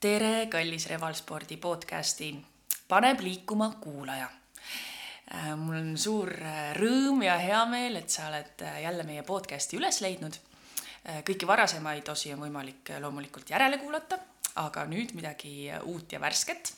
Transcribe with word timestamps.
tere, 0.00 0.46
kallis 0.52 0.86
Revalspordi 0.90 1.56
podcasti 1.56 2.36
Paneb 2.88 3.20
liikuma 3.20 3.70
kuulaja. 3.80 4.28
mul 5.56 5.76
on 5.76 5.96
suur 5.98 6.28
äh, 6.36 6.74
rõõm 6.76 7.22
ja 7.24 7.38
hea 7.40 7.62
meel, 7.66 7.96
et 7.96 8.12
sa 8.12 8.28
oled 8.28 8.60
äh, 8.62 8.82
jälle 8.82 9.06
meie 9.08 9.22
podcasti 9.26 9.80
üles 9.80 10.02
leidnud. 10.04 10.36
Äh, 11.08 11.22
kõiki 11.24 11.48
varasemaid 11.48 12.08
osi 12.12 12.34
on 12.34 12.44
võimalik 12.44 12.92
loomulikult 13.00 13.50
järele 13.50 13.80
kuulata, 13.80 14.20
aga 14.62 14.84
nüüd 14.86 15.16
midagi 15.16 15.72
uut 15.88 16.12
ja 16.12 16.20
värsket. 16.20 16.74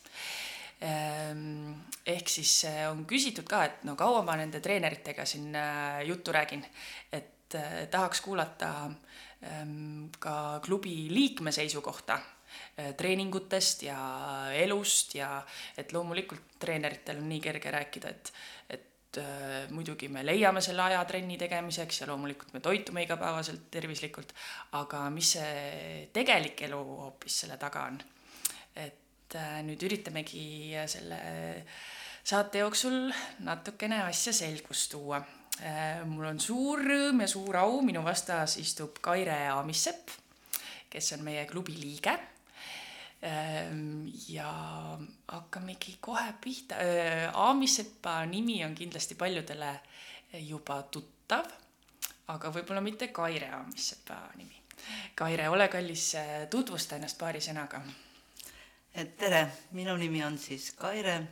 Ähm, 0.87 1.75
ehk 2.07 2.31
siis 2.31 2.63
on 2.87 3.03
küsitud 3.05 3.51
ka, 3.51 3.65
et 3.67 3.85
no 3.85 3.99
kaua 3.99 4.23
ma 4.23 4.39
nende 4.39 4.63
treeneritega 4.63 5.27
siin 5.27 5.59
juttu 6.07 6.33
räägin, 6.33 6.63
et 7.13 7.59
tahaks 7.91 8.23
kuulata 8.23 8.73
ähm, 9.43 10.07
ka 10.23 10.61
klubi 10.63 11.09
liikme 11.11 11.53
seisukohta 11.53 12.21
Äh, 12.21 12.38
treeningutest 12.97 13.83
ja 13.89 13.99
elust 14.55 15.15
ja 15.19 15.33
et 15.77 15.93
loomulikult 15.93 16.59
treeneritel 16.59 17.21
on 17.23 17.29
nii 17.31 17.41
kerge 17.43 17.71
rääkida, 17.75 18.11
et, 18.11 18.33
et 18.71 19.21
äh, 19.23 19.71
muidugi 19.75 20.09
me 20.13 20.25
leiame 20.27 20.63
selle 20.65 20.85
aja 20.89 21.05
trenni 21.09 21.39
tegemiseks 21.41 22.03
ja 22.03 22.09
loomulikult 22.11 22.55
me 22.55 22.63
toitume 22.65 23.05
igapäevaselt 23.07 23.69
tervislikult, 23.71 24.35
aga 24.79 25.05
mis 25.15 25.35
see 25.37 26.09
tegelik 26.15 26.63
elu 26.69 26.81
hoopis 27.05 27.43
selle 27.45 27.59
taga 27.61 27.87
on. 27.93 28.01
et 28.77 29.35
äh, 29.37 29.61
nüüd 29.67 29.83
üritamegi 29.83 30.77
selle 30.87 31.19
saate 32.29 32.63
jooksul 32.63 33.09
natukene 33.47 34.03
asja 34.05 34.33
selgust 34.37 34.93
tuua 34.93 35.21
äh,. 35.63 36.05
mul 36.07 36.27
on 36.29 36.41
suur 36.41 36.83
rõõm 36.85 37.23
ja 37.25 37.29
suur 37.31 37.57
au, 37.65 37.81
minu 37.83 38.03
vastas 38.05 38.59
istub 38.61 39.01
Kaire 39.03 39.47
Aamissepp, 39.55 40.11
kes 40.91 41.15
on 41.17 41.25
meie 41.25 41.47
klubi 41.51 41.77
liige 41.79 42.19
ja 44.29 44.51
hakkamegi 45.29 45.97
kohe 46.01 46.35
pihta. 46.41 46.75
Aamisepa 47.35 48.27
nimi 48.27 48.65
on 48.65 48.75
kindlasti 48.75 49.15
paljudele 49.15 49.73
juba 50.47 50.83
tuttav, 50.83 51.49
aga 52.29 52.53
võib-olla 52.55 52.83
mitte 52.85 53.09
Kaire 53.09 53.51
Aamisepa 53.57 54.21
nimi. 54.37 54.63
Kaire, 55.19 55.49
ole 55.49 55.67
kallis, 55.69 56.13
tutvusta 56.51 56.97
ennast 56.97 57.19
paari 57.19 57.41
sõnaga. 57.43 57.83
tere, 59.19 59.47
minu 59.73 59.97
nimi 59.97 60.25
on 60.25 60.39
siis 60.39 60.73
Kaire 60.73 61.23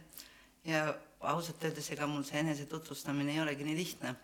ja 0.65 0.95
ausalt 1.21 1.65
öeldes, 1.65 1.91
ega 1.91 2.07
mul 2.07 2.25
see 2.25 2.41
enesetutvustamine 2.41 3.33
ei 3.33 3.41
olegi 3.41 3.65
nii 3.65 3.77
lihtne. 3.77 4.15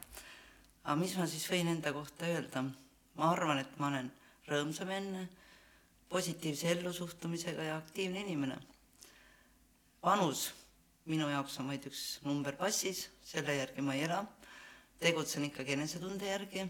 aga 0.85 0.97
mis 0.97 1.15
ma 1.17 1.27
siis 1.27 1.47
võin 1.51 1.69
enda 1.69 1.93
kohta 1.93 2.27
öelda? 2.27 2.65
ma 3.15 3.31
arvan, 3.31 3.59
et 3.59 3.79
ma 3.79 3.87
olen 3.87 4.11
rõõmsam 4.49 4.91
enne 4.91 5.29
positiivse 6.13 6.71
ellusuhtumisega 6.77 7.71
ja 7.71 7.77
aktiivne 7.77 8.21
inimene. 8.21 8.59
vanus 10.03 10.51
minu 11.11 11.27
jaoks 11.31 11.59
on 11.59 11.71
vaid 11.73 11.87
üks 11.91 12.03
number 12.27 12.55
passis, 12.59 13.07
selle 13.27 13.57
järgi 13.57 13.83
ma 13.83 13.97
ei 13.97 14.05
ela, 14.07 14.21
tegutsen 15.03 15.49
ikkagi 15.49 15.75
enesetunde 15.75 16.29
järgi. 16.29 16.67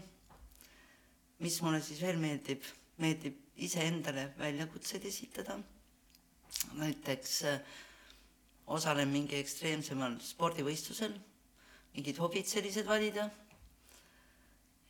mis 1.43 1.61
mulle 1.61 1.81
siis 1.83 1.99
veel 2.01 2.17
meeldib, 2.17 2.63
meeldib 2.97 3.39
iseendale 3.57 4.29
väljakutseid 4.37 5.03
esitada, 5.05 5.57
näiteks 6.79 7.33
äh, 7.49 7.59
osalen 8.67 9.09
mingi 9.11 9.35
ekstreemsemal 9.35 10.15
spordivõistlusel, 10.23 11.17
mingid 11.93 12.17
hobid 12.17 12.47
sellised 12.47 12.87
valida. 12.87 13.27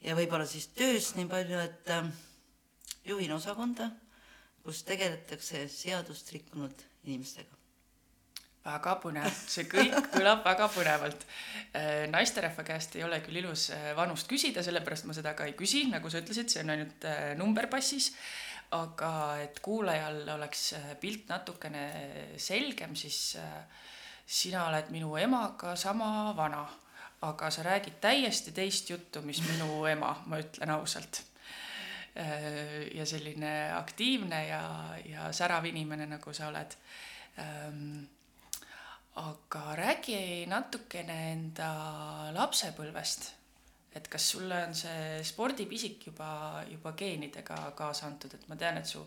Ja 0.04 0.16
võib-olla 0.16 0.45
siis 0.45 0.67
tööst 0.78 1.17
nii 1.17 1.28
palju, 1.32 1.58
et 1.58 1.90
äh, 1.90 2.12
juhin 3.08 3.34
osakonda 3.34 3.90
kus 4.64 4.83
tegeletakse 4.88 5.66
seadust 5.72 6.31
rikkunud 6.36 6.86
inimestega. 7.03 7.59
väga 8.64 8.94
põnev, 9.03 9.33
see 9.52 9.66
kõik 9.67 10.05
kõlab 10.14 10.45
väga 10.45 10.70
põnevalt. 10.72 11.25
Äh, 11.75 12.05
naisterahva 12.08 12.64
käest 12.64 12.95
ei 12.95 13.04
ole 13.04 13.20
küll 13.26 13.42
ilus 13.42 13.65
äh, 13.76 13.89
vanust 13.98 14.30
küsida, 14.30 14.64
sellepärast 14.64 15.10
ma 15.10 15.15
seda 15.17 15.33
ka 15.36 15.49
ei 15.49 15.58
küsi, 15.60 15.83
nagu 15.92 16.08
sa 16.08 16.21
ütlesid, 16.23 16.48
see 16.48 16.64
on 16.64 16.71
ainult 16.71 17.08
äh, 17.10 17.33
number 17.39 17.67
passis. 17.71 18.14
aga 18.73 19.10
et 19.38 19.60
kuulajal 19.61 20.23
oleks 20.33 20.61
pilt 20.98 21.27
natukene 21.30 21.83
selgem, 22.42 22.95
siis 22.98 23.36
sina 24.26 24.64
oled 24.65 24.89
minu 24.89 25.11
emaga 25.20 25.76
sama 25.77 26.32
vana, 26.33 26.64
aga 27.21 27.52
sa 27.54 27.67
räägid 27.67 27.99
täiesti 28.02 28.52
teist 28.52 28.89
juttu, 28.89 29.21
mis 29.21 29.43
minu 29.45 29.86
ema, 29.86 30.15
ma 30.26 30.42
ütlen 30.42 30.73
ausalt 30.73 31.21
ja 32.14 33.06
selline 33.10 33.72
aktiivne 33.74 34.44
ja, 34.48 34.64
ja 35.06 35.32
särav 35.34 35.66
inimene, 35.66 36.06
nagu 36.06 36.34
sa 36.34 36.52
oled. 36.52 36.76
Ähm, 37.42 38.04
aga 39.18 39.76
räägi 39.78 40.46
natukene 40.50 41.18
enda 41.32 41.70
lapsepõlvest. 42.34 43.32
et 43.94 44.08
kas 44.10 44.26
sulle 44.32 44.58
on 44.66 44.72
see 44.74 45.20
spordipisik 45.22 46.08
juba, 46.08 46.64
juba 46.66 46.96
geenidega 46.98 47.60
kaasa 47.78 48.08
antud, 48.08 48.34
et 48.34 48.48
ma 48.50 48.56
tean, 48.58 48.80
et 48.82 48.90
su 48.90 49.04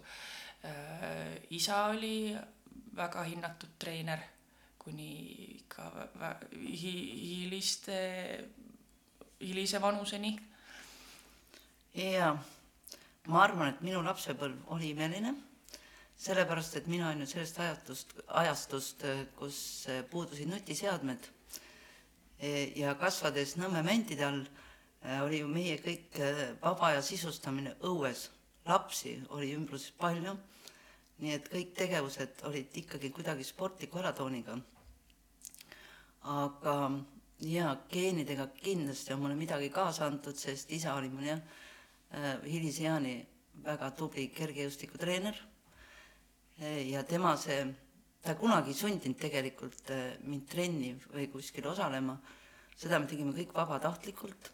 äh, 0.63 1.43
isa 1.51 1.87
oli 1.91 2.37
väga 2.95 3.25
hinnatud 3.27 3.75
treener 3.79 4.23
kuni 4.79 5.09
ikka 5.57 5.91
hi-, 6.53 7.15
hiliste, 7.19 7.99
hilise 9.41 9.83
vanuseni. 9.83 10.37
jaa 11.95 12.37
ma 13.27 13.43
arvan, 13.43 13.73
et 13.73 13.83
minu 13.83 14.03
lapsepõlv 14.05 14.71
oli 14.75 14.93
imeline, 14.95 15.35
sellepärast 16.17 16.77
et 16.79 16.87
mina 16.91 17.09
olen 17.09 17.25
ju 17.25 17.31
sellest 17.33 17.59
ajatust, 17.61 18.15
ajastust, 18.43 19.05
kus 19.37 19.59
puudusid 20.11 20.49
nutiseadmed 20.51 21.27
ja 22.77 22.95
kasvades 23.01 23.57
Nõmme 23.57 23.83
mäntide 23.85 24.25
all, 24.27 24.45
oli 25.25 25.41
ju 25.41 25.49
meie 25.49 25.79
kõik 25.83 26.19
vaba 26.63 26.93
aja 26.93 27.03
sisustamine 27.03 27.77
õues. 27.83 28.31
lapsi 28.67 29.23
oli 29.31 29.53
ümbruses 29.55 29.93
palju, 29.95 30.33
nii 31.23 31.33
et 31.33 31.49
kõik 31.49 31.75
tegevused 31.77 32.43
olid 32.49 32.75
ikkagi 32.75 33.11
kuidagi 33.11 33.45
sportliku 33.45 33.99
alatooniga. 33.99 34.59
aga 36.23 36.91
jaa, 37.41 37.77
geenidega 37.89 38.49
kindlasti 38.57 39.13
on 39.13 39.21
mulle 39.21 39.35
midagi 39.35 39.71
kaasa 39.71 40.07
antud, 40.07 40.37
sest 40.37 40.71
isa 40.73 40.95
oli 40.95 41.09
mul 41.09 41.25
jah, 41.25 41.41
Äh, 42.15 42.37
hiliseani 42.47 43.17
väga 43.67 43.89
tubli 43.99 44.29
kergejõustikutreener 44.31 45.37
äh, 46.63 46.85
ja 46.87 47.01
tema 47.03 47.33
see, 47.37 47.65
ta 48.23 48.37
kunagi 48.39 48.71
ei 48.71 48.79
sundinud 48.79 49.19
tegelikult 49.19 49.91
äh, 49.91 50.13
mind 50.23 50.45
trenni 50.47 50.93
või 51.11 51.27
kuskil 51.33 51.67
osalema, 51.67 52.15
seda 52.79 53.01
me 53.03 53.11
tegime 53.11 53.35
kõik 53.35 53.51
vabatahtlikult. 53.57 54.53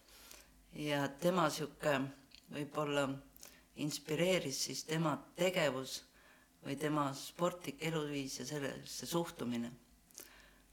Ja 0.80 1.04
tema 1.20 1.50
sihuke 1.52 1.98
võib-olla 2.54 3.04
inspireeris 3.84 4.62
siis 4.70 4.86
tema 4.88 5.12
tegevus 5.36 5.98
või 6.64 6.78
tema 6.80 7.10
sportlik 7.12 7.84
eluviis 7.84 8.38
ja 8.40 8.46
sellesse 8.48 9.06
suhtumine. 9.06 9.68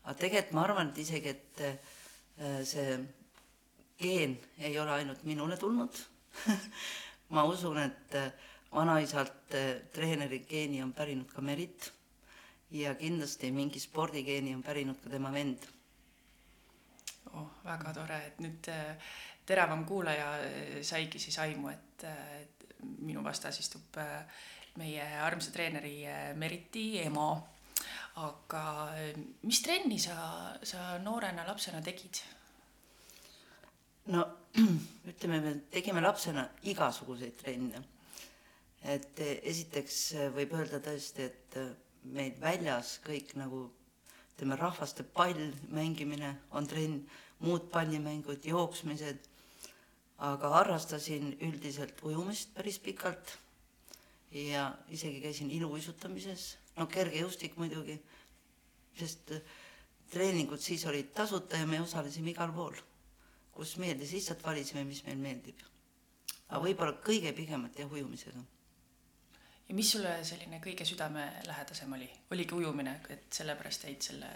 aga 0.03 0.15
tegelikult 0.21 0.55
ma 0.55 0.63
arvan, 0.63 0.93
et 0.93 0.97
isegi, 1.03 1.29
et 1.29 2.65
see 2.65 2.95
geen 3.99 4.37
ei 4.57 4.79
ole 4.79 4.95
ainult 4.95 5.23
minule 5.27 5.57
tulnud 5.57 5.99
ma 7.33 7.43
usun, 7.43 7.77
et 7.77 8.15
äh, 8.15 8.31
vanaisalt 8.73 9.55
äh, 9.55 9.81
treeneri 9.93 10.43
geeni 10.49 10.83
on 10.83 10.93
pärinud 10.93 11.31
ka 11.33 11.41
Merit 11.41 11.91
ja 12.71 12.93
kindlasti 12.95 13.51
mingi 13.51 13.79
spordigeeni 13.81 14.53
on 14.55 14.63
pärinud 14.63 14.99
ka 15.03 15.09
tema 15.09 15.31
vend. 15.33 15.67
oh, 17.33 17.49
väga 17.65 17.93
tore, 17.93 18.19
et 18.27 18.39
nüüd 18.41 18.71
äh, 18.73 19.13
teravam 19.45 19.85
kuulaja 19.85 20.31
saigi 20.85 21.19
siis 21.19 21.39
aimu, 21.39 21.69
et, 21.69 22.05
minu 22.79 23.19
vastas 23.25 23.57
istub 23.59 23.97
meie 24.79 25.03
armsa 25.19 25.51
treeneri 25.51 26.05
Meriti 26.39 27.01
ema. 27.01 27.33
aga 28.15 28.63
mis 29.43 29.61
trenni 29.61 29.99
sa, 29.99 30.53
sa 30.63 30.97
noorena 31.03 31.47
lapsena 31.47 31.81
tegid? 31.81 32.21
No 34.09 34.25
ütleme, 35.11 35.39
me 35.43 35.53
tegime 35.71 36.01
lapsena 36.01 36.47
igasuguseid 36.67 37.37
trenne. 37.41 37.83
et 38.79 39.19
esiteks 39.19 39.97
võib 40.35 40.53
öelda 40.55 40.79
tõesti, 40.79 41.25
et 41.27 41.57
meil 42.15 42.37
väljas 42.39 42.93
kõik 43.03 43.33
nagu 43.35 43.65
ütleme, 44.33 44.55
rahvaste 44.55 45.03
pall 45.03 45.49
mängimine 45.75 46.31
on 46.55 46.67
trenn, 46.67 47.01
muud 47.43 47.67
pallimängud, 47.71 48.45
jooksmised, 48.47 49.27
aga 50.23 50.53
harrastasin 50.55 51.33
üldiselt 51.43 51.99
ujumist 52.03 52.55
päris 52.55 52.79
pikalt 52.79 53.35
ja 54.31 54.69
isegi 54.91 55.19
käisin 55.23 55.51
iluuisutamises, 55.51 56.53
no 56.79 56.87
kergejõustik 56.87 57.59
muidugi, 57.59 57.99
sest 58.99 59.33
treeningud 60.11 60.63
siis 60.63 60.85
olid 60.87 61.11
tasuta 61.15 61.59
ja 61.59 61.67
me 61.67 61.81
osalesime 61.83 62.31
igal 62.31 62.55
pool 62.55 62.79
kus 63.59 63.75
meeldis, 63.81 64.13
lihtsalt 64.15 64.45
valisime, 64.45 64.85
mis 64.87 65.03
meil 65.07 65.19
meeldib. 65.19 65.65
aga 66.49 66.61
võib-olla 66.63 66.95
kõige 67.05 67.33
pigemalt 67.37 67.77
jah, 67.79 67.91
ujumisega. 67.91 68.41
ja 69.67 69.75
mis 69.75 69.91
sulle 69.91 70.15
selline 70.25 70.61
kõige 70.63 70.87
südamelähedasem 70.87 71.93
oli, 71.97 72.07
oligi 72.31 72.55
ujumine, 72.55 72.95
et 73.15 73.27
sellepärast 73.41 73.85
jäid 73.89 74.07
selle 74.11 74.31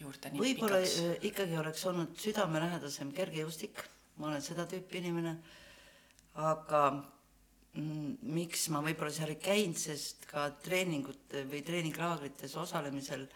juurde 0.00 0.32
nii 0.32 0.44
võib-olla 0.44 0.80
pikaks? 0.84 0.96
äh, 1.02 1.26
ikkagi 1.30 1.58
oleks 1.60 1.84
olnud 1.90 2.14
südamelähedasem 2.22 3.10
kergejõustik, 3.16 3.82
ma 4.20 4.30
olen 4.30 4.44
seda 4.44 4.68
tüüpi 4.70 5.00
inimene, 5.02 5.34
aga 6.46 6.82
mm, 6.92 8.30
miks 8.36 8.68
ma 8.74 8.84
võib-olla 8.86 9.12
seal 9.18 9.34
ei 9.34 9.40
käinud, 9.42 9.80
sest 9.80 10.28
ka 10.30 10.48
treeningute 10.64 11.42
või 11.50 11.64
treeninglaagrites 11.66 12.54
osalemisel 12.62 13.26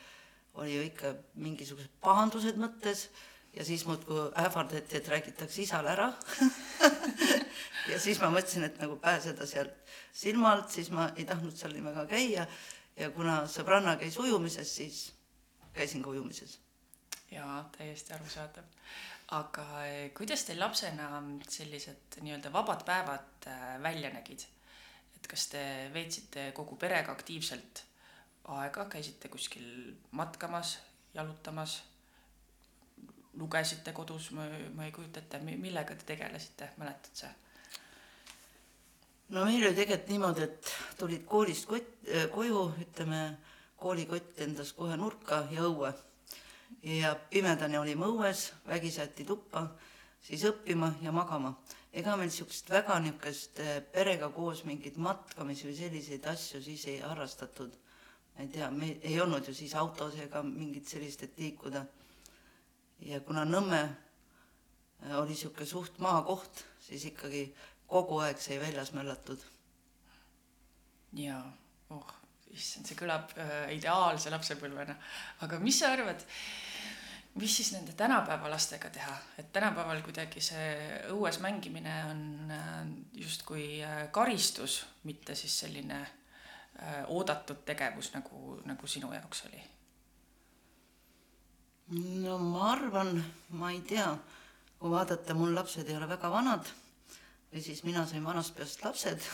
oli 0.60 0.76
ju 0.76 0.86
ikka 0.88 1.12
mingisugused 1.42 2.00
pahandused 2.02 2.56
mõttes 2.60 3.08
ja 3.56 3.64
siis 3.64 3.84
muudkui 3.86 4.30
ähvardati, 4.38 4.96
et 4.96 5.08
räägitakse 5.08 5.62
isale 5.62 5.90
ära 5.90 6.12
ja 7.90 7.98
siis 8.00 8.20
ma 8.22 8.30
mõtlesin, 8.30 8.66
et 8.68 8.78
nagu 8.82 8.96
pääseda 9.02 9.46
sealt 9.46 9.94
silma 10.12 10.54
alt, 10.54 10.70
siis 10.70 10.90
ma 10.94 11.10
ei 11.16 11.26
tahtnud 11.26 11.56
seal 11.56 11.74
nii 11.74 11.86
väga 11.88 12.06
käia 12.10 12.46
ja 12.96 13.10
kuna 13.14 13.42
sõbranna 13.50 13.96
käis 14.00 14.18
ujumises, 14.20 14.76
siis 14.76 15.00
käisin 15.74 16.02
ka 16.02 16.10
ujumises. 16.10 16.58
jaa, 17.30 17.64
täiesti 17.76 18.12
arusaadav. 18.14 18.64
aga 19.40 19.66
eh, 19.86 20.12
kuidas 20.14 20.44
teil 20.44 20.60
lapsena 20.60 21.22
sellised 21.48 22.20
nii-öelda 22.20 22.52
vabad 22.52 22.84
päevad 22.86 23.46
äh, 23.46 23.82
välja 23.82 24.10
nägid? 24.10 24.46
et 25.16 25.26
kas 25.26 25.46
te 25.52 25.62
veetsite 25.94 26.50
kogu 26.56 26.76
perega 26.76 27.12
aktiivselt 27.12 27.84
aega, 28.50 28.86
käisite 28.90 29.28
kuskil 29.28 29.94
matkamas, 30.10 30.78
jalutamas, 31.14 31.82
lugesite 33.38 33.92
kodus, 33.92 34.30
ma, 34.34 34.48
ma 34.74 34.88
ei 34.88 34.92
kujuta 34.92 35.20
ette, 35.20 35.38
millega 35.44 35.94
te 35.94 36.08
tegelesite, 36.14 36.72
mäletad 36.80 37.22
sa? 37.22 37.30
no 39.30 39.44
meil 39.46 39.62
oli 39.62 39.76
tegelikult 39.76 40.10
niimoodi, 40.10 40.46
et 40.48 40.72
tulid 40.98 41.24
koolist 41.28 41.68
kott, 41.70 41.92
koju, 42.34 42.64
ütleme, 42.82 43.20
koolikott 43.80 44.40
endas 44.44 44.72
kohe 44.76 44.96
nurka 44.98 45.44
ja 45.54 45.66
õue. 45.68 45.92
ja 46.82 47.14
pimedani 47.30 47.78
olime 47.78 48.06
õues, 48.06 48.50
vägisi 48.66 49.00
jäeti 49.00 49.24
tuppa, 49.28 49.68
siis 50.22 50.44
õppima 50.48 50.94
ja 51.02 51.12
magama. 51.12 51.54
ega 51.92 52.16
meil 52.16 52.28
niisugust 52.30 52.70
väga 52.70 52.98
niisugust 53.00 53.60
eh, 53.60 53.80
perega 53.92 54.28
koos 54.34 54.64
mingeid 54.64 54.96
matkamisi 54.96 55.66
või 55.68 55.76
selliseid 55.78 56.26
asju 56.26 56.62
siis 56.62 56.84
ei 56.86 57.00
harrastatud. 57.00 57.72
ma 58.34 58.42
ei 58.42 58.48
tea, 58.48 58.70
me 58.70 58.92
ei 59.02 59.20
olnud 59.20 59.48
ju 59.48 59.54
siis 59.54 59.74
autos 59.74 60.14
ega 60.18 60.42
mingit 60.42 60.86
sellist, 60.86 61.22
et 61.22 61.38
liikuda. 61.38 61.84
Ja 63.06 63.20
kuna 63.24 63.44
Nõmme 63.48 63.80
eh, 63.82 65.16
oli 65.16 65.34
niisugune 65.34 65.66
suht 65.66 65.98
maakoht, 66.02 66.64
siis 66.84 67.04
ikkagi 67.10 67.46
kogu 67.90 68.20
aeg 68.24 68.40
sai 68.40 68.60
väljas 68.62 68.92
möllatud. 68.94 69.42
jaa, 71.18 71.42
oh, 71.90 72.12
issand, 72.54 72.86
see 72.86 72.98
kõlab 72.98 73.32
äh, 73.38 73.72
ideaalse 73.76 74.30
lapsepõlvena. 74.30 74.94
aga 75.46 75.58
mis 75.58 75.80
sa 75.80 75.92
arvad, 75.94 76.22
mis 77.40 77.56
siis 77.56 77.72
nende 77.74 77.92
tänapäeva 77.98 78.50
lastega 78.50 78.90
teha, 78.90 79.16
et 79.38 79.52
tänapäeval 79.52 80.02
kuidagi 80.06 80.42
see 80.44 80.70
õues 81.14 81.40
mängimine 81.42 81.96
on 82.10 82.54
äh, 82.54 82.78
justkui 83.24 83.82
äh, 83.82 84.06
karistus, 84.12 84.84
mitte 85.04 85.34
siis 85.34 85.58
selline 85.64 86.00
äh, 86.00 87.02
oodatud 87.08 87.64
tegevus, 87.66 88.12
nagu, 88.14 88.60
nagu 88.66 88.86
sinu 88.86 89.12
jaoks 89.14 89.46
oli? 89.50 89.62
No 91.90 92.38
ma 92.38 92.72
arvan, 92.72 93.16
ma 93.58 93.72
ei 93.72 93.80
tea, 93.82 94.12
kui 94.78 94.90
vaadata, 94.92 95.34
mul 95.34 95.54
lapsed 95.54 95.88
ei 95.88 95.96
ole 95.98 96.08
väga 96.10 96.30
vanad 96.30 96.70
või 97.50 97.62
siis 97.64 97.82
mina 97.82 98.04
sain 98.06 98.24
vanast 98.24 98.54
peast 98.54 98.84
lapsed 98.84 99.24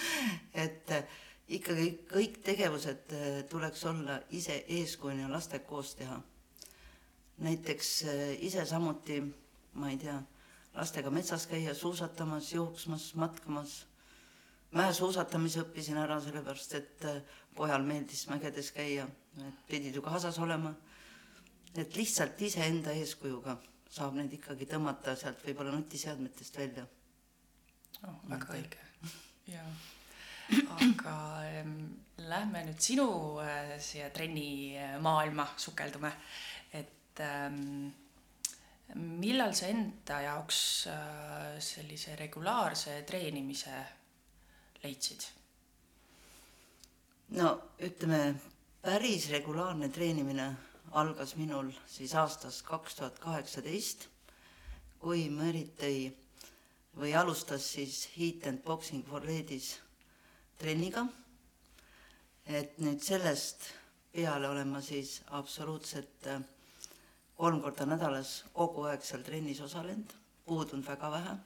et 0.64 0.92
äh, 0.94 1.16
ikkagi 1.58 1.88
kõik 2.10 2.38
tegevused 2.46 3.12
äh, 3.14 3.40
tuleks 3.50 3.82
olla 3.90 4.20
ise 4.30 4.60
eeskujuna 4.78 5.30
lastega 5.32 5.66
koos 5.66 5.94
teha. 5.98 6.20
näiteks 7.38 7.90
äh, 8.06 8.22
ise 8.40 8.64
samuti, 8.66 9.20
ma 9.74 9.90
ei 9.90 9.98
tea, 9.98 10.20
lastega 10.74 11.10
metsas 11.10 11.46
käia, 11.46 11.74
suusatamas, 11.74 12.52
jooksmas, 12.52 13.14
matkamas. 13.14 13.86
mäesuusatamise 14.70 15.60
õppisin 15.62 15.96
ära 15.96 16.20
sellepärast, 16.20 16.74
et 16.74 17.04
pojal 17.56 17.82
meeldis 17.82 18.26
mägedes 18.28 18.72
käia, 18.72 19.06
et 19.38 19.60
pidid 19.68 19.94
ju 19.94 20.02
kaasas 20.02 20.38
olema. 20.38 20.74
Et 21.82 21.96
lihtsalt 21.96 22.40
iseenda 22.42 22.94
eeskujuga 22.96 23.56
saab 23.96 24.16
neid 24.18 24.32
ikkagi 24.36 24.68
tõmmata 24.70 25.14
sealt 25.18 25.42
võib-olla 25.46 25.74
nutiseadmetest 25.76 26.58
välja 26.58 26.86
oh, 28.06 28.16
väga 28.30 28.56
õige, 28.56 28.88
jaa. 29.50 29.68
aga 30.76 31.14
ähm, 31.50 31.76
lähme 32.28 32.64
nüüd 32.68 32.82
sinu 32.82 33.06
äh, 33.42 33.76
siia 33.82 34.10
trennimaailma 34.14 35.46
sukeldume, 35.60 36.12
et 36.76 37.22
ähm, 37.24 37.88
millal 38.94 39.54
sa 39.58 39.70
enda 39.72 40.20
jaoks 40.26 40.60
äh, 40.92 41.56
sellise 41.62 42.18
regulaarse 42.20 43.00
treenimise 43.08 43.80
leidsid? 44.84 45.30
no 47.38 47.56
ütleme, 47.82 48.36
päris 48.82 49.30
regulaarne 49.32 49.88
treenimine 49.90 50.50
algas 50.96 51.34
minul 51.36 51.72
siis 51.90 52.14
aastast 52.16 52.64
kaks 52.64 52.94
tuhat 52.98 53.18
kaheksateist, 53.20 54.06
kui 54.98 55.28
Merit 55.30 55.74
tõi 55.80 56.06
või 56.96 57.12
alustas 57.12 57.66
siis 57.74 58.06
Heat 58.16 58.46
and 58.48 58.62
Boxing 58.64 59.04
for 59.04 59.24
Ladies 59.24 59.74
trenniga. 60.58 61.06
et 62.46 62.78
nüüd 62.78 63.02
sellest 63.02 63.66
peale 64.12 64.48
olen 64.48 64.68
ma 64.68 64.80
siis 64.80 65.20
absoluutselt 65.34 66.26
äh, 66.26 66.40
kolm 67.36 67.60
korda 67.60 67.84
nädalas 67.86 68.44
kogu 68.52 68.86
aeg 68.88 69.02
seal 69.04 69.24
trennis 69.26 69.60
osalenud, 69.60 70.12
puudunud 70.46 70.86
väga 70.86 71.10
vähe. 71.10 71.36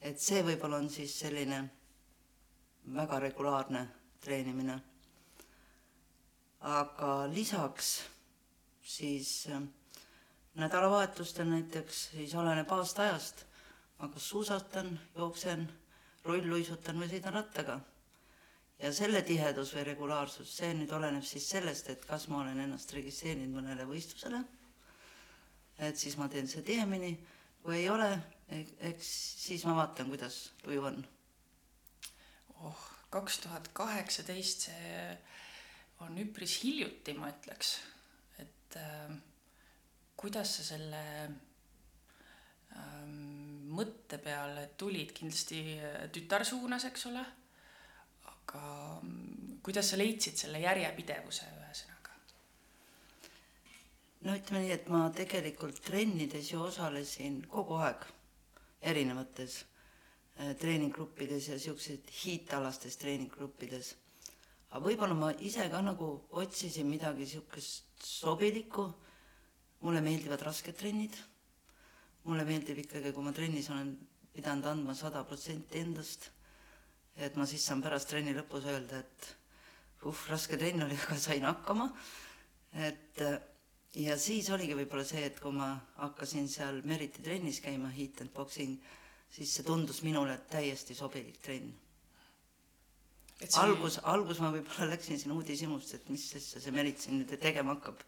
et 0.00 0.20
see 0.20 0.42
võib-olla 0.42 0.78
on 0.78 0.88
siis 0.90 1.18
selline 1.20 1.64
väga 2.94 3.18
regulaarne 3.18 3.88
treenimine. 4.20 4.80
aga 6.60 7.26
lisaks 7.34 7.98
siis 8.88 9.32
äh, 9.52 9.60
nädalavahetustel 10.58 11.48
näiteks, 11.52 12.08
siis 12.14 12.34
oleneb 12.34 12.72
aastaajast 12.72 13.44
ma 13.98 14.08
kas 14.08 14.28
suusatan, 14.30 14.92
jooksen, 15.16 15.64
rullluisutan 16.26 17.00
või 17.00 17.08
sõidan 17.10 17.34
rattaga. 17.34 17.80
ja 18.78 18.92
selle 18.94 19.24
tihedus 19.26 19.72
või 19.74 19.82
regulaarsus, 19.88 20.52
see 20.56 20.70
nüüd 20.78 20.92
oleneb 20.94 21.24
siis 21.26 21.48
sellest, 21.50 21.88
et 21.90 22.04
kas 22.06 22.28
ma 22.30 22.44
olen 22.44 22.60
ennast 22.62 22.92
registreerinud 22.94 23.56
mõnele 23.56 23.86
võistlusele, 23.88 24.38
et 25.88 25.98
siis 25.98 26.14
ma 26.16 26.28
teen 26.28 26.46
seda 26.46 26.62
tihemini, 26.68 27.10
kui 27.62 27.80
ei 27.80 27.88
ole, 27.90 28.12
eks 28.90 29.08
siis 29.48 29.64
ma 29.66 29.74
vaatan, 29.80 30.12
kuidas 30.14 30.52
tuju 30.62 30.84
on. 30.92 31.02
oh, 32.62 32.86
kaks 33.10 33.40
tuhat 33.42 33.68
kaheksateist, 33.74 34.68
see 34.70 35.18
on 36.06 36.22
üpris 36.22 36.60
hiljuti, 36.62 37.18
ma 37.18 37.32
ütleks, 37.34 37.80
et 38.68 38.76
äh, 38.76 39.16
kuidas 40.16 40.58
sa 40.58 40.64
selle 40.66 41.02
ähm, 42.76 43.68
mõtte 43.72 44.18
peale 44.20 44.68
tulid, 44.76 45.12
kindlasti 45.16 45.60
äh, 45.78 46.08
tütar 46.12 46.44
suunas, 46.44 46.84
eks 46.88 47.06
ole, 47.08 47.22
aga 48.32 48.64
mm, 49.00 49.60
kuidas 49.64 49.92
sa 49.92 50.00
leidsid 50.00 50.36
selle 50.36 50.60
järjepidevuse, 50.64 51.48
ühesõnaga? 51.56 52.18
no 54.26 54.36
ütleme 54.36 54.64
nii, 54.64 54.74
et 54.74 54.88
ma 54.92 55.06
tegelikult 55.14 55.80
trennides 55.86 56.52
ju 56.52 56.60
osalesin 56.66 57.40
kogu 57.48 57.78
aeg 57.80 58.04
erinevates 58.90 59.62
äh, 59.62 60.52
treeninggruppides 60.60 61.48
ja 61.54 61.58
siukseid 61.62 62.12
hiitalastes 62.24 63.00
treeninggruppides. 63.00 63.94
Aga 64.70 64.84
võib-olla 64.84 65.14
ma 65.14 65.32
ise 65.40 65.68
ka 65.70 65.80
nagu 65.82 66.10
otsisin 66.30 66.88
midagi 66.88 67.26
siukest 67.26 68.04
sobilikku. 68.04 68.92
mulle 69.80 70.00
meeldivad 70.02 70.42
rasked 70.42 70.74
trennid 70.76 71.14
mulle 72.28 72.44
meeldib 72.44 72.82
ikkagi, 72.82 73.12
kui 73.14 73.24
ma 73.24 73.32
trennis 73.32 73.70
olen 73.72 73.94
pidanud 74.34 74.66
andma 74.68 74.94
sada 74.96 75.24
protsenti 75.26 75.80
endast, 75.80 76.28
et 77.16 77.36
ma 77.40 77.46
siis 77.48 77.64
saan 77.64 77.82
pärast 77.82 78.10
trenni 78.12 78.34
lõpus 78.36 78.66
öelda, 78.68 79.00
et 79.00 79.28
uh, 80.04 80.24
raske 80.28 80.58
trenn 80.60 80.84
oli, 80.86 80.98
aga 81.06 81.16
sain 81.20 81.46
hakkama. 81.48 81.88
et 82.84 83.22
ja 83.96 84.18
siis 84.20 84.50
oligi 84.52 84.76
võib-olla 84.76 85.06
see, 85.08 85.24
et 85.30 85.40
kui 85.40 85.54
ma 85.56 85.72
hakkasin 85.96 86.48
seal 86.52 86.82
Meriti 86.84 87.24
trennis 87.24 87.62
käima, 87.64 87.88
Heat 87.96 88.20
and 88.22 88.34
Boxing, 88.34 88.76
siis 89.32 89.54
see 89.56 89.64
tundus 89.64 90.02
minule 90.04 90.36
täiesti 90.52 90.94
sobilik 90.94 91.40
trenn. 91.42 91.72
See... 93.38 93.60
algus, 93.62 94.00
algus 94.02 94.40
ma 94.42 94.50
võib-olla 94.50 94.92
läksin 94.94 95.20
siin 95.20 95.32
uudishimust, 95.36 95.94
et 95.94 96.08
mis 96.10 96.24
asja 96.34 96.62
see 96.62 96.74
Merit 96.74 97.04
siin 97.04 97.20
nüüd 97.20 97.36
tegema 97.38 97.76
hakkab 97.76 98.02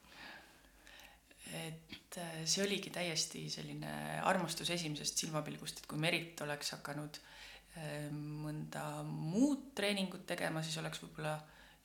et 1.50 2.18
äh, 2.18 2.42
see 2.46 2.62
oligi 2.64 2.92
täiesti 2.94 3.44
selline 3.50 3.90
armastus 4.26 4.70
esimesest 4.74 5.22
silmapilgust, 5.22 5.82
et 5.82 5.88
kui 5.90 5.98
Merit 6.00 6.40
oleks 6.44 6.74
hakanud 6.76 7.18
äh, 7.20 8.08
mõnda 8.12 9.02
muud 9.06 9.70
treeningut 9.78 10.26
tegema, 10.28 10.62
siis 10.66 10.78
oleks 10.82 11.02
võib-olla 11.04 11.36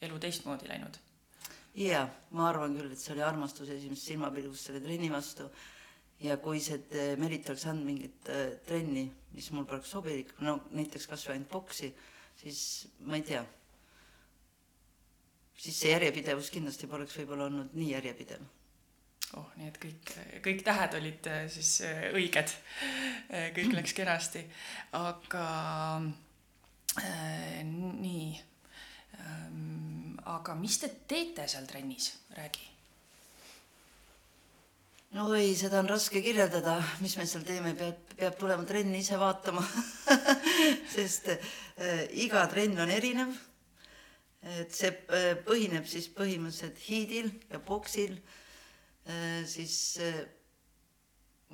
elu 0.05 0.19
teistmoodi 0.21 0.69
läinud. 0.69 0.99
jaa, 1.79 2.05
ma 2.37 2.49
arvan 2.49 2.75
küll, 2.77 2.91
et 2.91 3.01
see 3.01 3.13
oli 3.15 3.23
armastus 3.25 3.71
esimesest 3.73 4.13
silmapilgust 4.13 4.69
selle 4.69 4.83
trenni 4.83 5.09
vastu 5.11 5.49
ja 6.23 6.37
kui 6.39 6.61
see 6.63 6.79
eh, 6.95 7.13
Merit 7.19 7.49
oleks 7.51 7.65
andnud 7.69 7.89
mingit 7.89 8.29
äh, 8.31 8.57
trenni, 8.67 9.09
mis 9.35 9.49
mul 9.51 9.65
poleks 9.67 9.91
sobilik, 9.91 10.31
no 10.45 10.59
näiteks 10.71 11.09
kas 11.11 11.25
või 11.27 11.37
ainult 11.37 11.51
boksi, 11.51 11.91
siis 12.45 12.87
ma 13.09 13.17
ei 13.17 13.23
tea, 13.25 13.41
siis 15.57 15.79
see 15.81 15.93
järjepidevus 15.93 16.51
kindlasti 16.53 16.89
poleks 16.91 17.17
võib-olla 17.17 17.47
olnud 17.49 17.73
nii 17.77 17.89
järjepidev. 17.95 18.43
oh, 19.39 19.47
nii 19.57 19.71
et 19.71 19.79
kõik, 19.81 20.11
kõik 20.45 20.61
tähed 20.67 20.99
olid 20.99 21.31
äh, 21.31 21.47
siis 21.51 21.71
äh, 21.87 22.05
õiged, 22.13 22.53
kõik 23.57 23.73
läks 23.79 23.95
kenasti, 23.97 24.45
aga 24.99 25.47
äh, 27.01 27.63
nii. 27.65 28.29
Ähm,, 29.15 30.15
aga 30.27 30.53
mis 30.59 30.77
te 30.81 30.89
teete 31.07 31.47
seal 31.47 31.65
trennis, 31.69 32.11
räägi 32.35 32.74
oi, 35.15 35.53
seda 35.55 35.79
on 35.79 35.87
raske 35.87 36.19
kirjeldada, 36.19 36.75
mis 36.99 37.13
me 37.15 37.23
seal 37.29 37.43
teeme, 37.47 37.71
peab, 37.79 37.99
peab 38.19 38.33
tulema 38.35 38.65
trenni 38.67 38.99
ise 38.99 39.15
vaatama 39.15 39.61
sest 40.95 41.29
äh, 41.31 42.01
iga 42.19 42.41
trenn 42.51 42.81
on 42.83 42.91
erinev. 42.91 43.31
et 44.59 44.75
see 44.75 44.91
äh, 44.91 45.29
põhineb 45.47 45.87
siis 45.87 46.09
põhimõtteliselt 46.17 46.81
hiidil 46.83 47.29
ja 47.47 47.61
boksil 47.63 48.17
äh,, 49.07 49.45
siis 49.47 49.77
äh, 50.03 50.19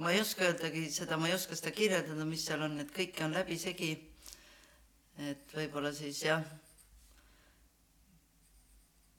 ma 0.02 0.10
ei 0.10 0.24
oska 0.24 0.48
öeldagi 0.48 0.88
seda, 0.90 1.20
ma 1.22 1.30
ei 1.30 1.38
oska 1.38 1.56
seda 1.56 1.76
kirjeldada, 1.76 2.26
mis 2.26 2.48
seal 2.48 2.66
on, 2.66 2.80
et 2.82 2.90
kõike 2.96 3.28
on 3.28 3.38
läbisegi. 3.38 3.92
et 5.30 5.54
võib-olla 5.54 5.94
siis 5.94 6.24
jah, 6.26 6.42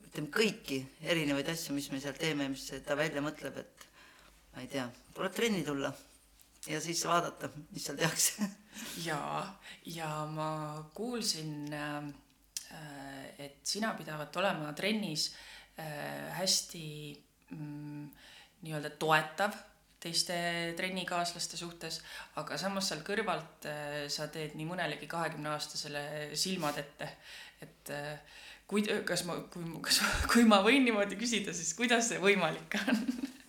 ütleme 0.02 0.34
kõiki 0.34 0.82
erinevaid 1.14 1.54
asju, 1.54 1.78
mis 1.78 1.92
me 1.94 2.02
seal 2.02 2.18
teeme, 2.18 2.50
mis 2.50 2.66
ta 2.82 2.99
välja 2.99 3.22
mõtleb, 3.22 3.62
et 3.62 3.91
ma 4.52 4.64
ei 4.64 4.68
tea, 4.71 4.87
tuleb 5.16 5.32
trenni 5.35 5.62
tulla 5.66 5.92
ja 6.68 6.80
siis 6.80 7.02
vaadata, 7.09 7.50
mis 7.73 7.87
seal 7.87 7.99
tehakse. 7.99 8.49
jaa, 9.09 9.42
ja 9.94 10.11
ma 10.30 10.50
kuulsin, 10.94 11.73
äh, 11.75 13.35
et 13.38 13.61
sina 13.66 13.92
pidavat 13.99 14.37
olema 14.40 14.73
trennis 14.76 15.30
äh, 15.78 16.30
hästi 16.38 16.87
mm, 17.50 18.09
nii-öelda 18.62 18.94
toetav 19.00 19.56
teiste 20.02 20.35
trennikaaslaste 20.76 21.56
suhtes, 21.56 22.00
aga 22.40 22.56
samas 22.59 22.88
seal 22.90 23.04
kõrvalt 23.06 23.68
äh, 23.71 23.99
sa 24.11 24.26
teed 24.32 24.56
nii 24.59 24.66
mõnelegi 24.66 25.11
kahekümneaastasele 25.11 26.32
silmad 26.38 26.80
ette, 26.82 27.11
et 27.62 27.92
kui, 28.66 28.82
kas 29.06 29.23
ma, 29.28 29.37
kui, 29.52 29.66
kas, 29.85 30.00
kui 30.32 30.47
ma 30.49 30.62
võin 30.64 30.87
niimoodi 30.87 31.18
küsida, 31.21 31.54
siis 31.54 31.75
kuidas 31.78 32.11
see 32.11 32.23
võimalik 32.23 32.80
on 32.82 33.04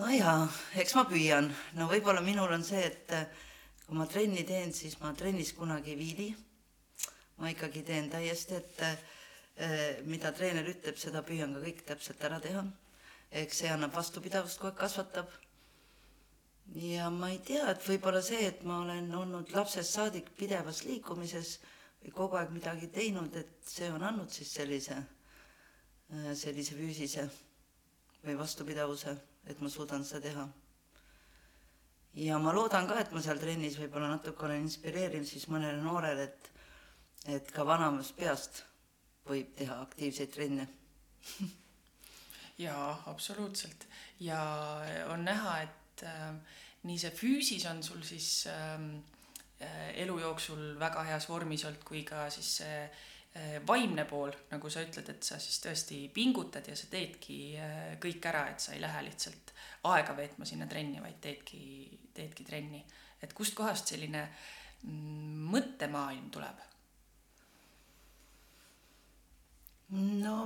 no 0.00 0.08
jaa, 0.08 0.46
eks 0.80 0.94
ma 0.96 1.04
püüan, 1.08 1.50
no 1.76 1.86
võib-olla 1.90 2.22
minul 2.24 2.52
on 2.54 2.64
see, 2.64 2.80
et 2.86 3.12
äh, 3.12 3.26
kui 3.84 3.98
ma 3.98 4.06
trenni 4.08 4.44
teen, 4.48 4.72
siis 4.72 4.96
ma 5.02 5.12
trennis 5.16 5.52
kunagi 5.56 5.92
ei 5.92 5.98
viili. 5.98 6.28
ma 7.36 7.50
ikkagi 7.50 7.82
teen 7.82 8.08
täiesti, 8.10 8.54
et 8.54 8.82
äh, 8.86 10.00
mida 10.08 10.30
treener 10.32 10.68
ütleb, 10.68 10.96
seda 10.96 11.22
püüan 11.26 11.52
ka 11.56 11.60
kõik 11.64 11.82
täpselt 11.86 12.24
ära 12.24 12.40
teha. 12.40 12.64
eks 13.42 13.58
see 13.62 13.68
annab 13.72 13.92
vastupidavust, 13.96 14.58
kogu 14.58 14.70
aeg 14.70 14.78
kasvatab. 14.80 15.28
ja 16.74 17.10
ma 17.10 17.28
ei 17.30 17.40
tea, 17.44 17.68
et 17.70 17.84
võib-olla 17.88 18.22
see, 18.22 18.46
et 18.46 18.62
ma 18.64 18.78
olen 18.80 19.12
olnud 19.14 19.52
lapsest 19.52 19.92
saadik 19.92 20.30
pidevas 20.38 20.84
liikumises 20.84 21.58
või 22.02 22.14
kogu 22.16 22.36
aeg 22.40 22.50
midagi 22.50 22.88
teinud, 22.88 23.36
et 23.36 23.60
see 23.66 23.90
on 23.92 24.02
andnud 24.02 24.30
siis 24.30 24.54
sellise, 24.56 24.96
äh, 24.96 26.32
sellise 26.32 26.78
füüsise 26.80 27.28
või 28.24 28.38
vastupidavuse 28.38 29.31
et 29.46 29.60
ma 29.60 29.70
suudan 29.70 30.04
seda 30.04 30.28
teha. 30.28 30.48
ja 32.14 32.38
ma 32.38 32.52
loodan 32.52 32.86
ka, 32.88 32.98
et 33.00 33.12
ma 33.12 33.22
seal 33.24 33.40
trennis 33.40 33.78
võib-olla 33.80 34.12
natuke 34.12 34.46
olen 34.46 34.66
inspireerinud 34.66 35.28
siis 35.28 35.48
mõnele 35.48 35.80
noorele, 35.82 36.28
et, 36.28 36.50
et 37.38 37.52
ka 37.54 37.64
vanemast 37.66 38.16
peast 38.16 38.64
võib 39.28 39.54
teha 39.56 39.80
aktiivseid 39.86 40.34
trenne 40.34 40.68
jaa, 42.64 43.02
absoluutselt 43.06 43.86
ja 44.20 44.42
on 45.14 45.24
näha, 45.24 45.62
et 45.62 46.04
äh, 46.06 46.58
nii 46.82 46.98
see 46.98 47.14
füüsis 47.16 47.64
on 47.70 47.82
sul 47.82 48.02
siis 48.06 48.46
ähm, 48.50 48.90
äh, 49.62 49.88
elu 50.04 50.18
jooksul 50.20 50.76
väga 50.78 51.06
heas 51.08 51.28
vormis 51.30 51.64
olnud, 51.64 51.82
kui 51.86 52.04
ka 52.04 52.28
siis 52.30 52.56
see 52.60 52.84
äh, 52.84 53.08
vaimne 53.66 54.04
pool, 54.04 54.32
nagu 54.50 54.70
sa 54.70 54.82
ütled, 54.84 55.08
et 55.08 55.24
sa 55.24 55.38
siis 55.40 55.56
tõesti 55.64 56.02
pingutad 56.12 56.66
ja 56.68 56.74
sa 56.76 56.88
teedki 56.92 57.36
äh, 57.56 57.94
kõik 58.02 58.26
ära, 58.28 58.42
et 58.52 58.60
sa 58.60 58.74
ei 58.74 58.82
lähe 58.82 59.06
lihtsalt 59.06 59.54
aega 59.88 60.16
veetma 60.16 60.44
sinna 60.48 60.66
trenni, 60.68 61.00
vaid 61.00 61.16
teedki, 61.24 61.62
teedki 62.12 62.44
trenni. 62.44 62.84
et 63.22 63.32
kustkohast 63.32 63.94
selline 63.94 64.26
mm, 64.82 65.48
mõttemaailm 65.54 66.28
tuleb? 66.34 66.60
no 69.96 70.36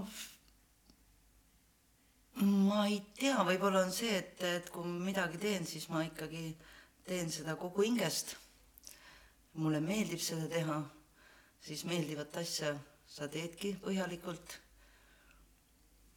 ma 2.46 2.86
ei 2.86 3.00
tea, 3.18 3.38
võib-olla 3.46 3.82
on 3.86 3.92
see, 3.94 4.14
et, 4.18 4.42
et 4.44 4.70
kui 4.70 4.86
midagi 4.86 5.38
teen, 5.42 5.66
siis 5.66 5.88
ma 5.88 6.04
ikkagi 6.06 6.50
teen 7.06 7.30
seda 7.30 7.56
kogu 7.58 7.82
hingest. 7.86 8.36
mulle 9.56 9.80
meeldib 9.80 10.20
seda 10.20 10.46
teha 10.52 10.84
siis 11.66 11.84
meeldivat 11.88 12.36
asja 12.42 12.74
sa 13.10 13.28
teedki 13.28 13.74
põhjalikult. 13.82 14.58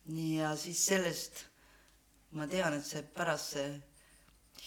nii 0.10 0.36
ja 0.40 0.56
siis 0.58 0.86
sellest 0.86 1.46
ma 2.32 2.48
tean, 2.48 2.74
et 2.78 2.86
see 2.86 3.04
pärast 3.16 3.56
see 3.56 3.70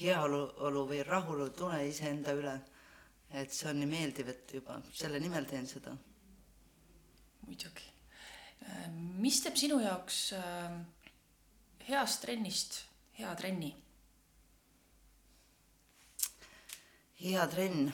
heaolu 0.01 0.85
või 0.89 1.03
rahulolutunne 1.07 1.83
iseenda 1.87 2.35
üle, 2.35 2.55
et 3.39 3.53
see 3.55 3.69
on 3.71 3.79
nii 3.81 3.91
meeldiv, 3.91 4.33
et 4.33 4.55
juba 4.55 4.81
selle 4.93 5.21
nimel 5.21 5.47
teen 5.47 5.67
seda. 5.67 5.95
muidugi. 7.47 7.91
mis 9.19 9.41
teeb 9.43 9.57
sinu 9.59 9.81
jaoks 9.83 10.19
äh, 10.39 10.79
heast 11.89 12.23
trennist 12.23 12.83
hea 13.19 13.35
trenni? 13.39 13.75
hea 17.23 17.47
trenn 17.51 17.91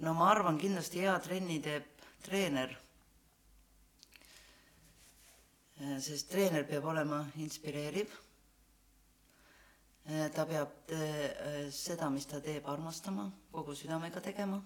no 0.00 0.14
ma 0.14 0.30
arvan, 0.30 0.58
kindlasti 0.58 1.02
hea 1.02 1.16
trenni 1.22 1.58
teeb 1.62 1.86
treener. 2.22 2.74
Äh, 5.78 5.98
sest 6.02 6.30
treener 6.30 6.64
peab 6.66 6.86
olema 6.90 7.20
inspireeriv. 7.42 8.14
Äh, 10.08 10.28
ta 10.34 10.46
peab 10.48 10.90
äh, 10.94 11.68
seda, 11.74 12.08
mis 12.10 12.26
ta 12.26 12.40
teeb, 12.42 12.66
armastama, 12.70 13.28
kogu 13.52 13.76
südamega 13.78 14.22
tegema. 14.24 14.62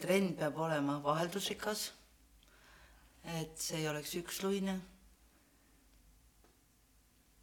trenn 0.00 0.34
peab 0.36 0.56
olema 0.60 0.98
vaheldusrikas, 1.00 1.84
et 3.38 3.54
see 3.62 3.78
ei 3.78 3.86
oleks 3.88 4.12
üksluine. 4.18 4.74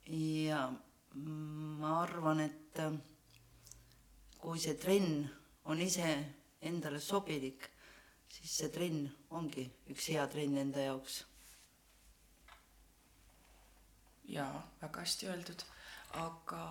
ja 0.05 0.59
ma 1.15 1.93
arvan, 2.03 2.39
et 2.43 2.81
kui 4.43 4.59
see 4.59 4.75
trenn 4.75 5.21
on 5.71 5.79
ise 5.79 6.07
endale 6.67 6.99
sobilik, 6.99 7.69
siis 8.27 8.57
see 8.59 8.71
trenn 8.73 9.05
ongi 9.37 9.63
üks 9.93 10.09
hea 10.11 10.25
trenn 10.31 10.59
enda 10.65 10.83
jaoks. 10.89 11.21
jaa, 14.33 14.59
väga 14.81 15.03
hästi 15.03 15.27
öeldud, 15.29 15.63
aga 16.19 16.65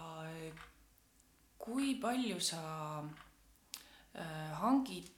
kui 1.61 1.95
palju 2.01 2.39
sa 2.41 2.61
äh, 3.01 4.53
hangid 4.61 5.11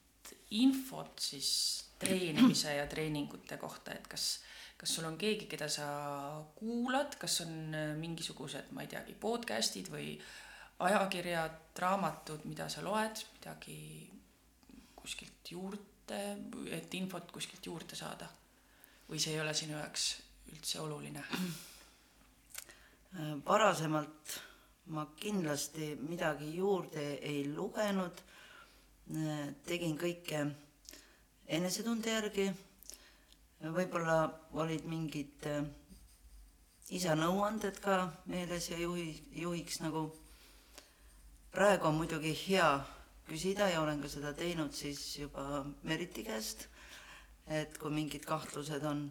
infot 0.58 1.22
siis 1.22 1.50
treenimise 1.98 2.74
ja 2.74 2.86
treeningute 2.90 3.58
kohta, 3.58 3.94
et 3.94 4.06
kas, 4.10 4.26
kas 4.78 4.94
sul 4.94 5.06
on 5.08 5.18
keegi, 5.18 5.46
keda 5.50 5.70
sa 5.70 5.86
kuulad, 6.58 7.18
kas 7.18 7.40
on 7.46 7.54
äh, 7.74 7.94
mingisugused, 7.98 8.74
ma 8.74 8.84
ei 8.84 8.90
teagi, 8.94 9.16
podcast'id 9.18 9.90
või 9.94 10.12
ajakirjad, 10.78 11.60
raamatud, 11.78 12.44
mida 12.44 12.68
sa 12.68 12.82
loed, 12.82 13.20
midagi 13.36 13.78
kuskilt 14.96 15.50
juurde, 15.50 16.20
et 16.72 16.94
infot 16.94 17.30
kuskilt 17.32 17.66
juurde 17.66 17.96
saada? 17.96 18.30
või 19.04 19.20
see 19.20 19.34
ei 19.34 19.40
ole 19.42 19.52
sinu 19.54 19.76
jaoks 19.76 20.04
üldse 20.52 20.80
oluline? 20.80 21.22
varasemalt 23.46 24.38
ma 24.96 25.04
kindlasti 25.20 25.94
midagi 26.00 26.48
juurde 26.56 27.04
ei 27.22 27.44
lugenud, 27.52 28.22
tegin 29.68 29.96
kõike 30.00 30.40
enesetunde 31.58 32.10
järgi, 32.10 32.48
võib-olla 33.76 34.18
olid 34.60 34.88
mingid 34.88 35.46
isa 36.90 37.14
nõuanded 37.16 37.78
ka 37.84 38.00
meeles 38.28 38.68
ja 38.72 38.80
juhi, 38.80 39.12
juhiks 39.32 39.80
nagu 39.84 40.08
praegu 41.54 41.86
on 41.86 41.94
muidugi 41.94 42.32
hea 42.34 42.68
küsida 43.28 43.68
ja 43.70 43.80
olen 43.82 44.00
ka 44.02 44.08
seda 44.10 44.32
teinud 44.34 44.72
siis 44.74 45.00
juba 45.18 45.62
Meriti 45.86 46.24
käest, 46.26 46.66
et 47.46 47.78
kui 47.78 47.92
mingid 47.94 48.24
kahtlused 48.26 48.82
on, 48.90 49.04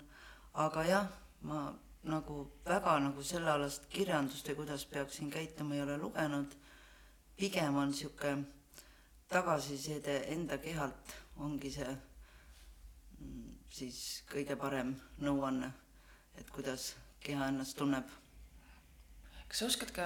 aga 0.54 0.84
jah, 0.84 1.08
ma 1.48 1.70
nagu 2.04 2.42
väga 2.66 2.98
nagu 3.00 3.24
sellealast 3.24 3.88
kirjandust 3.94 4.50
või 4.52 4.58
kuidas 4.60 4.84
peaksin 4.92 5.32
käituma, 5.32 5.76
ei 5.76 5.86
ole 5.86 5.96
lugenud, 6.02 6.58
pigem 7.40 7.78
on 7.80 7.94
niisugune 7.94 8.44
tagasiside 9.32 10.18
enda 10.36 10.58
kehalt, 10.60 11.16
ongi 11.40 11.72
see 11.72 11.88
mm, 11.88 13.56
siis 13.72 14.02
kõige 14.30 14.60
parem 14.60 14.92
nõuanne, 15.24 15.72
et 16.36 16.52
kuidas 16.52 16.92
keha 17.24 17.48
ennast 17.54 17.80
tunneb 17.80 18.12
kas 19.54 19.60
sa 19.62 19.68
oskad 19.70 19.92
ka 19.94 20.04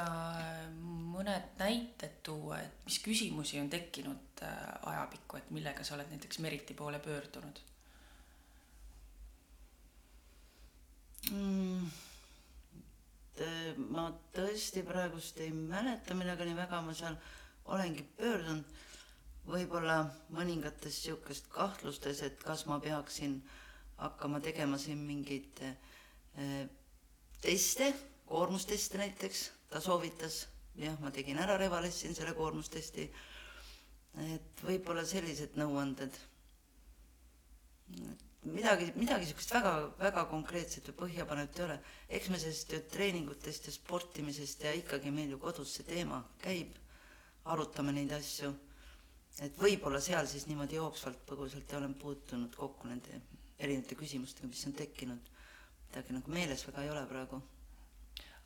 mõned 0.75 1.53
näited 1.55 2.17
tuua, 2.27 2.57
et 2.59 2.81
mis 2.83 2.97
küsimusi 2.99 3.61
on 3.61 3.69
tekkinud 3.71 4.41
äh, 4.43 4.57
ajapikku, 4.91 5.37
et 5.39 5.53
millega 5.55 5.85
sa 5.87 5.93
oled 5.95 6.09
näiteks 6.11 6.41
Meriti 6.43 6.75
poole 6.75 6.99
pöördunud 6.99 7.61
mm,? 11.31 11.85
ma 13.95 14.09
tõesti 14.35 14.83
praegust 14.83 15.39
ei 15.45 15.53
mäleta, 15.55 16.17
millega 16.17 16.43
nii 16.43 16.57
väga 16.57 16.81
ma 16.83 16.97
seal 16.97 17.15
olengi 17.71 18.03
pöördunud. 18.19 18.75
võib-olla 19.47 20.01
mõningates 20.35 20.99
niisugust 21.05 21.47
kahtlustes, 21.55 22.19
et 22.27 22.43
kas 22.43 22.65
ma 22.67 22.81
peaksin 22.83 23.39
hakkama 23.95 24.43
tegema 24.43 24.75
siin 24.75 25.07
mingeid 25.07 25.63
äh, 25.63 26.67
teste 27.39 27.93
koormusteste 28.27 28.98
näiteks, 29.00 29.51
ta 29.72 29.79
soovitas, 29.81 30.46
jah, 30.75 30.98
ma 31.01 31.12
tegin 31.12 31.39
ära, 31.41 31.57
revalessin 31.57 32.15
selle 32.15 32.36
koormustesti. 32.38 33.10
et 34.17 34.62
võib-olla 34.65 35.03
sellised 35.05 35.57
nõuanded. 35.60 36.15
midagi, 38.43 38.91
midagi 38.96 39.25
niisugust 39.25 39.53
väga, 39.53 39.74
väga 40.00 40.24
konkreetset 40.31 40.88
või 40.89 40.98
põhjapanevat 41.01 41.60
ei 41.60 41.65
ole. 41.65 41.79
eks 42.10 42.29
me 42.29 42.39
sellest 42.39 42.74
ju 42.74 42.81
treeningutest 42.91 43.67
ja 43.67 43.74
sportimisest 43.74 44.63
ja 44.63 44.74
ikkagi 44.74 45.12
meil 45.12 45.31
ju 45.31 45.39
kodus 45.39 45.74
see 45.75 45.84
teema 45.84 46.24
käib, 46.41 46.75
arutame 47.46 47.91
neid 47.91 48.12
asju. 48.12 48.53
et 49.41 49.57
võib-olla 49.57 50.01
seal 50.01 50.27
siis 50.27 50.48
niimoodi 50.48 50.75
jooksvalt 50.75 51.25
põgusalt 51.25 51.72
ja 51.72 51.77
olen 51.77 51.93
puutunud 51.93 52.55
kokku 52.55 52.88
nende 52.88 53.22
erinevate 53.60 53.96
küsimustega, 53.96 54.48
mis 54.48 54.65
on 54.65 54.74
tekkinud. 54.74 55.29
midagi 55.88 56.13
nagu 56.13 56.31
meeles 56.31 56.67
väga 56.67 56.84
ei 56.84 56.89
ole 56.89 57.05
praegu 57.05 57.41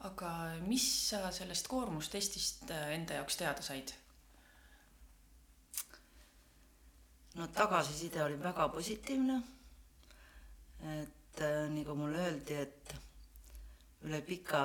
aga 0.08 0.32
mis 0.66 0.86
sa 1.10 1.30
sellest 1.34 1.68
koormustestist 1.70 2.72
äh, 2.74 2.94
enda 2.96 3.20
jaoks 3.20 3.38
teada 3.38 3.66
said? 3.66 3.94
no 7.38 7.48
tagasiside 7.56 8.24
oli 8.24 8.40
väga 8.42 8.68
positiivne. 8.74 9.42
et 11.02 11.42
äh, 11.42 11.70
nagu 11.70 11.96
mulle 11.96 12.26
öeldi, 12.26 12.58
et 12.66 12.96
üle 14.02 14.22
pika 14.26 14.64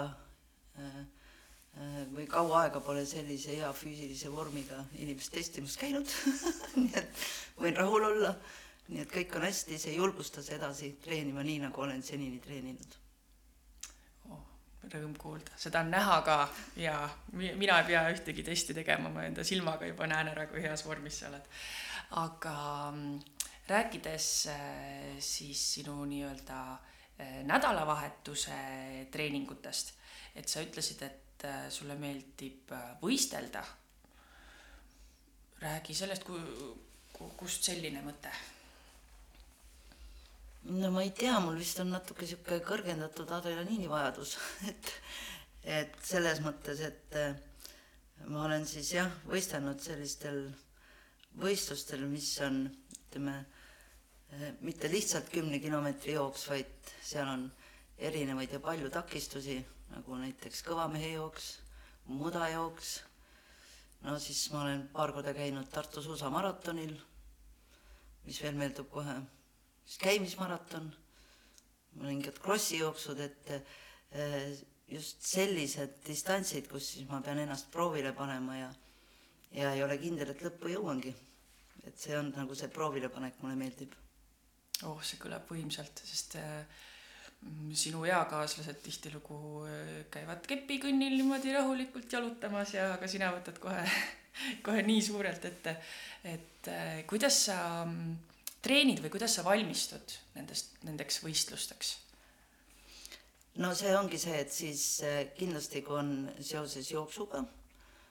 äh, 0.81 1.01
või 2.17 2.25
kaua 2.27 2.63
aega 2.65 2.81
pole 2.81 3.05
sellise 3.07 3.59
hea 3.59 3.73
füüsilise 3.77 4.33
vormiga 4.33 4.81
inimest 4.97 5.35
testimas 5.37 5.77
käinud 5.77 6.09
nii 6.81 6.95
et 6.97 7.27
võin 7.61 7.77
rahul 7.77 8.09
olla. 8.13 8.33
nii 8.89 9.05
et 9.05 9.13
kõik 9.13 9.37
on 9.37 9.45
hästi, 9.45 9.79
see 9.79 9.99
julgustas 9.99 10.49
edasi 10.57 10.95
treenima 11.05 11.45
nii, 11.45 11.67
nagu 11.69 11.85
olen 11.85 12.03
senini 12.03 12.41
treeninud 12.41 13.03
rõõm 14.93 15.15
kuulda, 15.19 15.55
seda 15.59 15.83
on 15.85 15.91
näha 15.93 16.21
ka 16.27 16.37
ja 16.81 16.97
mina 17.33 17.81
ei 17.81 17.89
pea 17.91 18.05
ühtegi 18.13 18.45
testi 18.47 18.75
tegema, 18.77 19.11
ma 19.13 19.27
enda 19.27 19.45
silmaga 19.47 19.89
juba 19.89 20.09
näen 20.11 20.31
ära, 20.33 20.47
kui 20.51 20.63
heas 20.63 20.85
vormis 20.87 21.21
sa 21.21 21.31
oled. 21.31 21.49
aga 22.23 22.57
mm, 22.93 23.21
rääkides 23.69 24.29
äh, 24.53 25.17
siis 25.19 25.63
sinu 25.75 26.05
nii-öelda 26.05 26.59
äh, 26.73 27.39
nädalavahetuse 27.45 28.59
treeningutest, 29.11 29.95
et 30.37 30.49
sa 30.49 30.63
ütlesid, 30.63 31.03
et 31.03 31.49
äh, 31.49 31.67
sulle 31.71 31.99
meeldib 31.99 32.75
võistelda. 33.03 33.65
räägi 35.61 35.95
sellest, 35.95 36.27
kust 37.37 37.65
selline 37.65 38.03
mõte 38.05 38.31
no 40.69 40.91
ma 40.91 41.03
ei 41.03 41.13
tea, 41.15 41.39
mul 41.41 41.59
vist 41.61 41.79
on 41.83 41.93
natuke 41.95 42.27
sihuke 42.27 42.59
kõrgendatud 42.67 43.31
adrenaliini 43.37 43.87
vajadus, 43.91 44.35
et, 44.71 44.93
et 45.63 45.99
selles 46.03 46.41
mõttes, 46.43 46.81
et 46.83 47.19
äh, 47.21 47.37
ma 48.33 48.47
olen 48.49 48.67
siis 48.67 48.91
jah, 48.97 49.13
võistelnud 49.31 49.83
sellistel 49.83 50.41
võistlustel, 51.39 52.03
mis 52.11 52.31
on, 52.47 52.65
ütleme, 52.97 53.37
äh, 54.35 54.49
mitte 54.67 54.91
lihtsalt 54.91 55.31
kümne 55.31 55.61
kilomeetri 55.63 56.17
jooks, 56.17 56.49
vaid 56.51 56.91
seal 57.05 57.31
on 57.31 57.47
erinevaid 58.11 58.57
ja 58.57 58.61
palju 58.63 58.91
takistusi, 58.93 59.61
nagu 59.93 60.19
näiteks 60.19 60.65
kõvamehe 60.67 61.15
jooks, 61.15 61.53
mudajooks. 62.11 62.97
no 64.03 64.19
siis 64.23 64.43
ma 64.53 64.65
olen 64.65 64.89
paar 64.93 65.15
korda 65.15 65.33
käinud 65.35 65.71
Tartu 65.71 66.03
suusamaratonil, 66.03 66.93
mis 68.27 68.43
veel 68.43 68.59
meeldib 68.59 68.91
kohe 68.91 69.15
siis 69.87 70.01
käimismaraton, 70.03 70.89
mõningad 72.01 72.41
krossi 72.43 72.81
jooksud, 72.83 73.21
et 73.23 73.53
eh, 73.55 74.57
just 74.91 75.23
sellised 75.27 76.03
distantsid, 76.07 76.67
kus 76.71 76.93
siis 76.95 77.07
ma 77.11 77.23
pean 77.25 77.41
ennast 77.43 77.71
proovile 77.73 78.13
panema 78.17 78.59
ja 78.59 78.75
ja 79.57 79.73
ei 79.73 79.83
ole 79.85 79.97
kindel, 80.01 80.33
et 80.33 80.43
lõppu 80.45 80.73
jõuangi. 80.73 81.15
et 81.87 81.99
see 82.03 82.17
on 82.19 82.33
nagu 82.35 82.55
see 82.59 82.69
proovilepanek 82.69 83.39
mulle 83.43 83.57
meeldib. 83.57 83.95
oh, 84.85 85.01
see 85.03 85.19
kõlab 85.23 85.47
võimsalt, 85.49 86.03
sest 86.05 86.37
äh, 86.41 86.67
sinu 87.73 88.05
eakaaslased 88.05 88.83
tihtilugu 88.83 89.39
äh, 89.71 89.91
käivad 90.11 90.47
kepikõnnil 90.51 91.17
niimoodi 91.17 91.55
rahulikult 91.55 92.13
jalutamas 92.13 92.75
ja 92.75 92.93
aga 92.95 93.09
sina 93.09 93.31
võtad 93.33 93.59
kohe, 93.63 93.85
kohe 94.67 94.83
nii 94.83 95.03
suurelt 95.03 95.45
ette, 95.45 95.77
et 96.35 96.73
kuidas 97.09 97.45
sa 97.47 97.61
äh, 97.87 98.36
treenid 98.67 99.01
või 99.05 99.13
kuidas 99.15 99.39
sa 99.39 99.45
valmistud 99.47 100.19
nendest, 100.35 100.75
nendeks 100.87 101.23
võistlusteks? 101.23 101.95
no 103.63 103.73
see 103.79 103.93
ongi 103.97 104.19
see, 104.21 104.37
et 104.43 104.53
siis 104.53 104.83
eh, 105.07 105.21
kindlasti, 105.37 105.83
kui 105.87 105.97
on 105.97 106.11
seoses 106.45 106.91
jooksuga, 106.91 107.45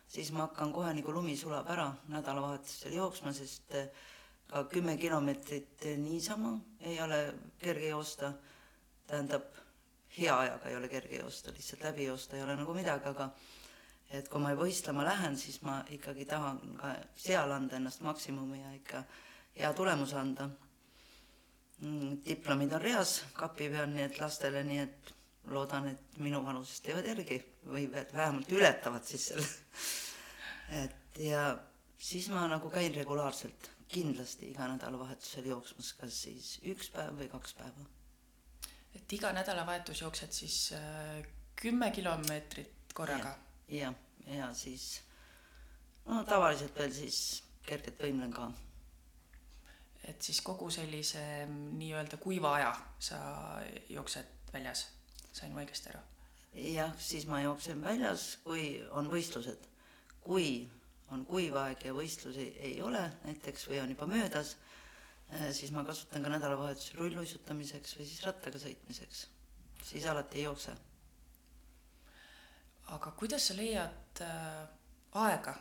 siis 0.09 0.31
ma 0.33 0.47
hakkan 0.47 0.71
kohe 0.73 0.93
nagu 0.95 1.13
lumi 1.13 1.35
sulab 1.37 1.69
ära 1.69 1.89
nädalavahetusel 2.13 2.95
jooksma, 2.97 3.33
sest 3.35 3.75
eh, 3.77 3.91
ka 4.49 4.63
kümme 4.71 4.95
kilomeetrit 5.01 5.85
niisama 6.01 6.55
ei 6.81 6.97
ole 7.01 7.19
kerge 7.61 7.91
joosta. 7.91 8.33
tähendab, 9.05 9.43
hea 10.17 10.33
ajaga 10.39 10.69
ei 10.69 10.75
ole 10.75 10.87
kerge 10.89 11.19
joosta, 11.19 11.51
lihtsalt 11.53 11.83
läbi 11.83 12.07
joosta 12.07 12.37
ei 12.37 12.43
ole 12.43 12.55
nagu 12.57 12.73
midagi, 12.73 13.05
aga 13.05 13.29
et 14.09 14.29
kui 14.29 14.41
ma 14.41 14.53
võistlema 14.57 15.05
lähen, 15.05 15.37
siis 15.37 15.61
ma 15.61 15.83
ikkagi 15.93 16.25
tahan 16.25 16.57
ka 16.79 16.95
seal 17.15 17.51
anda 17.51 17.77
ennast 17.77 18.01
maksimumi 18.01 18.61
ja 18.63 18.71
ikka 18.73 19.03
hea 19.55 19.73
tulemuse 19.73 20.17
anda. 20.19 20.49
Mm, 21.79 22.21
diplomid 22.25 22.73
on 22.73 22.81
reas 22.81 23.17
kapi 23.35 23.69
peal, 23.69 23.89
nii 23.91 24.05
et 24.07 24.19
lastele, 24.19 24.63
nii 24.63 24.81
et 24.83 25.13
loodan, 25.51 25.89
et 25.91 26.19
minu 26.23 26.39
vanusest 26.45 26.85
teevad 26.87 27.07
järgi 27.09 27.39
või 27.67 27.85
vähemalt 27.91 28.51
ületavad 28.51 29.05
siis 29.05 29.27
selle. 29.31 29.47
et 30.83 31.19
ja 31.21 31.49
siis 31.97 32.29
ma 32.33 32.45
nagu 32.49 32.69
käin 32.73 32.93
regulaarselt, 32.95 33.69
kindlasti 33.91 34.49
iga 34.51 34.67
nädalavahetusel 34.71 35.51
jooksmas, 35.51 35.91
kas 35.99 36.21
siis 36.25 36.55
üks 36.71 36.89
päev 36.93 37.19
või 37.19 37.29
kaks 37.31 37.53
päeva. 37.59 37.87
et 38.95 39.13
iga 39.19 39.31
nädalavahetus 39.35 40.01
jooksed 40.01 40.31
siis 40.31 40.59
äh, 40.73 41.25
kümme 41.55 41.91
kilomeetrit 41.91 42.93
korraga? 42.93 43.35
ja, 43.67 43.93
ja, 44.27 44.35
ja 44.39 44.53
siis 44.53 45.01
no 46.05 46.23
tavaliselt 46.23 46.79
veel 46.79 46.93
siis 46.93 47.43
kergelt 47.65 48.01
võimlen 48.01 48.33
ka 48.33 48.49
et 50.05 50.21
siis 50.21 50.41
kogu 50.45 50.69
sellise 50.73 51.21
mm, 51.45 51.77
nii-öelda 51.79 52.17
kuiva 52.21 52.55
aja 52.59 52.73
sa 52.99 53.19
jooksed 53.89 54.51
väljas, 54.53 54.87
sain 55.33 55.53
ma 55.53 55.63
õigesti 55.63 55.91
aru? 55.93 56.03
jah, 56.55 56.93
siis 57.01 57.25
ma 57.27 57.41
jooksen 57.43 57.81
väljas, 57.83 58.37
kui 58.43 58.67
on 58.95 59.09
võistlused. 59.11 59.67
kui 60.25 60.65
on 61.13 61.25
kuiv 61.29 61.57
aeg 61.61 61.83
ja 61.85 61.93
võistlusi 61.93 62.47
ei 62.65 62.79
ole 62.81 63.01
näiteks 63.25 63.67
või 63.69 63.81
on 63.83 63.91
juba 63.93 64.07
möödas, 64.09 64.55
eh, 65.29 65.51
siis 65.53 65.71
ma 65.71 65.83
kasutan 65.85 66.23
ka 66.23 66.31
nädalavahetusel 66.33 67.01
rulluisutamiseks 67.01 67.97
või 67.99 68.07
siis 68.09 68.23
rattaga 68.25 68.59
sõitmiseks. 68.59 69.27
siis 69.83 70.05
alati 70.05 70.37
ei 70.37 70.43
jookse. 70.43 70.75
aga 72.87 73.11
kuidas 73.11 73.47
sa 73.47 73.53
leiad 73.57 74.21
äh, 74.21 74.67
aega, 75.13 75.55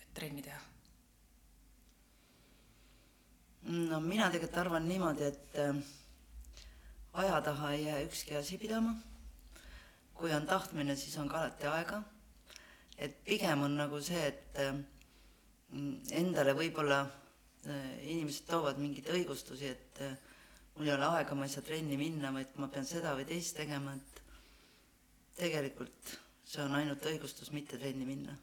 et 0.00 0.14
trenni 0.14 0.42
teha? 0.42 0.73
No 3.64 4.00
mina 4.00 4.28
tegelikult 4.30 4.60
arvan 4.60 4.88
niimoodi, 4.88 5.24
et 5.24 5.58
äh, 5.60 5.76
aja 7.12 7.40
taha 7.40 7.72
ei 7.72 7.84
jää 7.84 8.00
ükski 8.06 8.36
asi 8.36 8.58
pidama. 8.58 8.94
kui 10.14 10.32
on 10.32 10.46
tahtmine, 10.46 10.96
siis 10.96 11.16
on 11.18 11.28
ka 11.28 11.38
alati 11.38 11.66
aega. 11.66 12.02
et 12.98 13.24
pigem 13.24 13.62
on 13.62 13.76
nagu 13.76 14.00
see, 14.00 14.26
et 14.26 14.58
äh, 14.58 14.74
endale 16.10 16.54
võib-olla 16.54 17.00
äh, 17.02 18.02
inimesed 18.02 18.46
toovad 18.46 18.78
mingeid 18.78 19.08
õigustusi, 19.10 19.72
et 19.72 20.02
mul 20.76 20.86
ei 20.88 20.94
ole 20.94 21.06
aega, 21.06 21.34
ma 21.34 21.44
ei 21.44 21.54
saa 21.54 21.62
trenni 21.62 21.96
minna, 21.96 22.32
vaid 22.32 22.54
ma 22.56 22.68
pean 22.68 22.86
seda 22.86 23.14
või 23.16 23.26
teist 23.26 23.56
tegema, 23.56 23.94
et 23.94 24.22
tegelikult 25.36 26.18
see 26.44 26.62
on 26.62 26.76
ainult 26.78 27.06
õigustus 27.08 27.50
mitte 27.54 27.78
trenni 27.80 28.06
minna, 28.06 28.36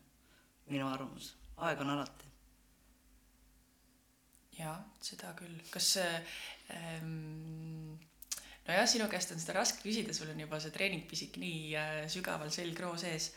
minu 0.67 0.89
arvamus, 0.89 1.36
aeg 1.57 1.84
on 1.86 1.93
alati. 1.95 2.30
Jaa, 4.57 4.75
seda 5.03 5.33
küll, 5.37 5.57
kas 5.71 5.93
ähm, 6.01 7.93
nojah, 8.67 8.87
sinu 8.89 9.07
käest 9.11 9.33
on 9.33 9.41
seda 9.41 9.57
raske 9.59 9.83
küsida, 9.85 10.13
sul 10.15 10.31
on 10.33 10.41
juba 10.43 10.59
see 10.61 10.73
treeningpisik 10.75 11.39
nii 11.41 11.61
äh, 11.79 11.93
sügaval 12.11 12.51
selgroo 12.53 12.95
sees 12.99 13.31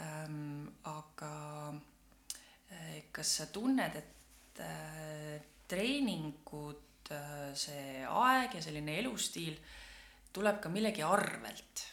ähm,. 0.00 0.68
aga 0.88 1.32
äh, 2.72 3.08
kas 3.12 3.36
sa 3.40 3.48
tunned, 3.52 3.96
et 3.98 4.62
äh, 4.64 5.40
treeningud 5.68 7.12
äh,, 7.12 7.50
see 7.56 8.04
aeg 8.06 8.58
ja 8.58 8.64
selline 8.64 8.98
elustiil 9.00 9.58
tuleb 10.32 10.60
ka 10.62 10.72
millegi 10.72 11.04
arvelt? 11.04 11.88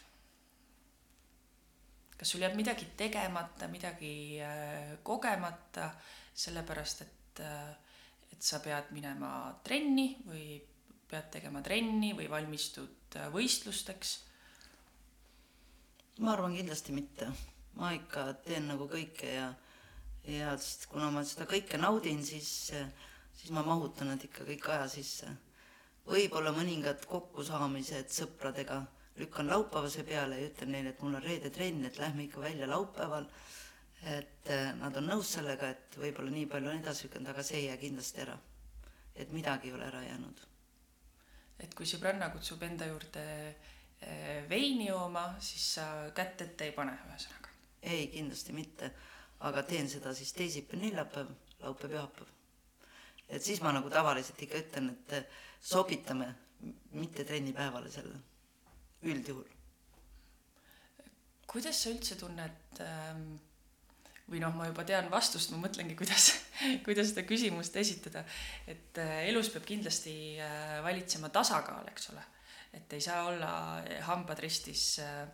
kas 2.20 2.34
sul 2.34 2.44
jääb 2.44 2.58
midagi 2.60 2.90
tegemata, 3.00 3.70
midagi 3.72 4.40
äh, 4.44 4.98
kogemata, 5.08 5.94
sellepärast 6.36 7.06
et 7.06 7.44
äh,, 7.48 7.70
et 8.40 8.48
sa 8.48 8.62
pead 8.64 8.94
minema 8.96 9.52
trenni 9.68 10.14
või 10.24 10.62
pead 11.12 11.28
tegema 11.34 11.60
trenni 11.66 12.14
või 12.16 12.30
valmistud 12.32 13.20
äh, 13.20 13.28
võistlusteks? 13.34 14.14
ma 16.24 16.34
arvan 16.34 16.56
kindlasti 16.56 16.96
mitte, 16.96 17.28
ma 17.80 17.92
ikka 17.96 18.26
teen 18.44 18.66
nagu 18.72 18.88
kõike 18.92 19.28
ja, 19.34 19.50
ja 20.28 20.56
kuna 20.92 21.12
ma 21.12 21.24
seda 21.28 21.48
kõike 21.48 21.80
naudin, 21.80 22.24
siis, 22.28 22.72
siis 23.36 23.54
ma 23.56 23.64
mahutan 23.64 24.12
nad 24.12 24.24
ikka 24.24 24.48
kõik 24.48 24.68
aja 24.72 24.88
sisse. 24.92 25.32
võib-olla 26.10 26.52
mõningad 26.56 27.06
kokkusaamised 27.08 28.12
sõpradega 28.12 28.82
lükkan 29.20 29.52
laupäevase 29.52 30.04
peale 30.04 30.40
ja 30.40 30.48
ütlen 30.50 30.72
neile, 30.72 30.94
et 30.96 31.02
mul 31.04 31.16
on 31.20 31.24
reede 31.24 31.52
trenn, 31.56 31.86
et 31.86 32.00
lähme 32.00 32.24
ikka 32.24 32.42
välja 32.42 32.68
laupäeval. 32.68 33.28
Et 34.04 34.52
äh, 34.52 34.70
nad 34.80 34.96
on 34.96 35.10
nõus 35.12 35.34
sellega, 35.36 35.70
et 35.70 35.98
võib-olla 36.00 36.32
nii 36.32 36.46
palju 36.52 36.72
on 36.72 36.80
edasi 36.80 37.08
lükanud, 37.08 37.34
aga 37.34 37.44
see 37.44 37.64
ei 37.64 37.66
jää 37.68 37.82
kindlasti 37.82 38.22
ära. 38.28 38.38
et 39.16 39.32
midagi 39.36 39.68
ei 39.68 39.74
ole 39.74 39.86
ära 39.86 40.04
jäänud 40.04 40.50
et 41.64 41.76
kui 41.76 41.88
sõbranna 41.88 42.30
kutsub 42.34 42.64
enda 42.64 42.88
juurde 42.88 43.24
eh, 43.50 44.46
veini 44.50 44.88
jooma, 44.90 45.26
siis 45.44 45.66
sa 45.76 45.86
kätt 46.16 46.46
ette 46.46 46.70
ei 46.70 46.76
pane, 46.76 46.96
ühesõnaga? 47.10 47.54
ei, 47.80 48.08
kindlasti 48.12 48.56
mitte, 48.56 48.92
aga 49.48 49.64
teen 49.68 49.88
seda 49.92 50.12
siis 50.16 50.34
teisipäev, 50.36 50.82
neljapäev, 50.84 51.30
laupäev, 51.64 51.94
pühapäev. 51.94 52.34
et 53.28 53.44
siis 53.44 53.62
ma 53.64 53.74
nagu 53.76 53.92
tavaliselt 53.92 54.42
ikka 54.44 54.64
ütlen, 54.64 54.92
et 54.96 55.16
eh, 55.20 55.44
sobitame 55.62 56.32
mitte 56.96 57.24
trennipäevale 57.28 57.92
selle, 57.92 58.16
üldjuhul. 59.04 59.48
kuidas 61.48 61.84
sa 61.84 61.94
üldse 61.96 62.20
tunned 62.20 62.84
ähm 62.86 63.38
või 64.30 64.42
noh, 64.44 64.54
ma 64.56 64.68
juba 64.70 64.86
tean 64.88 65.10
vastust, 65.12 65.52
ma 65.54 65.60
mõtlengi, 65.64 65.96
kuidas, 65.98 66.32
kuidas 66.86 67.12
seda 67.12 67.26
küsimust 67.28 67.76
esitada. 67.82 68.24
et 68.70 69.00
äh, 69.02 69.26
elus 69.30 69.50
peab 69.54 69.66
kindlasti 69.68 70.14
äh, 70.42 70.78
valitsema 70.86 71.32
tasakaal, 71.34 71.88
eks 71.92 72.12
ole. 72.14 72.26
et 72.78 72.94
ei 72.94 73.02
saa 73.02 73.26
olla 73.32 73.52
hambad 74.12 74.40
ristis 74.46 75.00
äh, 75.04 75.26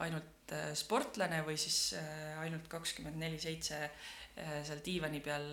ainult 0.00 0.54
sportlane 0.74 1.44
või 1.46 1.54
siis 1.60 1.94
ainult 2.42 2.64
kakskümmend 2.66 3.20
neli 3.20 3.36
seitse 3.38 3.76
seal 4.34 4.80
diivani 4.82 5.20
peal 5.22 5.44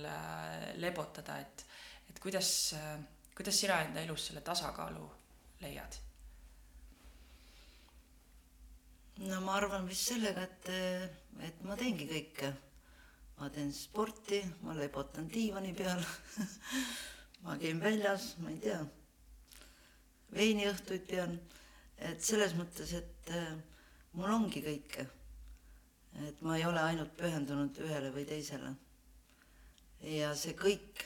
lebotada, 0.81 1.35
et, 1.43 1.65
et 2.09 2.21
kuidas, 2.23 2.49
kuidas 3.37 3.59
sina 3.61 3.81
enda 3.85 4.01
elus 4.01 4.29
selle 4.29 4.41
tasakaalu 4.41 5.03
leiad? 5.61 5.99
no 9.27 9.41
ma 9.45 9.59
arvan 9.59 9.85
vist 9.89 10.13
sellega, 10.13 10.47
et, 10.47 10.71
et 11.45 11.61
ma 11.67 11.77
teengi 11.77 12.09
kõike 12.09 12.53
ma 13.37 13.49
teen 13.53 13.71
sporti, 13.73 14.41
ma 14.65 14.73
lebotan 14.73 15.27
diivani 15.29 15.73
peal 15.77 16.01
ma 17.43 17.57
käin 17.61 17.79
väljas, 17.81 18.31
ma 18.41 18.49
ei 18.49 18.59
tea, 18.63 18.79
veiniõhtuid 20.33 21.05
pean, 21.09 21.37
et 22.09 22.23
selles 22.23 22.55
mõttes, 22.57 22.93
et 22.97 23.31
äh, 23.33 23.53
mul 24.17 24.33
ongi 24.33 24.63
kõike. 24.65 25.07
et 26.27 26.39
ma 26.41 26.55
ei 26.57 26.65
ole 26.65 26.81
ainult 26.81 27.13
pühendunud 27.17 27.77
ühele 27.85 28.09
või 28.15 28.25
teisele. 28.25 28.73
ja 30.01 30.33
see 30.35 30.55
kõik 30.57 31.03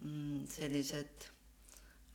mm, 0.00 0.46
sellised 0.48 1.28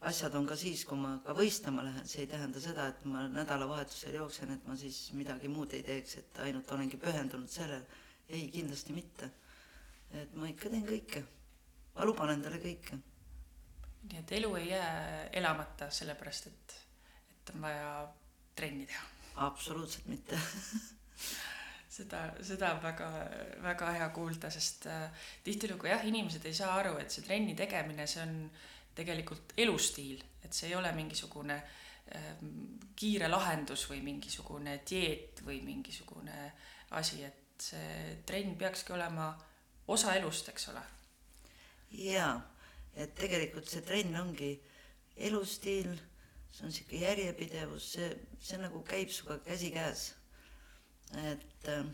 asjad 0.10 0.34
on 0.36 0.48
ka 0.50 0.56
siis, 0.58 0.84
kui 0.86 0.98
ma 0.98 1.20
ka 1.26 1.36
võistlema 1.38 1.84
lähen, 1.86 2.08
see 2.10 2.26
ei 2.26 2.32
tähenda 2.32 2.60
seda, 2.60 2.88
et 2.90 3.06
ma 3.06 3.28
nädalavahetusel 3.32 4.18
jooksen, 4.18 4.52
et 4.58 4.66
ma 4.68 4.76
siis 4.76 5.12
midagi 5.14 5.48
muud 5.48 5.74
ei 5.78 5.84
teeks, 5.86 6.18
et 6.18 6.42
ainult 6.48 6.72
olengi 6.76 6.98
pühendunud 6.98 7.50
sellele 7.50 7.86
ei, 8.34 8.50
kindlasti 8.54 8.94
mitte. 8.94 9.32
et 10.14 10.36
ma 10.38 10.50
ikka 10.50 10.70
teen 10.70 10.86
kõike, 10.86 11.24
ma 11.96 12.06
luban 12.06 12.34
endale 12.36 12.60
kõike. 12.62 13.00
nii 14.10 14.20
et 14.20 14.36
elu 14.40 14.56
ei 14.60 14.70
jää 14.70 15.30
elamata 15.42 15.90
sellepärast, 15.92 16.48
et, 16.52 16.78
et 17.32 17.56
on 17.56 17.62
vaja 17.62 17.90
trenni 18.56 18.86
teha? 18.86 19.10
absoluutselt 19.48 20.06
mitte 20.08 20.38
seda, 21.94 22.24
seda 22.42 22.74
on 22.76 22.82
väga, 22.84 23.10
väga 23.64 23.94
hea 23.98 24.10
kuulda, 24.16 24.50
sest 24.54 24.88
äh, 24.92 25.08
tihtilugu 25.46 25.90
jah, 25.90 26.06
inimesed 26.10 26.46
ei 26.50 26.58
saa 26.58 26.76
aru, 26.80 26.98
et 27.02 27.14
see 27.14 27.26
trenni 27.26 27.56
tegemine, 27.58 28.08
see 28.10 28.24
on 28.24 28.38
tegelikult 28.98 29.56
elustiil, 29.58 30.22
et 30.44 30.54
see 30.54 30.72
ei 30.72 30.78
ole 30.78 30.92
mingisugune 30.96 31.58
äh, 31.58 32.30
kiire 32.98 33.30
lahendus 33.30 33.88
või 33.90 34.02
mingisugune 34.06 34.80
dieet 34.90 35.44
või 35.46 35.62
mingisugune 35.66 36.52
asi, 36.98 37.24
et 37.26 37.43
see 37.64 38.18
trenn 38.28 38.58
peakski 38.60 38.94
olema 38.96 39.34
osa 39.88 40.16
elust, 40.20 40.50
eks 40.50 40.70
ole. 40.74 40.84
jaa, 41.94 42.34
et 42.96 43.14
tegelikult 43.16 43.70
see 43.70 43.84
trenn 43.86 44.16
ongi 44.20 44.52
elustiil, 45.28 45.92
see 46.54 46.68
on 46.68 46.74
sihuke 46.74 47.02
järjepidevus, 47.04 47.92
see, 47.96 48.10
see 48.42 48.60
nagu 48.62 48.82
käib 48.88 49.12
sinuga 49.14 49.40
käsikäes. 49.46 50.14
et 51.30 51.70
äh, 51.70 51.86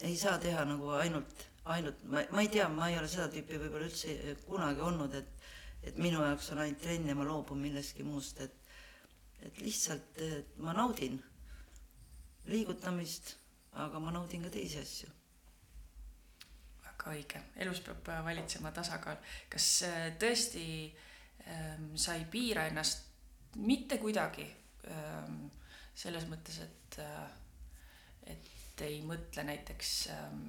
ei 0.00 0.16
saa 0.16 0.38
teha 0.38 0.64
nagu 0.64 0.92
ainult, 0.96 1.46
ainult, 1.64 2.04
ma, 2.04 2.22
ma 2.30 2.44
ei 2.44 2.48
tea, 2.48 2.68
ma 2.68 2.88
ei 2.88 2.98
ole 2.98 3.08
seda 3.10 3.28
tüüpi 3.32 3.58
võib-olla 3.58 3.88
üldse 3.90 4.36
kunagi 4.46 4.86
olnud, 4.86 5.14
et 5.14 5.36
et 5.80 5.96
minu 5.96 6.20
jaoks 6.20 6.50
on 6.52 6.58
ainult 6.60 6.82
trenn 6.82 7.08
ja 7.08 7.14
ma 7.16 7.24
loobun 7.24 7.60
millestki 7.60 8.04
muust, 8.04 8.40
et 8.44 8.56
et 9.40 9.60
lihtsalt 9.64 10.18
et 10.20 10.56
ma 10.60 10.74
naudin 10.76 11.16
liigutamist 12.52 13.39
aga 13.72 14.00
ma 14.02 14.10
naudin 14.10 14.42
ka 14.42 14.50
teisi 14.50 14.78
asju. 14.80 15.10
väga 16.84 17.12
õige, 17.14 17.42
elus 17.62 17.80
peab 17.86 18.08
äh, 18.08 18.24
valitsema 18.24 18.72
tasakaal. 18.76 19.20
kas 19.48 19.68
äh, 19.88 20.10
tõesti 20.18 20.64
ähm, 21.46 21.94
sa 21.96 22.16
ei 22.18 22.26
piira 22.30 22.66
ennast 22.66 23.06
mitte 23.56 23.98
kuidagi 23.98 24.46
ähm, 24.90 25.46
selles 25.94 26.26
mõttes, 26.30 26.60
et 26.64 26.98
äh,, 27.02 27.30
et 28.30 28.84
ei 28.84 29.00
mõtle 29.04 29.44
näiteks 29.44 29.90
ähm, 30.14 30.44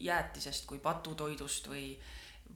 jäätisest 0.00 0.64
kui 0.66 0.78
patutoidust 0.80 1.68
või, 1.68 1.90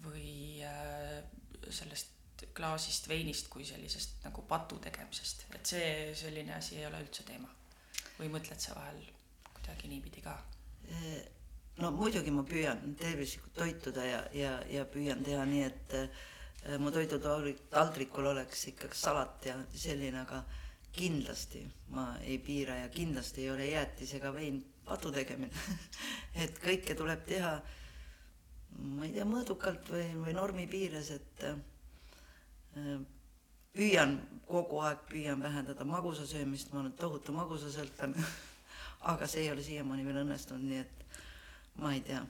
või 0.04 0.62
äh, 0.64 1.20
sellest 1.68 2.46
klaasist 2.54 3.09
veinist 3.11 3.50
kui 3.52 3.66
sellisest 3.66 4.22
nagu 4.24 4.44
patu 4.48 4.78
tegemisest, 4.83 5.48
et 5.54 5.66
see 5.66 5.90
selline 6.16 6.54
asi 6.54 6.78
ei 6.78 6.87
ole 6.87 7.02
üldse 7.04 7.26
teema. 7.28 7.50
või 8.18 8.31
mõtled 8.35 8.59
sa 8.59 8.74
vahel 8.74 9.02
kuidagi 9.68 9.88
niipidi 9.88 10.22
ka? 10.24 10.33
no 11.78 11.90
muidugi 11.92 12.33
ma 12.33 12.42
püüan 12.42 12.94
tervislikult 12.98 13.54
toituda 13.54 14.04
ja, 14.04 14.20
ja, 14.33 14.52
ja 14.72 14.85
püüan 14.88 15.20
teha 15.24 15.44
nii, 15.44 15.66
et 15.66 15.94
äh, 15.98 16.78
mu 16.81 16.90
toidutaldrikul 16.90 18.31
oleks 18.33 18.64
ikkagi 18.72 18.96
salat 18.96 19.44
ja 19.46 19.59
selline, 19.74 20.24
aga 20.24 20.40
kindlasti 20.96 21.62
ma 21.92 22.16
ei 22.24 22.38
piira 22.40 22.81
ja 22.81 22.88
kindlasti 22.88 23.44
ei 23.44 23.52
ole 23.52 23.68
jäätis 23.68 24.16
ega 24.16 24.33
vein 24.35 24.62
padu 24.88 25.12
tegemine. 25.12 25.52
Et 26.42 26.59
kõike 26.62 26.96
tuleb 26.96 27.22
teha, 27.28 27.52
ma 28.81 29.04
ei 29.04 29.12
tea, 29.12 29.28
mõõdukalt 29.28 29.92
või, 29.92 30.07
või 30.24 30.35
normi 30.35 30.64
piires, 30.70 31.12
et 31.12 31.44
äh, 31.44 32.98
püüan 33.76 34.16
kogu 34.48 34.81
aeg, 34.88 35.04
püüan 35.12 35.44
vähendada 35.44 35.85
magusasöömist, 35.85 36.72
ma 36.72 36.81
olen 36.81 36.96
tohutu 36.96 37.37
magusasõltlane 37.37 38.24
aga 39.00 39.26
see 39.26 39.44
ei 39.46 39.52
ole 39.52 39.62
siiamaani 39.62 40.04
veel 40.06 40.22
õnnestunud, 40.24 40.64
nii 40.66 40.80
et 40.82 41.04
ma 41.82 41.92
ei 41.94 42.02
tea, 42.06 42.22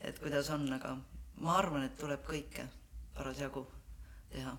et 0.00 0.18
kuidas 0.22 0.50
on, 0.54 0.66
aga 0.76 0.94
ma 1.42 1.56
arvan, 1.58 1.86
et 1.86 1.96
tuleb 1.98 2.22
kõike 2.26 2.66
parasjagu 3.16 3.64
teha. 4.30 4.54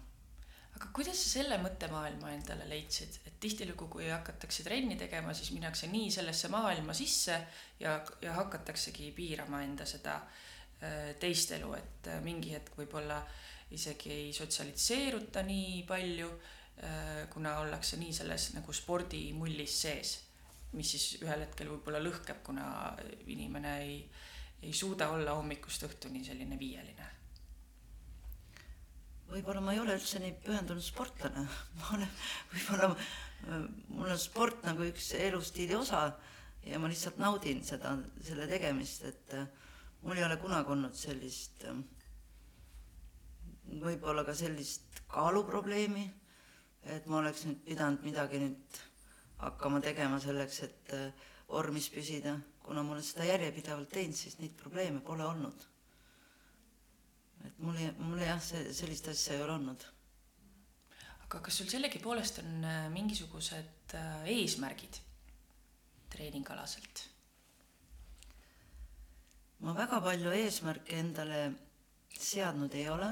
aga 0.77 0.89
kuidas 0.93 1.17
sa 1.23 1.39
selle 1.39 1.57
mõttemaailma 1.61 2.33
endale 2.35 2.67
leidsid, 2.69 3.15
et 3.25 3.39
tihtilugu, 3.41 3.87
kui 3.89 4.09
hakatakse 4.11 4.65
trenni 4.65 4.97
tegema, 4.99 5.33
siis 5.33 5.49
minnakse 5.55 5.89
nii 5.89 6.11
sellesse 6.13 6.51
maailma 6.53 6.93
sisse 6.93 7.39
ja, 7.79 7.95
ja 8.21 8.35
hakataksegi 8.37 9.09
piirama 9.15 9.63
enda 9.65 9.87
seda 9.89 10.19
äh, 10.21 11.15
teist 11.19 11.55
elu, 11.57 11.73
et 11.79 12.11
äh, 12.13 12.21
mingi 12.21 12.53
hetk 12.53 12.77
võib-olla 12.77 13.23
isegi 13.73 14.13
ei 14.13 14.29
sotsialiseeruta 14.33 15.41
nii 15.47 15.81
palju, 15.87 16.29
äh, 16.83 17.25
kuna 17.33 17.57
ollakse 17.63 17.97
nii 17.97 18.13
selles 18.13 18.51
nagu 18.53 18.73
spordimullis 18.73 19.81
sees, 19.81 20.13
mis 20.77 20.93
siis 20.93 21.21
ühel 21.23 21.43
hetkel 21.45 21.69
võib-olla 21.73 22.01
lõhkeb, 22.03 22.41
kuna 22.45 22.95
inimene 23.27 23.75
ei, 23.83 23.99
ei 24.61 24.73
suuda 24.73 25.09
olla 25.15 25.35
hommikust 25.37 25.85
õhtuni 25.89 26.23
selline 26.25 26.59
viieline. 26.59 27.13
Võib-olla 29.27 29.59
ma 29.59 29.73
ei 29.75 29.81
ole 29.81 29.97
üldse 29.97 30.21
nii 30.23 30.37
pühendunud 30.45 30.85
sportlane, 30.85 31.43
ma 31.81 31.95
olen, 31.97 32.13
võib-olla 32.53 32.93
mul 33.89 34.09
on 34.09 34.19
sport 34.19 34.63
nagu 34.65 34.85
üks 34.87 35.11
elustiili 35.19 35.75
osa 35.75 36.07
ja 36.65 36.79
ma 36.79 36.89
lihtsalt 36.91 37.19
naudin 37.21 37.61
seda, 37.65 37.93
selle 38.23 38.47
tegemist, 38.49 39.03
et 39.07 39.35
äh, 39.37 39.47
mul 40.03 40.17
ei 40.17 40.25
ole 40.25 40.37
kunagi 40.41 40.73
olnud 40.73 40.95
sellist, 40.97 41.63
äh, 41.67 41.77
võib-olla 43.83 44.25
ka 44.27 44.35
sellist 44.35 45.03
kaaluprobleemi, 45.11 46.05
et 46.95 47.07
ma 47.11 47.21
oleks 47.21 47.45
nüüd 47.47 47.63
pidanud 47.67 48.03
midagi 48.07 48.41
nüüd 48.43 48.81
hakkama 49.37 49.81
tegema 49.81 50.19
selleks, 50.19 50.61
et 50.67 50.93
äh, 50.97 51.25
vormis 51.47 51.89
püsida, 51.93 52.35
kuna 52.65 52.83
ma 52.83 52.95
olen 52.95 53.05
seda 53.05 53.27
järjepidevalt 53.29 53.89
teinud, 53.93 54.17
siis 54.17 54.39
neid 54.41 54.55
probleeme 54.59 54.99
pole 55.05 55.25
olnud 55.25 55.67
et 57.45 57.59
mul 57.63 57.77
mul 58.03 58.21
jah, 58.21 58.39
see, 58.43 58.71
sellist 58.75 59.07
asja 59.11 59.35
ei 59.35 59.43
ole 59.45 59.55
olnud. 59.57 59.85
aga 61.27 61.41
kas 61.43 61.59
sul 61.59 61.69
sellegipoolest 61.71 62.41
on 62.43 62.63
äh, 62.63 62.87
mingisugused 62.93 63.95
äh, 63.99 64.27
eesmärgid 64.37 64.99
treeningalaselt? 66.13 67.03
ma 69.59 69.73
väga 69.77 70.01
palju 70.03 70.33
eesmärke 70.41 70.99
endale 71.01 71.41
seadnud 72.17 72.73
ei 72.73 72.87
ole. 72.89 73.09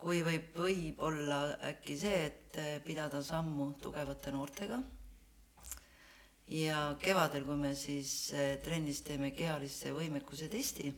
Kui 0.00 0.20
võib, 0.22 0.52
võib 0.56 1.00
olla 1.02 1.40
äkki 1.70 1.96
see, 1.98 2.26
et 2.26 2.60
äh, 2.60 2.76
pidada 2.84 3.22
sammu 3.22 3.72
tugevate 3.82 4.34
noortega. 4.34 4.82
ja 6.48 6.96
kevadel, 7.02 7.44
kui 7.44 7.56
me 7.56 7.74
siis 7.74 8.32
trennis 8.62 9.02
teeme 9.02 9.32
kehalise 9.34 9.90
võimekuse 9.92 10.48
testi 10.48 10.92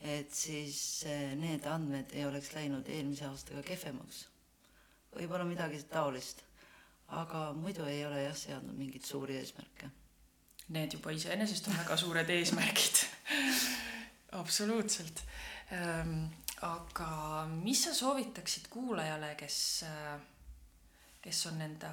et 0.00 0.34
siis 0.34 1.04
eh, 1.10 1.34
need 1.38 1.66
andmed 1.66 2.12
ei 2.14 2.26
oleks 2.26 2.52
läinud 2.54 2.88
eelmise 2.88 3.26
aastaga 3.26 3.62
kehvemaks. 3.66 4.26
võib-olla 5.16 5.46
midagi 5.48 5.80
taolist, 5.90 6.44
aga 7.18 7.52
muidu 7.56 7.86
ei 7.88 8.04
ole 8.06 8.22
jah 8.22 8.36
seadnud 8.36 8.76
mingeid 8.78 9.04
suuri 9.04 9.38
eesmärke. 9.40 9.90
Need 10.68 10.98
juba 10.98 11.14
iseenesest 11.16 11.70
on 11.70 11.78
väga 11.80 11.96
suured 11.96 12.30
eesmärgid 12.30 13.06
absoluutselt 14.42 15.24
ähm,. 15.72 16.28
Aga 16.66 17.46
mis 17.52 17.84
sa 17.86 17.94
soovitaksid 17.94 18.66
kuulajale, 18.72 19.34
kes, 19.38 19.58
kes 21.22 21.46
on 21.52 21.62
enda 21.62 21.90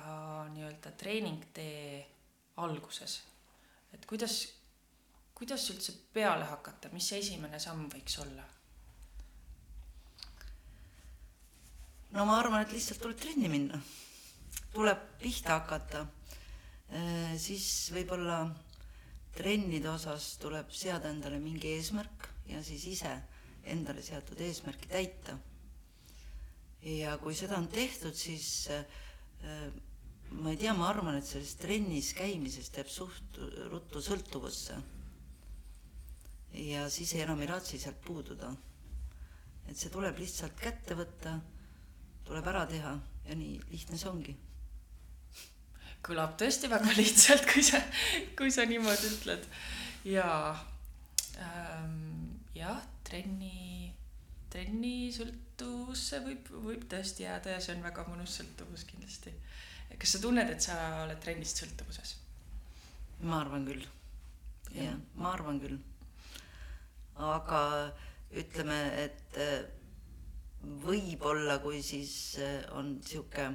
nii-öelda 0.54 0.94
treeningtee 0.98 2.06
alguses, 2.64 3.20
et 3.94 4.06
kuidas 4.10 4.40
kuidas 5.36 5.68
üldse 5.72 5.94
peale 6.16 6.48
hakata, 6.48 6.90
mis 6.96 7.10
see 7.12 7.20
esimene 7.20 7.60
samm 7.60 7.90
võiks 7.92 8.20
olla? 8.24 8.46
no 12.16 12.24
ma 12.24 12.38
arvan, 12.40 12.64
et 12.64 12.72
lihtsalt 12.72 13.02
tuleb 13.04 13.20
trenni 13.20 13.50
minna, 13.52 13.80
tuleb 14.72 15.02
pihta 15.20 15.58
hakata, 15.58 16.06
äh, 16.96 17.34
siis 17.42 17.68
võib-olla 17.92 18.46
trennide 19.36 19.90
osas 19.92 20.38
tuleb 20.40 20.72
seada 20.72 21.12
endale 21.12 21.42
mingi 21.44 21.74
eesmärk 21.76 22.30
ja 22.48 22.64
siis 22.64 22.86
ise 22.94 23.12
endale 23.66 24.04
seatud 24.06 24.40
eesmärki 24.42 24.90
täita. 24.92 25.38
ja 26.86 27.18
kui 27.18 27.34
seda 27.36 27.58
on 27.58 27.68
tehtud, 27.68 28.14
siis 28.14 28.68
äh, 28.70 28.86
ma 30.32 30.52
ei 30.52 30.58
tea, 30.58 30.74
ma 30.74 30.90
arvan, 30.90 31.18
et 31.18 31.26
sellest 31.26 31.60
trennis 31.62 32.14
käimisest 32.18 32.78
jääb 32.78 32.92
suht 32.92 33.40
ruttu 33.72 34.02
sõltuvusse 34.02 34.78
ja 36.56 36.90
siis 36.90 37.14
enam 37.20 37.42
ei 37.42 37.50
raatsi 37.50 37.80
sealt 37.80 38.02
puududa. 38.06 38.54
et 39.68 39.78
see 39.78 39.90
tuleb 39.90 40.20
lihtsalt 40.22 40.60
kätte 40.62 40.96
võtta, 40.96 41.40
tuleb 42.26 42.48
ära 42.48 42.66
teha 42.70 42.92
ja 43.26 43.36
nii 43.36 43.60
lihtne 43.72 43.98
see 43.98 44.10
ongi. 44.10 44.36
kõlab 46.06 46.36
tõesti 46.40 46.70
väga 46.70 46.94
lihtsalt, 47.02 47.48
kui 47.50 47.64
sa, 47.66 47.82
kui 48.38 48.52
sa 48.52 48.66
niimoodi 48.70 49.12
ütled. 49.18 49.48
ja 50.06 50.30
ähm, 51.42 52.38
jah, 52.56 52.82
trenni, 53.06 53.94
trenni 54.52 55.12
sõltuvusse 55.16 56.22
võib, 56.26 56.52
võib 56.68 56.86
tõesti 56.92 57.26
jääda 57.26 57.56
ja 57.56 57.64
see 57.64 57.76
on 57.78 57.84
väga 57.86 58.06
mõnus 58.10 58.38
sõltuvus 58.40 58.86
kindlasti. 58.90 59.34
kas 59.96 60.16
sa 60.16 60.22
tunned, 60.22 60.50
et 60.50 60.62
sa 60.62 60.78
oled 61.04 61.20
trennist 61.24 61.62
sõltuvuses? 61.64 62.16
ma 63.22 63.42
arvan 63.42 63.68
küll. 63.68 63.84
jah, 64.76 64.98
ma 65.16 65.34
arvan 65.34 65.62
küll 65.64 65.78
aga 67.16 67.92
ütleme, 68.36 68.80
et 69.00 69.38
äh, 69.40 69.64
võib-olla, 70.84 71.60
kui 71.64 71.82
siis 71.84 72.36
äh, 72.42 72.66
on 72.76 72.98
niisugune 72.98 73.54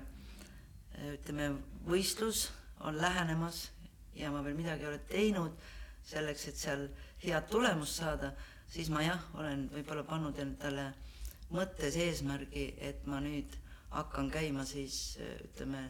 äh, 0.96 1.12
ütleme, 1.14 1.52
võistlus 1.84 2.48
on 2.80 2.96
lähenemas 3.00 3.68
ja 4.16 4.30
ma 4.32 4.40
veel 4.44 4.56
midagi 4.56 4.86
ei 4.86 4.88
ole 4.88 5.02
teinud 5.10 5.68
selleks, 6.08 6.46
et 6.48 6.56
seal 6.56 6.86
head 7.20 7.50
tulemust 7.52 8.00
saada, 8.00 8.32
siis 8.70 8.90
ma 8.90 9.02
jah, 9.02 9.20
olen 9.34 9.68
võib-olla 9.72 10.04
pannud 10.06 10.38
endale 10.38 10.92
mõttes 11.50 11.96
eesmärgi, 11.98 12.74
et 12.78 13.06
ma 13.10 13.20
nüüd 13.20 13.56
hakkan 13.90 14.30
käima 14.30 14.64
siis 14.64 15.18
ütleme, 15.20 15.88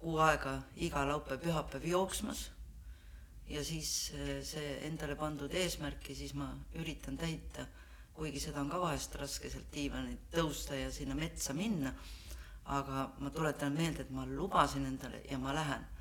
kuu 0.00 0.18
aega 0.24 0.58
iga 0.76 1.04
laupäev-pühapäev 1.08 1.84
jooksmas 1.90 2.46
ja 3.48 3.64
siis 3.64 4.12
eh, 4.14 4.38
see 4.44 4.76
endale 4.86 5.16
pandud 5.18 5.52
eesmärki 5.54 6.14
siis 6.18 6.34
ma 6.34 6.48
üritan 6.80 7.18
täita, 7.18 7.66
kuigi 8.16 8.40
seda 8.42 8.62
on 8.62 8.70
ka 8.72 8.80
vahest 8.82 9.14
raske 9.20 9.50
sealt 9.52 9.68
diivanilt 9.74 10.30
tõusta 10.32 10.78
ja 10.78 10.90
sinna 10.92 11.14
metsa 11.18 11.54
minna, 11.54 11.92
aga 12.76 13.06
ma 13.22 13.30
tuletan 13.30 13.76
meelde, 13.76 14.06
et 14.06 14.10
ma 14.10 14.26
lubasin 14.26 14.86
endale 14.88 15.22
ja 15.30 15.38
ma 15.38 15.54
lähen. 15.54 15.92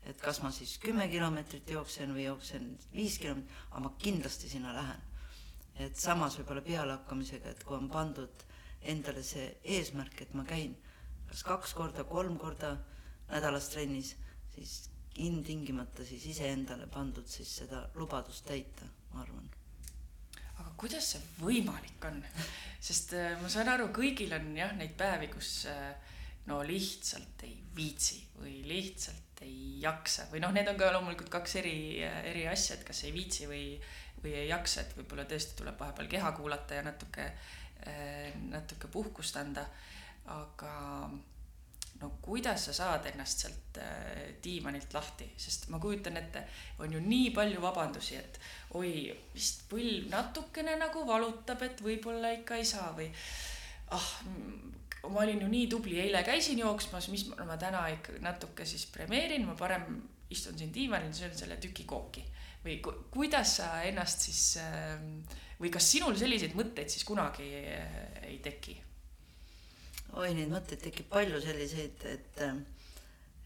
et 0.00 0.16
kas 0.16 0.38
ma 0.40 0.48
siis 0.50 0.78
kümme 0.80 1.04
kilomeetrit 1.12 1.70
jooksen 1.70 2.14
või 2.16 2.24
jooksen 2.24 2.70
viis 2.92 3.18
kilomeetrit, 3.20 3.56
aga 3.70 3.80
ma 3.84 3.90
kindlasti 3.98 4.48
sinna 4.48 4.72
lähen. 4.72 5.09
Et 5.86 5.96
samas 5.96 6.36
võib-olla 6.38 6.62
pealehakkamisega, 6.66 7.54
et 7.54 7.64
kui 7.64 7.76
on 7.76 7.88
pandud 7.90 8.46
endale 8.90 9.22
see 9.26 9.46
eesmärk, 9.76 10.22
et 10.24 10.34
ma 10.34 10.44
käin 10.48 10.76
kas 11.30 11.44
kaks 11.46 11.74
korda, 11.78 12.04
kolm 12.08 12.38
korda 12.40 12.74
nädalas 13.30 13.68
trennis, 13.70 14.14
siis 14.54 14.90
ilmtingimata 15.20 16.04
siis 16.06 16.26
iseendale 16.32 16.86
pandud 16.90 17.26
siis 17.28 17.50
seda 17.62 17.84
lubadust 17.98 18.46
täita, 18.46 18.86
ma 19.12 19.24
arvan. 19.24 19.48
aga 20.58 20.70
kuidas 20.80 21.12
see 21.14 21.22
võimalik 21.40 22.06
on? 22.08 22.22
sest 22.80 23.14
äh, 23.18 23.34
ma 23.42 23.50
saan 23.52 23.70
aru, 23.72 23.90
kõigil 23.94 24.32
on 24.36 24.52
jah, 24.56 24.74
neid 24.78 24.96
päevi, 24.98 25.30
kus 25.32 25.66
äh, 25.70 25.92
no 26.48 26.60
lihtsalt 26.66 27.44
ei 27.46 27.58
viitsi 27.76 28.20
või 28.40 28.60
lihtsalt 28.66 29.42
ei 29.44 29.80
jaksa 29.82 30.26
või 30.32 30.42
noh, 30.44 30.52
need 30.54 30.68
on 30.70 30.78
ka 30.80 30.90
loomulikult 30.94 31.30
kaks 31.32 31.58
eri, 31.62 31.76
eri 32.02 32.46
asja, 32.50 32.76
et 32.76 32.86
kas 32.86 33.04
ei 33.06 33.12
viitsi 33.14 33.48
või, 33.50 33.64
või 34.22 34.34
ei 34.42 34.48
jaksa, 34.50 34.84
et 34.84 34.94
võib-olla 34.98 35.24
tõesti 35.28 35.56
tuleb 35.58 35.78
vahepeal 35.80 36.08
keha 36.10 36.32
kuulata 36.36 36.78
ja 36.78 36.84
natuke, 36.86 37.26
äh, 37.86 38.30
natuke 38.50 38.88
puhkust 38.92 39.36
anda. 39.40 39.66
aga 40.30 41.10
no 42.00 42.10
kuidas 42.22 42.64
sa 42.68 42.72
saad 42.72 43.06
ennast 43.10 43.44
sealt 43.44 43.78
äh, 43.82 44.34
diivanilt 44.44 44.92
lahti, 44.94 45.30
sest 45.36 45.68
ma 45.72 45.80
kujutan 45.80 46.16
ette, 46.16 46.44
on 46.78 46.92
ju 46.92 47.00
nii 47.00 47.30
palju 47.36 47.60
vabandusi, 47.62 48.16
et 48.16 48.40
oi, 48.78 49.10
vist 49.34 49.66
põlv 49.70 50.08
natukene 50.12 50.76
nagu 50.80 51.04
valutab, 51.08 51.62
et 51.66 51.82
võib-olla 51.84 52.32
ikka 52.38 52.60
ei 52.60 52.68
saa 52.68 52.92
või 52.96 53.08
ah, 53.96 54.10
ma 55.08 55.24
olin 55.24 55.44
ju 55.44 55.50
nii 55.50 55.66
tubli, 55.72 55.98
eile 56.00 56.22
käisin 56.24 56.60
jooksmas, 56.62 57.08
mis 57.12 57.26
ma, 57.32 57.44
ma 57.48 57.58
täna 57.60 57.86
ikka 57.96 58.20
natuke 58.24 58.68
siis 58.68 58.86
premeerin, 58.92 59.44
ma 59.48 59.56
parem 59.58 60.00
istun 60.30 60.56
siin 60.58 60.72
diivanil, 60.72 61.12
söön 61.16 61.36
selle 61.36 61.56
tüki 61.60 61.88
kooki 61.88 62.24
või 62.64 62.80
ku, 62.84 62.92
kuidas 63.12 63.56
sa 63.58 63.70
ennast 63.88 64.26
siis 64.26 64.44
äh, 64.60 65.00
või 65.60 65.72
kas 65.72 65.88
sinul 65.92 66.16
selliseid 66.18 66.56
mõtteid 66.58 66.92
siis 66.92 67.06
kunagi 67.08 67.48
äh, 67.60 67.98
ei 68.28 68.38
teki? 68.44 68.76
oi, 70.18 70.32
neid 70.34 70.50
mõtteid 70.50 70.82
tekib 70.82 71.08
palju 71.12 71.38
selliseid, 71.44 72.04
et, 72.10 72.40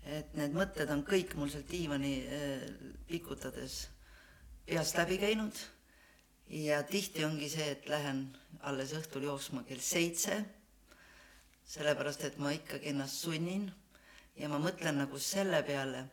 et 0.08 0.36
need 0.38 0.54
mõtted 0.56 0.90
on 0.94 1.04
kõik 1.06 1.34
mul 1.38 1.52
sealt 1.52 1.68
diivani 1.70 2.14
äh, 2.24 2.66
pikutades 3.10 3.84
peast 4.64 4.96
läbi 4.96 5.18
käinud. 5.20 5.54
ja 6.48 6.82
tihti 6.82 7.24
ongi 7.24 7.48
see, 7.48 7.70
et 7.72 7.88
lähen 7.88 8.26
alles 8.60 8.92
õhtul 8.96 9.24
jooksma 9.28 9.64
kell 9.68 9.80
seitse. 9.80 10.44
sellepärast 11.64 12.24
et 12.24 12.38
ma 12.38 12.52
ikkagi 12.52 12.90
ennast 12.90 13.22
sunnin 13.24 13.70
ja 14.36 14.48
ma 14.48 14.58
mõtlen 14.58 14.98
nagu 14.98 15.18
selle 15.18 15.62
peale, 15.62 16.04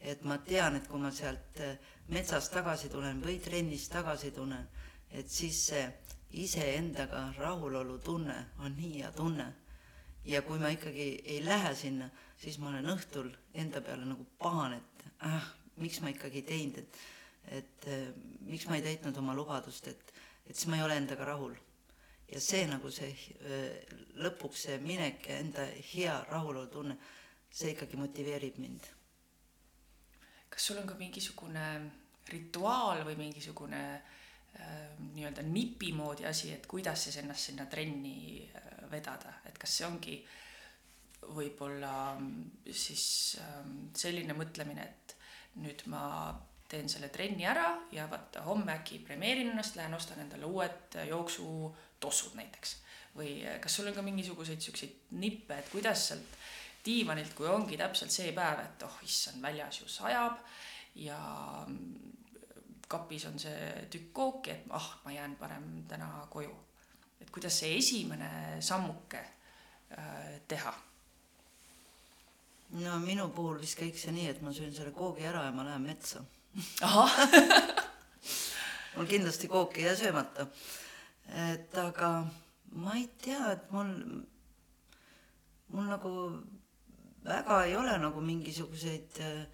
et 0.00 0.22
ma 0.24 0.38
tean, 0.38 0.76
et 0.76 0.88
kui 0.88 1.00
ma 1.00 1.10
sealt 1.12 1.60
äh, 1.60 1.76
metsast 2.10 2.52
tagasi 2.52 2.90
tulen 2.90 3.22
või 3.22 3.38
trennist 3.42 3.92
tagasi 3.92 4.30
tulen, 4.34 4.66
et 5.10 5.28
siis 5.30 5.66
see 5.70 5.84
iseendaga 6.42 7.32
rahulolu 7.38 7.98
tunne 8.04 8.36
on 8.58 8.74
nii 8.76 9.00
hea 9.00 9.12
tunne. 9.12 9.52
ja 10.24 10.42
kui 10.42 10.58
ma 10.60 10.68
ikkagi 10.68 11.22
ei 11.24 11.44
lähe 11.44 11.74
sinna, 11.74 12.10
siis 12.36 12.58
ma 12.58 12.68
olen 12.68 12.90
õhtul 12.92 13.30
enda 13.54 13.80
peale 13.80 14.04
nagu 14.04 14.26
pahane, 14.38 14.76
et 14.76 15.04
ah, 15.24 15.46
miks 15.80 16.00
ma 16.04 16.12
ikkagi 16.12 16.42
ei 16.42 16.48
teinud, 16.50 16.78
et 16.78 16.98
et 17.48 17.86
äh, 17.88 18.12
miks 18.46 18.66
ma 18.68 18.76
ei 18.76 18.84
täitnud 18.84 19.16
oma 19.16 19.34
lubadust, 19.34 19.88
et, 19.88 20.12
et 20.46 20.54
siis 20.54 20.68
ma 20.68 20.76
ei 20.76 20.84
ole 20.84 20.96
endaga 21.00 21.24
rahul. 21.24 21.56
ja 22.30 22.38
see 22.40 22.62
nagu 22.70 22.90
see 22.94 23.08
äh, 23.10 23.94
lõpuks 24.22 24.66
see 24.68 24.76
minek 24.78 25.24
ja 25.26 25.38
enda 25.42 25.64
hea 25.94 26.14
rahulolutunne, 26.28 26.94
see 27.50 27.72
ikkagi 27.74 27.98
motiveerib 27.98 28.60
mind. 28.62 28.86
kas 30.50 30.68
sul 30.68 30.78
on 30.78 30.86
ka 30.86 30.94
mingisugune 30.94 31.64
rituaal 32.32 33.04
või 33.06 33.16
mingisugune 33.18 33.82
äh, 33.94 34.84
nii-öelda 35.14 35.44
nipi 35.46 35.92
moodi 35.96 36.26
asi, 36.28 36.52
et 36.54 36.66
kuidas 36.70 37.06
siis 37.06 37.20
ennast 37.22 37.50
sinna 37.50 37.66
trenni 37.70 38.44
äh, 38.44 38.70
vedada, 38.90 39.40
et 39.46 39.58
kas 39.58 39.78
see 39.78 39.88
ongi 39.88 40.20
võib-olla 41.36 41.94
mm, 42.18 42.70
siis 42.72 43.04
äh, 43.40 43.58
selline 43.96 44.36
mõtlemine, 44.36 44.86
et 44.86 45.16
nüüd 45.60 45.84
ma 45.92 46.04
teen 46.70 46.88
selle 46.88 47.10
trenni 47.10 47.46
ära 47.50 47.72
ja 47.94 48.06
vaata 48.10 48.44
homme 48.46 48.72
äkki 48.78 49.00
premeerin 49.06 49.50
ennast, 49.52 49.76
lähen 49.76 49.94
ostan 49.96 50.22
endale 50.22 50.46
uued 50.46 50.96
jooksutossud 51.08 52.38
näiteks. 52.38 52.76
või 53.16 53.40
äh, 53.42 53.58
kas 53.60 53.76
sul 53.76 53.90
on 53.90 53.94
ka 53.94 54.02
mingisuguseid 54.06 54.62
siukseid 54.62 55.14
nippe, 55.18 55.58
et 55.58 55.70
kuidas 55.72 56.08
sealt 56.08 56.38
diivanilt, 56.84 57.34
kui 57.36 57.48
ongi 57.50 57.76
täpselt 57.76 58.14
see 58.14 58.32
päev, 58.32 58.62
et 58.64 58.82
oh 58.86 59.00
issand, 59.04 59.42
väljas 59.42 59.82
ju 59.82 59.88
sajab 59.90 60.38
ja 60.94 61.18
mm, 61.66 62.19
kapis 62.90 63.26
on 63.30 63.38
see 63.38 63.86
tükk 63.90 64.12
kooki, 64.12 64.50
et 64.50 64.66
ah, 64.76 64.88
ma 65.04 65.12
jään 65.14 65.36
parem 65.38 65.84
täna 65.88 66.26
koju. 66.30 66.54
et 67.20 67.30
kuidas 67.30 67.58
see 67.60 67.76
esimene 67.78 68.60
sammuke 68.60 69.20
äh, 69.20 70.40
teha 70.48 70.74
no 72.70 72.98
minu 73.02 73.28
puhul 73.34 73.60
vist 73.60 73.78
kõik 73.78 73.98
see 73.98 74.14
nii, 74.14 74.28
et 74.32 74.42
ma 74.42 74.52
söön 74.56 74.74
selle 74.74 74.92
koogi 74.96 75.26
ära 75.26 75.44
ja 75.44 75.54
ma 75.54 75.66
lähen 75.66 75.86
metsa 75.86 76.24
ahah 76.86 77.16
mul 78.94 79.06
kindlasti 79.10 79.48
kook 79.48 79.78
ei 79.78 79.84
jää 79.84 79.96
söömata. 79.96 80.46
et 81.52 81.78
aga 81.78 82.10
ma 82.72 82.94
ei 82.94 83.08
tea, 83.22 83.52
et 83.52 83.70
mul, 83.70 83.90
mul 85.74 85.90
nagu 85.90 86.12
väga 87.24 87.64
ei 87.64 87.76
ole 87.76 87.98
nagu 87.98 88.20
mingisuguseid 88.20 89.20
äh, 89.20 89.46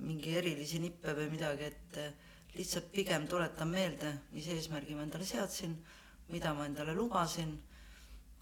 mingi 0.00 0.36
erilisi 0.38 0.80
nippe 0.82 1.14
või 1.16 1.28
midagi, 1.32 1.68
et 1.70 1.98
äh, 2.00 2.12
lihtsalt 2.56 2.90
pigem 2.92 3.26
tuletan 3.30 3.70
meelde, 3.72 4.12
mis 4.32 4.48
eesmärgi 4.52 4.96
ma 4.96 5.06
endale 5.06 5.26
seadsin, 5.28 5.76
mida 6.32 6.52
ma 6.56 6.66
endale 6.68 6.94
lubasin, 6.96 7.54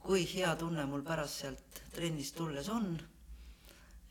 kui 0.01 0.25
hea 0.33 0.55
tunne 0.57 0.87
mul 0.89 1.05
pärast 1.07 1.43
sealt 1.43 1.83
trennist 1.95 2.37
tulles 2.37 2.69
on. 2.69 2.99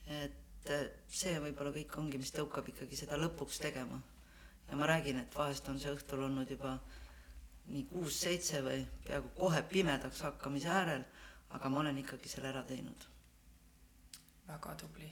et 0.10 0.72
äh, 0.74 0.88
see 1.08 1.36
võib-olla 1.39 1.74
kõik 1.76 1.98
ongi, 2.02 2.17
mis 2.17 2.34
tõukab 2.34 2.72
ikkagi 2.72 2.98
seda 2.98 3.17
lõpuks 3.17 3.60
tegema. 3.62 4.02
ja 4.69 4.78
ma 4.78 4.88
räägin, 4.89 5.19
et 5.19 5.36
vahest 5.36 5.69
on 5.69 5.80
see 5.80 5.91
õhtul 5.93 6.26
olnud 6.26 6.50
juba 6.50 6.80
nii 7.69 7.86
kuus-seitse 7.91 8.62
või 8.65 8.82
peaaegu 9.06 9.30
kohe 9.38 9.62
pimedaks 9.69 10.22
hakkamise 10.26 10.69
äärel, 10.74 11.06
aga 11.50 11.69
ma 11.69 11.80
olen 11.80 11.98
ikkagi 12.02 12.30
selle 12.30 12.50
ära 12.50 12.63
teinud 12.63 13.10
väga 14.50 14.76
tubli. 14.76 15.10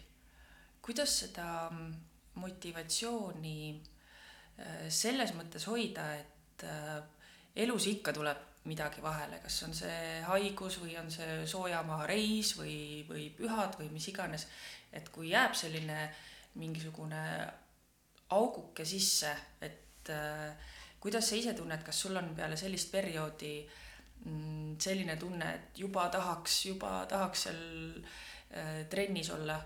Kuidas 0.87 1.17
seda 1.25 1.67
motivatsiooni 2.39 3.59
äh, 3.75 4.85
selles 4.87 5.33
mõttes 5.35 5.67
hoida, 5.67 6.05
et 6.15 6.63
äh, 6.63 7.01
elus 7.59 7.89
ikka 7.91 8.13
tuleb 8.15 8.45
midagi 8.67 9.03
vahele, 9.03 9.41
kas 9.43 9.61
on 9.67 9.75
see 9.75 10.21
haigus 10.27 10.79
või 10.79 10.95
on 10.99 11.11
see 11.11 11.43
soojamaa 11.47 12.05
reis 12.07 12.53
või, 12.59 13.03
või 13.07 13.27
pühad 13.35 13.75
või 13.79 13.89
mis 13.91 14.07
iganes, 14.11 14.47
et 14.95 15.11
kui 15.11 15.31
jääb 15.31 15.55
selline 15.55 16.07
mingisugune 16.59 17.21
auguke 18.35 18.85
sisse, 18.87 19.31
et 19.63 20.11
äh, 20.11 20.71
kuidas 21.03 21.27
sa 21.29 21.39
ise 21.39 21.55
tunned, 21.55 21.83
kas 21.83 22.03
sul 22.05 22.15
on 22.19 22.33
peale 22.35 22.57
sellist 22.59 22.91
perioodi 22.91 23.53
mm, 24.23 24.77
selline 24.83 25.19
tunne, 25.19 25.51
et 25.53 25.83
juba 25.83 26.07
tahaks, 26.13 26.61
juba 26.71 27.01
tahaks 27.11 27.47
seal 27.47 27.61
äh, 28.55 28.85
trennis 28.91 29.35
olla 29.35 29.59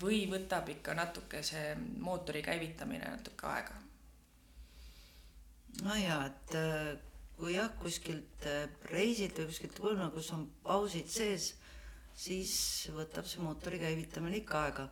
või 0.00 0.24
võtab 0.30 0.68
ikka 0.72 0.94
natuke 0.94 1.42
see 1.46 1.74
mootori 1.98 2.42
käivitamine 2.44 3.10
natuke 3.10 3.46
aega? 3.50 3.76
no 5.84 5.96
jaa, 5.96 6.24
et 6.26 6.54
äh, 6.58 6.90
kui 7.38 7.54
jah, 7.54 7.70
kuskilt 7.80 8.46
äh, 8.48 8.66
reisilt 8.92 9.38
või 9.40 9.50
kuskilt 9.50 9.76
tulna, 9.78 10.10
kus 10.14 10.30
on 10.36 10.46
pausid 10.64 11.08
sees, 11.10 11.54
siis 12.16 12.52
võtab 12.94 13.28
see 13.28 13.42
mootori 13.44 13.80
käivitamine 13.80 14.42
ikka 14.42 14.64
aega, 14.66 14.88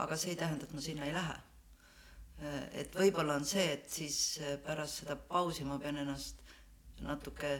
aga 0.00 0.16
see 0.16 0.34
ei 0.34 0.40
tähenda, 0.40 0.66
et 0.66 0.76
ma 0.76 0.84
sinna 0.84 1.08
ei 1.08 1.16
lähe. 1.16 1.36
Äh, 2.40 2.62
et 2.84 2.96
võib-olla 2.96 3.36
on 3.40 3.44
see, 3.48 3.66
et 3.74 3.90
siis 3.90 4.40
pärast 4.64 5.02
seda 5.02 5.18
pausi 5.18 5.66
ma 5.68 5.78
pean 5.82 6.00
ennast 6.00 6.40
natuke 7.04 7.52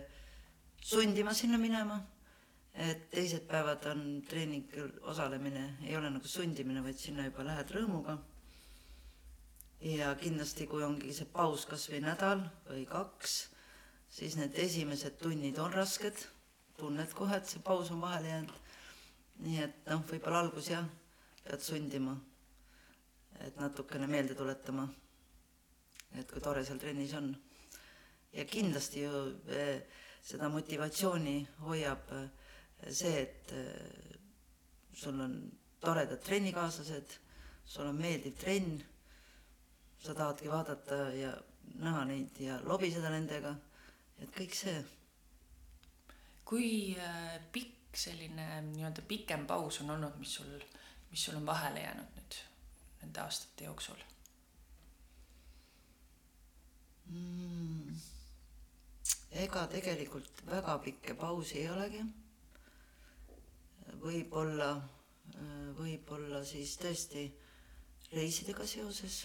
sundima 0.80 1.34
sinna 1.36 1.60
minema, 1.60 2.00
et 2.74 3.10
teised 3.10 3.46
päevad 3.50 3.86
on 3.90 4.02
treeningul 4.28 4.92
osalemine, 5.10 5.76
ei 5.86 5.96
ole 5.96 6.10
nagu 6.10 6.28
sundimine, 6.28 6.82
vaid 6.84 6.98
sinna 6.98 7.26
juba 7.26 7.44
lähed 7.44 7.72
rõõmuga. 7.74 8.18
ja 9.80 10.14
kindlasti, 10.14 10.66
kui 10.68 10.82
ongi 10.84 11.12
see 11.16 11.24
paus 11.32 11.64
kas 11.66 11.86
või 11.88 12.02
nädal 12.04 12.42
või 12.68 12.84
kaks, 12.86 13.36
siis 14.12 14.36
need 14.36 14.58
esimesed 14.58 15.16
tunnid 15.18 15.58
on 15.58 15.72
rasked, 15.72 16.26
tunned 16.76 17.14
kohe, 17.16 17.36
et 17.36 17.46
see 17.48 17.62
paus 17.64 17.90
on 17.90 18.00
vahele 18.00 18.28
jäänud. 18.28 18.58
nii 19.40 19.62
et 19.64 19.86
noh, 19.88 20.02
võib-olla 20.04 20.42
algus 20.44 20.68
jah, 20.68 20.84
pead 21.44 21.62
sundima, 21.64 22.12
et 23.40 23.56
natukene 23.56 24.06
meelde 24.06 24.34
tuletama, 24.36 24.84
et 26.12 26.30
kui 26.30 26.42
tore 26.44 26.64
seal 26.64 26.78
trennis 26.78 27.14
on. 27.14 27.32
ja 28.32 28.44
kindlasti 28.44 29.00
ju 29.00 29.24
eh, 29.48 29.82
seda 30.22 30.48
motivatsiooni 30.48 31.48
hoiab 31.64 32.12
eh, 32.12 32.28
see, 32.88 33.22
et 33.22 33.52
eh, 33.52 34.18
sul 34.96 35.20
on 35.20 35.36
toredad 35.80 36.22
trennikaaslased, 36.24 37.16
sul 37.64 37.88
on 37.88 37.98
meeldiv 38.00 38.36
trenn, 38.40 38.80
sa 40.00 40.14
tahadki 40.16 40.48
vaadata 40.48 41.02
ja 41.16 41.34
näha 41.80 42.04
neid 42.08 42.38
ja 42.40 42.56
lobiseda 42.64 43.10
nendega 43.12 43.52
et 44.20 44.32
kõik 44.36 44.56
see. 44.56 44.80
kui 46.50 46.70
äh, 46.98 47.36
pikk 47.54 47.96
selline 47.96 48.46
nii-öelda 48.72 49.04
pikem 49.06 49.44
paus 49.46 49.80
on 49.82 49.92
olnud, 49.94 50.16
mis 50.18 50.32
sul, 50.38 50.50
mis 51.10 51.24
sul 51.24 51.38
on 51.38 51.46
vahele 51.46 51.84
jäänud 51.84 52.16
nüüd 52.16 52.38
nende 53.02 53.22
aastate 53.22 53.68
jooksul 53.68 54.00
mm.? 57.06 58.00
ega 59.44 59.62
tegelikult 59.70 60.42
väga 60.50 60.76
pikki 60.84 61.14
pausi 61.14 61.60
ei 61.62 61.68
olegi. 61.70 62.02
Võib-olla, 64.00 64.70
võib-olla 65.78 66.44
siis 66.44 66.76
tõesti 66.80 67.26
reisidega 68.12 68.66
seoses, 68.66 69.22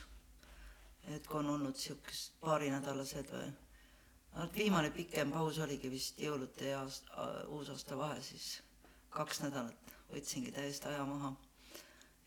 et 1.16 1.28
kui 1.28 1.40
on 1.40 1.54
olnud 1.56 1.78
siukest 1.78 2.36
paarinädalased 2.42 3.32
või 3.34 3.50
viimane 4.56 4.92
pikem 4.92 5.32
paus 5.32 5.60
oligi 5.64 5.90
vist 5.92 6.20
jõulude 6.20 6.70
ja 6.72 6.82
aasta, 6.84 7.28
uusaasta 7.56 7.98
vahe, 7.98 8.22
siis. 8.22 8.62
Kaks 9.16 9.40
nädalat 9.46 9.92
võtsingi 10.12 10.52
täiesti 10.52 10.90
aja 10.90 11.06
maha 11.08 11.30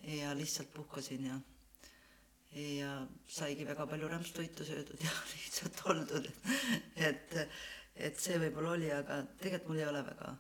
ja 0.08 0.32
lihtsalt 0.34 0.70
puhkasin 0.72 1.26
ja 1.26 1.38
ja 2.56 2.92
saigi 3.29 3.66
väga 3.68 3.87
palju 3.87 4.08
rämpstoitu 4.08 4.64
söödud 4.64 5.04
ja 5.04 5.10
lihtsalt 5.35 5.83
oldud, 5.85 6.31
et 6.96 7.37
et 7.94 8.20
see 8.23 8.38
võib-olla 8.40 8.73
oli, 8.79 8.88
aga 8.94 9.20
tegelikult 9.42 9.68
mul 9.68 9.83
ei 9.83 9.88
ole 9.90 10.02
väga 10.06 10.33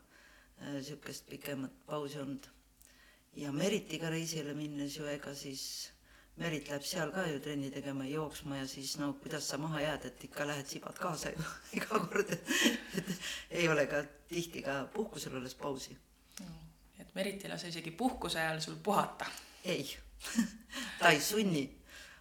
niisugust 0.60 1.24
äh, 1.24 1.30
pikemat 1.30 1.86
pausi 1.86 2.18
olnud. 2.18 2.48
ja 3.36 3.52
Meritiga 3.52 4.10
reisile 4.10 4.54
minnes 4.54 4.96
ju 4.96 5.06
ega 5.06 5.34
siis 5.34 5.92
Merit 6.38 6.68
läheb 6.70 6.84
seal 6.86 7.10
ka 7.10 7.24
ju 7.26 7.40
trenni 7.42 7.70
tegema 7.74 8.04
ja 8.06 8.20
jooksma 8.20 8.60
ja 8.60 8.66
siis 8.70 8.96
no 8.98 9.12
kuidas 9.22 9.48
sa 9.48 9.58
maha 9.58 9.80
jääd, 9.80 10.04
et 10.06 10.24
ikka 10.24 10.46
lähed 10.46 10.66
sibad 10.66 10.98
kaasa 10.98 11.32
ju 11.34 11.46
iga 11.78 11.98
kord, 11.98 12.30
et 12.30 13.10
ei 13.50 13.68
ole 13.68 13.86
ka 13.90 14.04
tihti 14.28 14.62
ka 14.62 14.84
puhkusel 14.94 15.34
olles 15.36 15.54
pausi 15.54 15.96
mm.. 16.40 16.54
et 17.00 17.14
Merit 17.14 17.44
ei 17.44 17.50
lase 17.50 17.68
isegi 17.68 17.90
puhkuse 17.90 18.40
ajal 18.40 18.60
sul 18.60 18.78
puhata? 18.82 19.26
ei 19.64 19.96
ta 21.00 21.10
ei 21.10 21.20
sunni, 21.20 21.64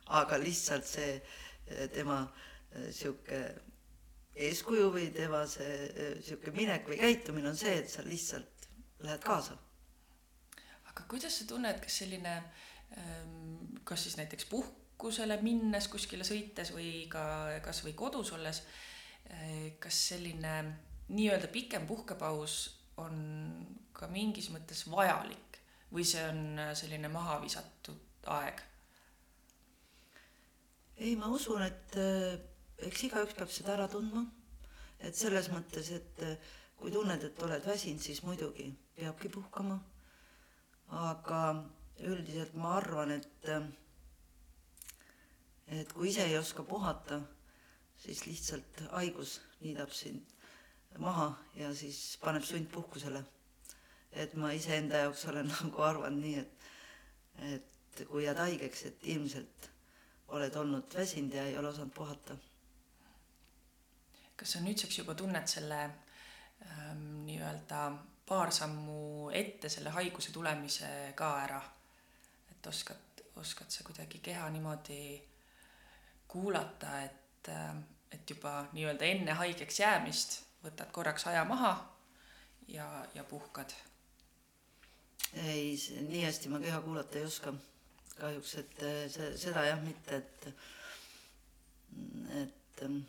aga 0.08 0.40
lihtsalt 0.42 0.86
see 0.86 1.22
tema 1.94 2.22
eh, 2.72 2.92
sihuke 2.94 3.42
eeskuju 4.48 4.90
või 4.94 5.08
tema 5.16 5.44
see 5.50 6.18
sihuke 6.26 6.54
minek 6.56 6.88
või 6.90 7.00
käitumine 7.02 7.50
on 7.52 7.58
see, 7.58 7.78
et 7.82 7.90
sa 7.92 8.06
lihtsalt 8.06 8.68
lähed 9.06 9.24
kaasa. 9.24 9.58
aga 10.90 11.06
kuidas 11.10 11.40
sa 11.40 11.46
tunned, 11.50 11.80
kas 11.82 12.00
selline, 12.02 12.36
ähm, 12.98 13.80
kas 13.84 14.04
siis 14.04 14.18
näiteks 14.18 14.48
puhkusele 14.50 15.40
minnes, 15.42 15.88
kuskile 15.88 16.26
sõites 16.26 16.74
või 16.74 17.08
ka 17.10 17.24
kasvõi 17.66 17.94
kodus 17.94 18.32
olles, 18.34 18.64
äh, 19.30 19.78
kas 19.80 20.08
selline 20.14 20.56
nii-öelda 21.08 21.48
pikem 21.54 21.88
puhkepaus 21.88 22.58
on 22.98 23.20
ka 23.94 24.10
mingis 24.10 24.50
mõttes 24.54 24.88
vajalik 24.90 25.62
või 25.94 26.04
see 26.06 26.24
on 26.28 26.60
selline 26.76 27.08
maha 27.10 27.38
visatud 27.42 28.28
aeg? 28.28 28.62
ei, 30.98 31.16
ma 31.16 31.30
usun, 31.30 31.62
et 31.62 31.98
äh, 32.02 32.40
eks 32.86 33.04
igaüks 33.08 33.34
peab 33.38 33.50
seda 33.52 33.74
ära 33.74 33.88
tundma. 33.92 34.26
et 35.00 35.16
selles 35.16 35.50
mõttes, 35.54 35.92
et 35.94 36.22
äh, 36.26 36.38
kui 36.78 36.92
tunned, 36.92 37.24
et 37.24 37.44
oled 37.44 37.66
väsinud, 37.66 38.02
siis 38.02 38.24
muidugi 38.24 38.72
peabki 38.96 39.30
puhkama. 39.30 39.80
aga 40.88 41.42
üldiselt 42.00 42.54
ma 42.56 42.76
arvan, 42.78 43.12
et 43.12 43.50
äh, 43.50 43.64
et 45.68 45.94
kui 45.94 46.10
ise 46.10 46.24
ei 46.26 46.38
oska 46.38 46.64
puhata, 46.64 47.22
siis 48.00 48.26
lihtsalt 48.26 48.84
haigus 48.92 49.40
niidab 49.62 49.92
sind 49.92 50.34
maha 50.98 51.32
ja 51.56 51.74
siis 51.76 52.18
paneb 52.22 52.44
sundpuhkusele. 52.44 53.24
et 54.12 54.34
ma 54.34 54.52
iseenda 54.52 54.98
jaoks 54.98 55.26
olen 55.26 55.52
nagu 55.62 55.82
arvanud 55.82 56.22
nii, 56.22 56.40
et 56.40 56.54
et 57.98 58.06
kui 58.10 58.24
jääd 58.24 58.38
haigeks, 58.42 58.86
et 58.86 59.04
ilmselt 59.14 59.70
oled 60.38 60.56
olnud 60.56 60.94
väsinud 60.94 61.34
ja 61.34 61.44
ei 61.46 61.58
ole 61.58 61.68
osanud 61.70 61.94
puhata. 61.94 62.38
Kas 64.38 64.54
sa 64.54 64.62
nüüdseks 64.62 65.00
juba 65.02 65.16
tunned 65.18 65.50
selle 65.50 65.80
ähm, 65.86 67.26
nii-öelda 67.26 67.82
paar 68.28 68.52
sammu 68.52 69.32
ette 69.34 69.70
selle 69.70 69.94
haiguse 69.96 70.32
tulemise 70.36 71.14
ka 71.16 71.32
ära? 71.44 71.62
et 72.52 72.68
oskad, 72.68 73.24
oskad 73.36 73.72
sa 73.72 73.84
kuidagi 73.84 74.20
keha 74.24 74.50
niimoodi 74.50 75.02
kuulata, 76.28 77.02
et, 77.02 77.50
ähm, 77.50 77.84
et 78.12 78.30
juba 78.30 78.68
nii-öelda 78.74 79.06
enne 79.06 79.38
haigeks 79.42 79.80
jäämist 79.80 80.40
võtad 80.64 80.92
korraks 80.92 81.28
aja 81.28 81.46
maha 81.46 81.74
ja, 82.68 82.88
ja 83.16 83.24
puhkad? 83.24 83.74
ei, 85.34 85.76
nii 86.10 86.24
hästi 86.26 86.50
ma 86.50 86.60
keha 86.64 86.82
kuulata 86.82 87.20
ei 87.20 87.26
oska 87.26 87.54
kahjuks, 88.18 88.56
et 88.62 88.82
äh, 88.84 89.04
see, 89.12 89.34
seda 89.38 89.66
jah, 89.68 89.82
mitte, 89.84 90.18
et, 90.18 90.48
et 92.42 92.84
ähm, 92.86 93.04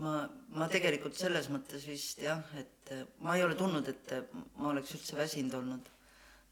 ma, 0.00 0.14
ma 0.56 0.68
tegelikult 0.72 1.18
selles 1.18 1.48
mõttes 1.52 1.84
vist 1.88 2.22
jah, 2.24 2.40
et 2.60 2.92
äh, 2.94 3.04
ma 3.24 3.36
ei 3.36 3.44
ole 3.44 3.56
tundnud, 3.58 3.88
et 3.92 4.14
äh, 4.16 4.22
ma 4.58 4.70
oleks 4.72 4.94
üldse 4.96 5.18
väsinud 5.18 5.56
olnud, 5.60 5.90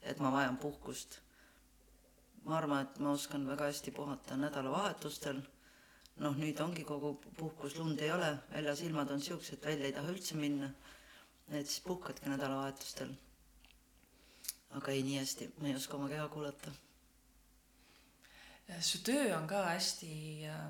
et 0.03 0.21
ma 0.23 0.33
vajan 0.35 0.59
puhkust. 0.61 1.21
ma 2.49 2.57
arvan, 2.57 2.87
et 2.87 2.99
ma 3.05 3.11
oskan 3.13 3.43
väga 3.45 3.67
hästi 3.69 3.93
puhata 3.93 4.37
nädalavahetustel, 4.41 5.43
noh, 6.23 6.37
nüüd 6.41 6.61
ongi 6.65 6.85
kogu 6.89 7.11
puhkus, 7.37 7.75
lund 7.77 8.01
ei 8.01 8.09
ole, 8.15 8.31
väljas 8.55 8.81
ilmad 8.87 9.11
on 9.13 9.21
siuksed, 9.21 9.61
välja 9.65 9.91
ei 9.91 9.93
taha 9.93 10.15
üldse 10.15 10.39
minna, 10.39 10.71
et 11.51 11.69
siis 11.69 11.83
puhkadki 11.85 12.31
nädalavahetustel. 12.33 13.13
aga 14.79 14.93
ei, 14.93 15.03
nii 15.03 15.19
hästi, 15.19 15.51
ma 15.61 15.69
ei 15.69 15.77
oska 15.77 15.97
oma 15.97 16.09
keha 16.09 16.27
kuulata. 16.29 16.73
Su 18.85 18.99
töö 19.01 19.31
on 19.37 19.47
ka 19.49 19.63
hästi 19.71 20.11
äh, 20.49 20.65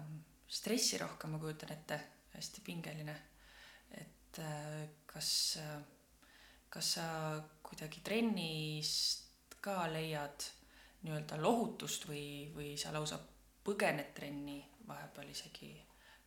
stressirohke, 0.47 1.26
ma 1.26 1.39
kujutan 1.43 1.72
ette, 1.74 1.99
hästi 2.39 2.62
pingeline. 2.64 3.16
et 3.91 4.39
äh, 4.39 4.89
kas 5.07 5.59
äh,, 5.62 5.80
kas 6.70 6.93
sa 6.95 7.05
kuidagi 7.62 8.01
trennist 8.05 9.57
ka 9.64 9.86
leiad 9.93 10.45
nii-öelda 11.03 11.39
lohutust 11.41 12.05
või, 12.09 12.51
või 12.55 12.74
sa 12.76 12.93
lausa 12.93 13.18
põgened 13.64 14.12
trenni 14.14 14.59
vahepeal 14.89 15.30
isegi 15.32 15.72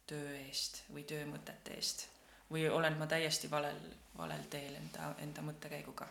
töö 0.07 0.33
eest 0.39 0.83
või 0.89 1.05
töömõtete 1.07 1.75
eest 1.77 2.07
või 2.51 2.65
olen 2.69 2.97
ma 2.99 3.07
täiesti 3.07 3.51
valel, 3.51 3.79
valel 4.17 4.47
teel 4.49 4.75
enda, 4.75 5.13
enda 5.23 5.43
mõttekäiguga? 5.45 6.07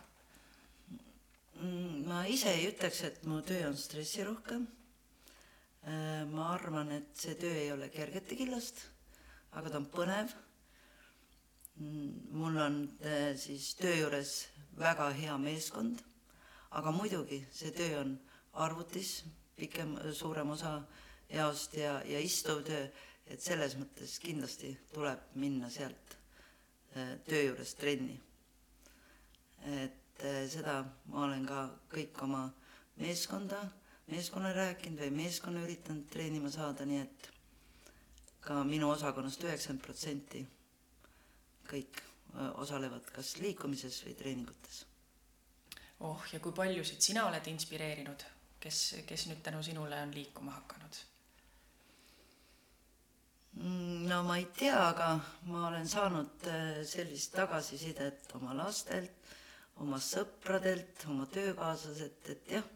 Mm, 1.60 2.06
ma 2.06 2.22
ise 2.24 2.54
ei 2.54 2.70
ütleks, 2.70 3.02
et 3.04 3.24
mu 3.28 3.42
töö 3.44 3.66
on 3.68 3.76
stressirohke 3.76 4.60
Äh, 5.82 6.24
ma 6.28 6.50
arvan, 6.52 6.90
et 6.92 7.16
see 7.16 7.36
töö 7.40 7.54
ei 7.56 7.70
ole 7.72 7.88
kergete 7.88 8.36
killast, 8.36 8.82
aga 9.56 9.70
ta 9.70 9.80
on 9.80 9.88
põnev. 9.90 10.32
Mm, 11.80 12.10
mul 12.36 12.58
on 12.60 12.80
äh, 13.02 13.34
siis 13.40 13.74
töö 13.78 13.94
juures 13.96 14.34
väga 14.78 15.10
hea 15.16 15.36
meeskond, 15.40 16.02
aga 16.76 16.92
muidugi 16.92 17.40
see 17.52 17.72
töö 17.76 18.00
on 18.02 18.16
arvutis 18.52 19.22
pikem, 19.56 19.96
suurem 20.14 20.50
osa 20.50 20.74
jaost 21.30 21.76
ja, 21.78 22.00
ja 22.04 22.20
istuv 22.20 22.62
töö, 22.66 22.86
et 23.30 23.40
selles 23.40 23.76
mõttes 23.80 24.18
kindlasti 24.22 24.74
tuleb 24.94 25.32
minna 25.40 25.70
sealt 25.72 26.16
äh, 26.96 27.16
töö 27.28 27.46
juures 27.50 27.74
trenni. 27.80 28.20
et 29.60 30.22
seda 30.48 30.78
ma 31.12 31.24
olen 31.26 31.44
ka 31.48 31.66
kõik 31.92 32.16
oma 32.24 32.46
meeskonda 33.00 33.58
meeskonnale 34.10 34.54
rääkinud 34.56 35.00
või 35.04 35.10
meeskonna 35.22 35.62
üritanud 35.64 36.08
treenima 36.10 36.50
saada, 36.50 36.84
nii 36.88 37.00
et 37.02 37.28
ka 38.50 38.62
minu 38.66 38.88
osakonnast 38.90 39.44
üheksakümmend 39.46 39.84
protsenti 39.84 40.40
kõik 41.70 42.00
osalevad 42.58 43.06
kas 43.14 43.36
liikumises 43.38 44.00
või 44.06 44.16
treeningutes. 44.18 44.80
oh, 46.00 46.24
ja 46.32 46.40
kui 46.42 46.52
paljusid 46.56 46.98
sina 47.04 47.28
oled 47.28 47.46
inspireerinud, 47.46 48.24
kes, 48.58 48.80
kes 49.06 49.28
nüüd 49.30 49.44
tänu 49.46 49.62
sinule 49.62 50.02
on 50.02 50.14
liikuma 50.14 50.56
hakanud? 50.56 50.98
Mm, 53.60 54.08
no 54.10 54.22
ma 54.26 54.40
ei 54.42 54.48
tea, 54.58 54.82
aga 54.88 55.12
ma 55.46 55.68
olen 55.68 55.86
saanud 55.88 56.50
sellist 56.90 57.34
tagasisidet 57.38 58.34
oma 58.38 58.54
lastelt, 58.64 59.30
oma 59.78 60.02
sõpradelt, 60.02 61.06
oma 61.06 61.30
töökaaslaselt, 61.38 62.34
et 62.34 62.54
jah 62.58 62.70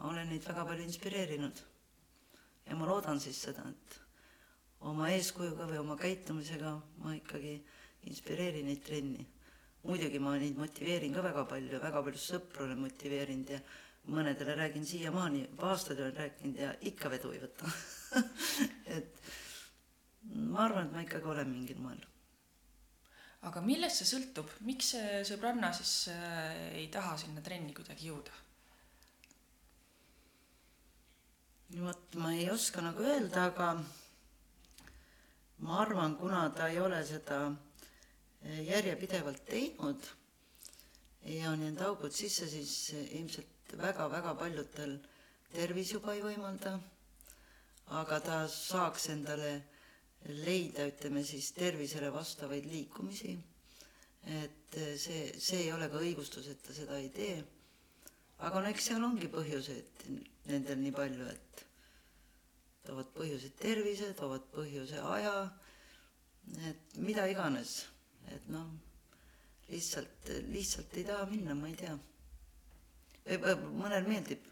ma 0.00 0.08
olen 0.08 0.30
neid 0.32 0.46
väga 0.48 0.64
palju 0.64 0.88
inspireerinud. 0.88 1.66
ja 2.66 2.76
ma 2.76 2.86
loodan 2.88 3.20
siis 3.20 3.42
seda, 3.44 3.66
et 3.68 4.00
oma 4.88 5.10
eeskujuga 5.12 5.66
või 5.68 5.80
oma 5.82 5.96
käitumisega 6.00 6.72
ma 7.04 7.14
ikkagi 7.16 7.58
inspireerin 8.08 8.66
neid 8.70 8.82
trenni. 8.84 9.26
muidugi 9.82 10.18
ma 10.20 10.34
neid 10.36 10.58
motiveerin 10.60 11.14
ka 11.14 11.22
väga 11.24 11.44
palju, 11.48 11.80
väga 11.80 12.02
palju 12.04 12.20
sõpru 12.20 12.64
olen 12.66 12.82
motiveerinud 12.84 13.50
ja 13.50 13.60
mõnedele 14.12 14.54
räägin 14.56 14.84
siiamaani, 14.86 15.46
aastaid 15.58 16.00
olen 16.00 16.16
rääkinud 16.16 16.56
ja 16.60 16.74
ikka 16.80 17.10
vedu 17.10 17.32
ei 17.32 17.40
võta 17.40 17.72
et 18.96 19.20
ma 20.24 20.64
arvan, 20.66 20.88
et 20.88 20.92
ma 20.94 21.04
ikkagi 21.04 21.28
olen 21.32 21.48
mingil 21.52 21.80
moel. 21.80 22.04
aga 23.48 23.62
millest 23.64 24.02
see 24.02 24.10
sõltub, 24.14 24.52
miks 24.68 24.92
see 24.94 25.24
sõbranna 25.28 25.72
siis 25.76 25.94
äh, 26.12 26.76
ei 26.82 26.88
taha 26.92 27.16
sinna 27.20 27.44
trenni 27.44 27.76
kuidagi 27.76 28.08
jõuda? 28.10 28.36
vot 31.80 32.20
ma 32.20 32.34
ei 32.34 32.48
oska 32.50 32.82
nagu 32.82 33.04
öelda, 33.06 33.48
aga 33.52 33.74
ma 35.60 35.80
arvan, 35.82 36.16
kuna 36.16 36.48
ta 36.56 36.68
ei 36.68 36.78
ole 36.80 37.02
seda 37.06 37.40
eh, 38.42 38.62
järjepidevalt 38.68 39.44
teinud 39.46 40.08
ja 41.24 41.50
on 41.50 41.60
jäänud 41.62 41.80
augud 41.84 42.12
sisse, 42.16 42.48
siis 42.48 42.92
ilmselt 43.10 43.74
väga-väga 43.78 44.34
paljudel 44.34 44.94
tervis 45.52 45.92
juba 45.92 46.14
ei 46.14 46.22
võimalda. 46.24 46.78
aga 48.00 48.20
ta 48.22 48.36
saaks 48.48 49.08
endale 49.10 49.52
leida, 50.46 50.84
ütleme 50.86 51.24
siis 51.24 51.52
tervisele 51.52 52.12
vastavaid 52.12 52.64
liikumisi. 52.66 53.38
et 54.26 54.76
see, 54.96 55.32
see 55.38 55.60
ei 55.64 55.72
ole 55.72 55.88
ka 55.88 55.98
õigustus, 55.98 56.46
et 56.48 56.62
ta 56.62 56.72
seda 56.74 56.98
ei 56.98 57.08
tee. 57.08 57.44
aga 58.38 58.60
no 58.60 58.68
eks 58.68 58.84
seal 58.90 59.04
ongi 59.04 59.28
põhjuseid 59.28 60.04
nendel 60.46 60.78
nii 60.78 60.92
palju, 60.92 61.26
et 61.26 61.64
toovad 62.86 63.10
põhjuse 63.16 63.50
tervise, 63.60 64.12
toovad 64.18 64.46
põhjuse 64.54 65.00
aja, 65.14 65.34
et 66.68 66.96
mida 66.98 67.26
iganes, 67.30 67.74
et 68.34 68.46
noh, 68.52 68.70
lihtsalt, 69.70 70.30
lihtsalt 70.50 70.96
ei 70.98 71.04
taha 71.08 71.26
minna, 71.30 71.54
ma 71.54 71.68
ei 71.70 71.76
tea. 71.78 71.96
mõnel 73.76 74.06
meeldib 74.08 74.46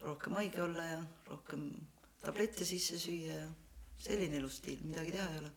rohkem 0.00 0.36
haige 0.38 0.62
olla 0.62 0.84
ja 0.84 1.00
rohkem 1.28 1.66
tablette 2.22 2.64
sisse 2.64 2.98
süüa 2.98 3.34
ja 3.34 3.48
selline 4.00 4.38
elustiil, 4.40 4.80
midagi 4.86 5.12
teha 5.16 5.26
ei 5.32 5.42
ole. 5.42 5.50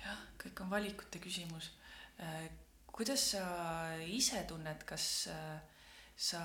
jah, 0.00 0.22
kõik 0.40 0.62
on 0.64 0.70
valikute 0.70 1.20
küsimus. 1.20 1.72
Äh, 2.20 2.48
kuidas 2.86 3.26
sa 3.34 3.42
ise 4.06 4.44
tunned, 4.48 4.84
kas 4.88 5.28
äh, 5.32 5.60
sa 6.16 6.40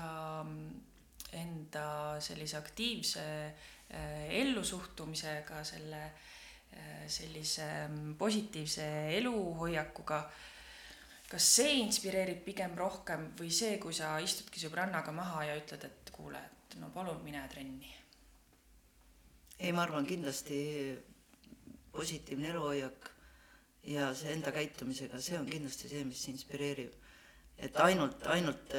enda 1.36 1.86
sellise 2.20 2.58
aktiivse 2.58 3.26
äh, 3.46 4.26
ellusuhtumisega, 4.42 5.62
selle 5.64 6.02
äh, 6.06 7.06
sellise 7.08 7.68
mm, 7.88 8.14
positiivse 8.20 8.90
eluhoiakuga 9.18 10.20
kas 11.30 11.48
see 11.58 11.80
inspireerib 11.82 12.44
pigem 12.46 12.76
rohkem 12.78 13.30
või 13.38 13.50
see, 13.54 13.76
kui 13.82 13.94
sa 13.94 14.14
istudki 14.22 14.62
sõbrannaga 14.62 15.14
maha 15.14 15.46
ja 15.48 15.56
ütled, 15.58 15.82
et 15.88 16.12
kuule, 16.14 16.38
et 16.38 16.76
no 16.80 16.90
palun 16.94 17.22
mine 17.24 17.42
trenni? 17.50 17.90
ei, 19.58 19.72
ma 19.72 19.86
arvan 19.86 20.06
kindlasti 20.06 20.58
positiivne 21.96 22.52
eluhoiak 22.52 23.10
ja 23.90 24.10
see 24.14 24.34
enda 24.34 24.52
käitumisega, 24.54 25.18
see 25.22 25.38
on 25.38 25.48
kindlasti 25.48 25.90
see, 25.90 26.04
mis 26.04 26.22
inspireerib. 26.30 26.92
et 27.58 27.76
ainult, 27.80 28.26
ainult 28.30 28.74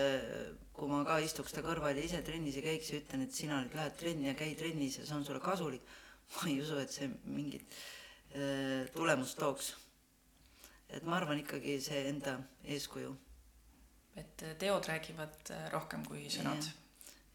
kui 0.78 0.90
ma 0.92 1.02
ka 1.08 1.18
istuks 1.26 1.56
ta 1.56 1.64
kõrval 1.66 1.98
ja 1.98 2.06
ise 2.06 2.20
trennis 2.26 2.58
ei 2.60 2.66
käiks 2.68 2.92
ja 2.92 3.00
ütlen, 3.02 3.24
et 3.26 3.34
sina 3.34 3.58
nüüd 3.64 3.74
lähed 3.74 3.96
trenni 3.98 4.30
ja 4.30 4.36
käi 4.38 4.52
trennis 4.60 5.00
ja 5.00 5.06
see 5.08 5.16
on 5.18 5.26
sulle 5.26 5.42
kasulik, 5.42 5.86
ma 6.36 6.44
ei 6.52 6.60
usu, 6.62 6.78
et 6.78 6.94
see 6.94 7.08
mingit 7.26 7.78
äh, 8.38 8.86
tulemust 8.94 9.40
tooks. 9.42 9.74
et 10.94 11.04
ma 11.04 11.18
arvan 11.18 11.42
ikkagi 11.42 11.80
see 11.84 12.04
enda 12.12 12.38
eeskuju. 12.76 13.16
et 14.22 14.44
teod 14.62 14.86
räägivad 14.90 15.52
rohkem 15.74 16.06
kui 16.06 16.28
sõnad. 16.30 16.70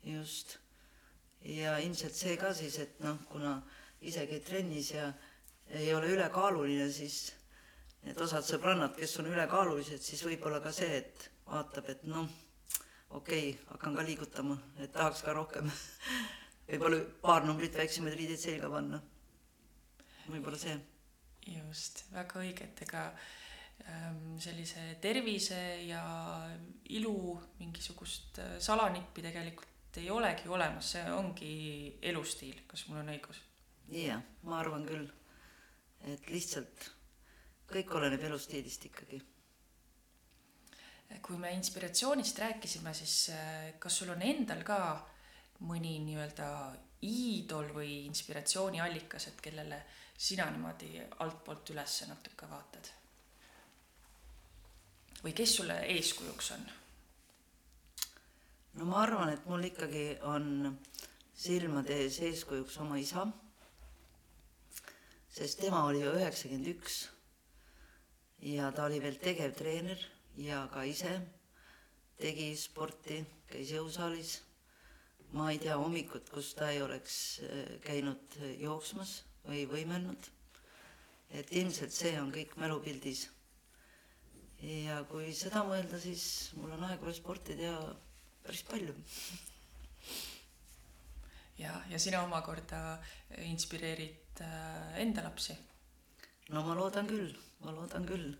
just. 0.07 0.59
ja 1.43 1.79
ilmselt 1.83 2.15
see 2.15 2.37
ka 2.39 2.55
siis, 2.55 2.79
et 2.79 3.03
noh, 3.03 3.19
kuna 3.33 3.57
ise 4.01 4.27
käid 4.31 4.47
trennis 4.47 4.93
ja 4.95 5.11
ei 5.67 5.91
ole 5.95 6.15
ülekaaluline, 6.15 6.87
siis 6.93 7.33
need 8.07 8.23
osad 8.23 8.47
sõbrannad, 8.47 8.95
kes 8.95 9.19
on 9.19 9.35
ülekaalulised, 9.35 10.03
siis 10.03 10.23
võib-olla 10.27 10.63
ka 10.63 10.71
see, 10.75 11.03
et 11.03 11.29
vaatab, 11.51 11.91
et 11.91 12.07
noh 12.07 12.31
okei 13.19 13.51
okay,, 13.51 13.67
hakkan 13.71 13.97
ka 13.97 14.05
liigutama, 14.07 14.57
et 14.81 14.93
tahaks 14.93 15.23
ka 15.27 15.35
rohkem 15.37 15.69
võib-olla 16.69 17.03
paar 17.23 17.45
numbrit 17.47 17.77
väiksemaid 17.77 18.17
riideid 18.17 18.41
selga 18.41 18.71
panna. 18.73 19.01
võib-olla 20.29 20.59
see. 20.59 20.77
just, 21.53 22.05
väga 22.15 22.41
õige, 22.41 22.69
et 22.71 22.83
ega 22.87 23.05
ähm, 23.91 24.39
sellise 24.41 24.85
tervise 25.03 25.61
ja 25.89 26.03
ilu 26.97 27.17
mingisugust 27.59 28.39
äh, 28.39 28.55
salanippi 28.63 29.25
tegelikult 29.25 30.01
ei 30.01 30.09
olegi 30.11 30.49
olemas, 30.49 30.95
see 30.95 31.05
ongi 31.13 31.55
elustiil, 32.13 32.63
kas 32.67 32.87
mul 32.89 33.03
on 33.03 33.13
õigus? 33.13 33.43
jah, 33.93 34.23
ma 34.49 34.63
arvan 34.63 34.87
küll, 34.89 35.11
et 36.09 36.31
lihtsalt 36.33 36.89
kõik 37.73 37.93
oleneb 37.99 38.23
elustiilist 38.31 38.87
ikkagi 38.89 39.21
kui 41.23 41.37
me 41.39 41.53
inspiratsioonist 41.57 42.39
rääkisime, 42.39 42.95
siis 42.95 43.29
äh, 43.35 43.75
kas 43.79 43.99
sul 43.99 44.13
on 44.15 44.23
endal 44.23 44.63
ka 44.65 44.79
mõni 45.67 45.99
nii-öelda 46.07 46.49
iidol 47.07 47.73
või 47.75 48.05
inspiratsiooniallikas, 48.07 49.29
et 49.31 49.41
kellele 49.43 49.83
sina 50.17 50.47
niimoodi 50.51 51.01
altpoolt 51.25 51.75
üles 51.75 52.03
natuke 52.09 52.49
vaatad? 52.51 52.93
või 55.23 55.35
kes 55.39 55.53
sulle 55.57 55.77
eeskujuks 55.95 56.51
on? 56.57 56.65
no 58.79 58.89
ma 58.91 59.03
arvan, 59.05 59.31
et 59.35 59.45
mul 59.47 59.69
ikkagi 59.69 60.07
on 60.27 60.73
silmade 61.39 61.95
ees 62.05 62.19
eeskujuks 62.27 62.79
oma 62.83 62.99
isa, 62.99 63.27
sest 65.33 65.61
tema 65.63 65.85
oli 65.89 66.03
ju 66.03 66.15
üheksakümmend 66.17 66.73
üks 66.75 66.99
ja 68.43 68.73
ta 68.75 68.89
oli 68.89 68.99
veel 69.03 69.21
tegevtreener 69.23 70.03
ja 70.37 70.67
ka 70.73 70.85
ise 70.89 71.21
tegi 72.21 72.53
sporti, 72.57 73.23
käis 73.51 73.73
jõusaalis. 73.75 74.41
ma 75.33 75.51
ei 75.51 75.59
tea 75.59 75.79
hommikut, 75.81 76.29
kus 76.29 76.53
ta 76.55 76.69
ei 76.71 76.83
oleks 76.85 77.41
äh, 77.41 77.79
käinud 77.85 78.37
jooksmas 78.61 79.23
või 79.47 79.65
võimelnud. 79.67 80.29
et 81.31 81.53
ilmselt 81.53 81.93
see 81.93 82.19
on 82.21 82.33
kõik 82.33 82.57
mälupildis. 82.57 83.29
ja 84.63 85.03
kui 85.11 85.33
seda 85.35 85.65
mõelda, 85.65 86.01
siis 86.01 86.53
mul 86.57 86.73
on 86.73 86.85
aega 86.85 87.13
sporti 87.13 87.57
teha 87.57 87.95
päris 88.43 88.63
palju. 88.63 88.95
ja, 91.59 91.83
ja 91.89 91.99
sina 91.99 92.23
omakorda 92.23 93.01
inspireerid 93.39 94.41
äh, 94.41 95.01
enda 95.03 95.25
lapsi? 95.25 95.57
no 96.51 96.63
ma 96.63 96.75
loodan 96.75 97.07
küll, 97.07 97.37
ma 97.61 97.73
loodan 97.73 98.07
küll 98.07 98.35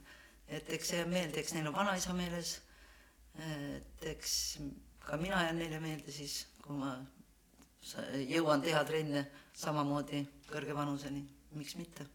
et 0.53 0.71
eks 0.77 0.93
see 0.93 1.01
jääb 1.01 1.11
meelde, 1.13 1.41
eks 1.41 1.55
neil 1.57 1.69
on 1.71 1.77
vanaisa 1.77 2.15
meeles. 2.17 2.61
et 3.41 4.05
eks 4.13 4.33
ka 5.01 5.17
mina 5.17 5.43
jään 5.47 5.59
neile 5.59 5.81
meelde 5.81 6.13
siis, 6.13 6.47
kui 6.63 6.77
ma 6.77 6.95
jõuan 8.29 8.63
teha 8.63 8.83
trenne 8.87 9.25
samamoodi 9.59 10.23
kõrge 10.51 10.75
vanuseni, 10.77 11.23
miks 11.59 11.77
mitte 11.81 12.07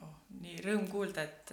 oh,. 0.00 0.14
nii 0.40 0.60
rõõm 0.64 0.86
kuulda, 0.90 1.24
et, 1.26 1.52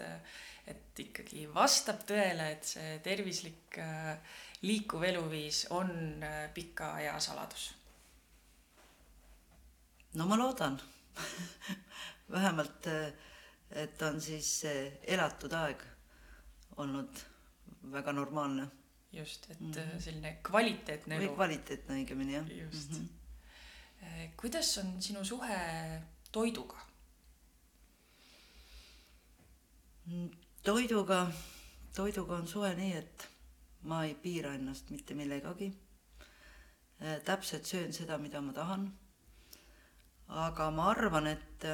et 0.72 1.01
ikkagi 1.03 1.47
vastab 1.53 2.05
tõele, 2.08 2.51
et 2.55 2.70
see 2.76 2.99
tervislik 3.03 3.80
äh, 3.84 4.38
liikuv 4.64 5.03
eluviis 5.10 5.66
on 5.76 5.91
äh, 6.24 6.45
pika 6.53 6.93
ea 7.03 7.18
saladus. 7.24 7.72
no 10.16 10.26
ma 10.30 10.39
loodan 10.39 10.80
vähemalt 12.36 12.88
äh, 12.93 13.26
et 13.72 14.01
on 14.01 14.22
siis 14.22 14.63
elatud 15.03 15.53
aeg 15.53 15.84
olnud 16.78 17.24
väga 17.91 18.11
normaalne. 18.11 18.68
just, 19.13 19.49
et 19.51 19.59
mm 19.59 19.72
-hmm. 19.72 20.01
selline 20.01 20.39
kvaliteetne 20.43 21.15
elu. 21.15 21.26
või 21.26 21.36
kvaliteetne 21.36 21.95
õigemini 21.95 22.34
jah. 22.34 22.51
just 22.57 22.91
mm. 22.91 23.07
-hmm. 24.01 24.32
kuidas 24.38 24.78
on 24.78 25.01
sinu 25.01 25.26
suhe 25.26 26.01
toiduga? 26.32 26.78
Mm, 30.05 30.30
toiduga, 30.63 31.32
toiduga 31.95 32.36
on 32.36 32.47
suhe 32.47 32.76
nii, 32.76 32.93
et 32.93 33.28
ma 33.82 34.03
ei 34.05 34.15
piira 34.15 34.53
ennast 34.53 34.89
mitte 34.89 35.13
millegagi. 35.13 35.74
Äh, 37.01 37.22
täpselt 37.26 37.65
söön 37.65 37.93
seda, 37.93 38.18
mida 38.18 38.41
ma 38.41 38.53
tahan. 38.53 38.93
aga 40.28 40.72
ma 40.72 40.89
arvan, 40.89 41.28
et 41.28 41.65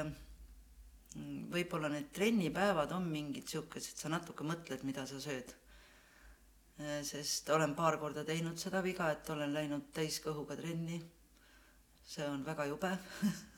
võib-olla 1.14 1.90
need 1.92 2.10
trennipäevad 2.14 2.92
on 2.96 3.06
mingid 3.10 3.46
siukesed, 3.50 3.98
sa 4.00 4.10
natuke 4.10 4.46
mõtled, 4.46 4.82
mida 4.86 5.06
sa 5.06 5.20
sööd. 5.22 5.54
sest 7.06 7.50
olen 7.54 7.74
paar 7.78 8.00
korda 8.02 8.24
teinud 8.26 8.58
seda 8.58 8.80
viga, 8.82 9.10
et 9.12 9.28
olen 9.30 9.52
läinud 9.54 9.92
täiskõhuga 9.94 10.56
trenni. 10.56 11.02
see 12.04 12.26
on 12.26 12.44
väga 12.44 12.66
jube 12.66 12.90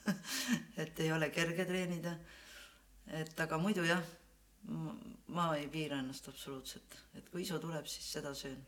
et 0.82 1.00
ei 1.00 1.12
ole 1.12 1.30
kerge 1.30 1.64
treenida. 1.64 2.16
et 3.06 3.40
aga 3.40 3.58
muidu 3.58 3.84
jah, 3.84 4.02
ma 5.28 5.56
ei 5.56 5.68
piira 5.68 5.98
ennast 5.98 6.28
absoluutselt, 6.28 6.96
et 7.14 7.28
kui 7.30 7.42
isu 7.42 7.58
tuleb, 7.58 7.86
siis 7.86 8.12
seda 8.12 8.34
söön 8.34 8.64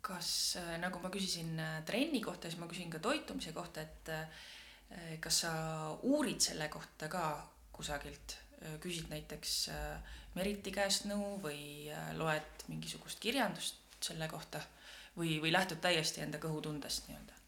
kas, 0.00 0.56
nagu 0.80 1.00
ma 1.02 1.10
küsisin 1.10 1.58
äh, 1.60 1.84
trenni 1.84 2.22
kohta, 2.22 2.48
siis 2.48 2.60
ma 2.60 2.66
küsin 2.66 2.88
ka 2.90 2.98
toitumise 2.98 3.52
kohta, 3.52 3.82
et 3.82 4.08
äh, 4.08 4.24
Äh, 4.24 4.57
kas 5.20 5.40
sa 5.44 5.52
uurid 6.02 6.40
selle 6.40 6.68
kohta 6.72 7.08
ka 7.12 7.24
kusagilt, 7.72 8.36
äh, 8.62 8.78
küsid 8.80 9.10
näiteks 9.12 9.58
äh, 9.74 10.14
Meriti 10.34 10.70
käest 10.70 11.06
nõu 11.08 11.38
või 11.42 11.90
loed 12.14 12.64
mingisugust 12.68 13.18
kirjandust 13.18 13.80
selle 14.04 14.28
kohta 14.30 14.60
või, 15.16 15.38
või 15.42 15.50
lähtud 15.52 15.80
täiesti 15.82 16.22
enda 16.22 16.38
kõhutundest 16.38 17.08
nii-öelda? 17.08 17.38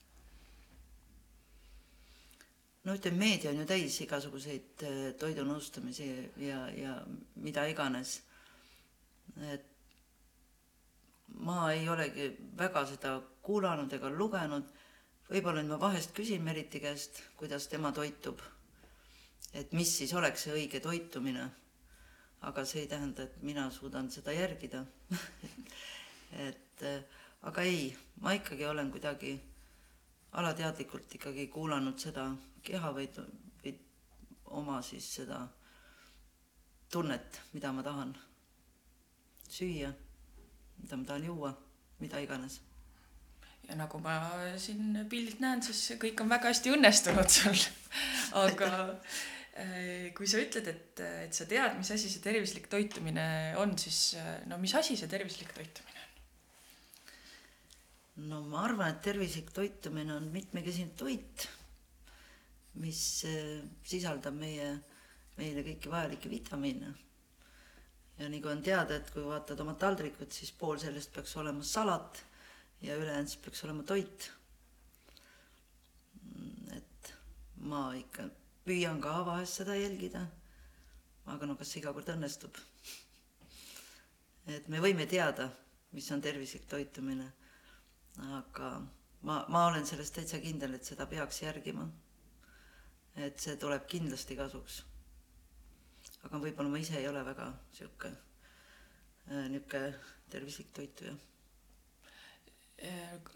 no 2.84 2.96
ütleme, 2.96 3.18
meedia 3.20 3.52
on 3.52 3.60
ju 3.60 3.66
täis 3.68 4.00
igasuguseid 4.02 4.84
toidunõustamisi 5.20 6.08
ja, 6.42 6.64
ja 6.74 6.96
mida 7.36 7.66
iganes. 7.68 8.20
et 9.52 9.66
ma 11.46 11.72
ei 11.72 11.88
olegi 11.88 12.30
väga 12.58 12.84
seda 12.88 13.20
kuulanud 13.42 13.92
ega 13.92 14.10
lugenud 14.10 14.72
võib-olla 15.30 15.62
nüüd 15.62 15.70
ma 15.70 15.78
vahest 15.78 16.10
küsin 16.16 16.42
Meriti 16.42 16.80
käest, 16.82 17.22
kuidas 17.38 17.68
tema 17.70 17.92
toitub. 17.94 18.40
et 19.54 19.72
mis 19.72 19.90
siis 19.98 20.12
oleks 20.14 20.44
see 20.44 20.54
õige 20.54 20.80
toitumine. 20.80 21.50
aga 22.40 22.64
see 22.64 22.80
ei 22.82 22.88
tähenda, 22.88 23.22
et 23.22 23.42
mina 23.42 23.70
suudan 23.70 24.10
seda 24.10 24.32
järgida 24.32 24.84
et 26.48 26.84
aga 27.42 27.62
ei, 27.62 27.96
ma 28.20 28.32
ikkagi 28.32 28.66
olen 28.66 28.90
kuidagi 28.90 29.40
alateadlikult 30.32 31.14
ikkagi 31.14 31.46
kuulanud 31.48 31.98
seda 31.98 32.30
keha 32.62 32.92
või, 32.94 33.08
või 33.62 33.74
oma 34.44 34.80
siis 34.82 35.14
seda 35.14 35.46
tunnet, 36.90 37.40
mida 37.52 37.72
ma 37.72 37.82
tahan 37.82 38.16
süüa, 39.48 39.92
mida 40.78 40.96
ma 40.96 41.04
tahan 41.04 41.24
juua, 41.24 41.54
mida 42.00 42.20
iganes 42.20 42.60
ja 43.70 43.76
nagu 43.78 44.00
ma 44.02 44.16
siin 44.58 44.96
pildilt 45.10 45.40
näen, 45.42 45.62
siis 45.62 45.94
kõik 46.02 46.20
on 46.24 46.30
väga 46.32 46.50
hästi 46.50 46.72
õnnestunud 46.74 47.30
sul. 47.30 47.60
aga 48.42 48.70
äh, 48.90 50.10
kui 50.16 50.26
sa 50.30 50.40
ütled, 50.42 50.66
et, 50.72 51.02
et 51.26 51.36
sa 51.36 51.46
tead, 51.50 51.76
mis 51.78 51.92
asi 51.94 52.10
see 52.10 52.22
tervislik 52.24 52.66
toitumine 52.72 53.26
on, 53.62 53.76
siis 53.78 54.16
äh, 54.18 54.40
no 54.50 54.58
mis 54.62 54.74
asi 54.78 54.98
see 54.98 55.10
tervislik 55.10 55.52
toitumine 55.54 55.98
on? 56.02 56.08
no 58.30 58.40
ma 58.50 58.64
arvan, 58.66 58.90
et 58.90 59.02
tervislik 59.06 59.52
toitumine 59.54 60.16
on 60.16 60.26
mitmekesine 60.34 60.96
toit, 60.98 61.46
mis 62.82 63.04
äh, 63.30 63.60
sisaldab 63.86 64.34
meie, 64.38 64.72
meile 65.38 65.62
kõiki 65.66 65.92
vajalikke 65.92 66.32
vitamiine. 66.32 66.90
ja 68.18 68.26
kui 68.34 68.50
on 68.50 68.66
teada, 68.66 68.98
et 68.98 69.14
kui 69.14 69.22
vaatad 69.24 69.62
oma 69.62 69.76
taldrikut, 69.78 70.34
siis 70.34 70.50
pool 70.58 70.82
sellest 70.82 71.14
peaks 71.14 71.36
olema 71.38 71.62
salat 71.62 72.24
ja 72.82 72.96
ülejäänud 72.96 73.28
siis 73.28 73.40
peaks 73.42 73.64
olema 73.64 73.82
toit. 73.82 74.30
Mm, 76.22 76.76
et 76.76 77.12
ma 77.56 77.82
ikka 77.96 78.28
püüan 78.64 79.00
ka 79.00 79.20
vahest 79.26 79.60
seda 79.60 79.76
jälgida. 79.76 80.26
aga 81.30 81.46
no 81.46 81.54
kas 81.56 81.76
iga 81.76 81.92
kord 81.92 82.08
õnnestub? 82.08 82.56
et 84.50 84.68
me 84.68 84.80
võime 84.80 85.06
teada, 85.06 85.50
mis 85.92 86.08
on 86.10 86.20
tervislik 86.20 86.64
toitumine, 86.66 87.28
aga 88.40 88.70
ma, 89.22 89.44
ma 89.48 89.66
olen 89.68 89.86
selles 89.86 90.10
täitsa 90.10 90.40
kindel, 90.40 90.74
et 90.74 90.84
seda 90.84 91.06
peaks 91.06 91.42
järgima. 91.42 91.88
et 93.16 93.38
see 93.38 93.56
tuleb 93.56 93.86
kindlasti 93.86 94.36
kasuks. 94.36 94.82
aga 96.24 96.38
võib-olla 96.38 96.70
ma 96.70 96.78
ise 96.78 96.98
ei 96.98 97.08
ole 97.08 97.24
väga 97.24 97.52
sihuke, 97.72 98.12
niisugune 99.30 99.98
tervislik 100.30 100.72
toituja 100.72 101.12
Äh, 101.12 101.29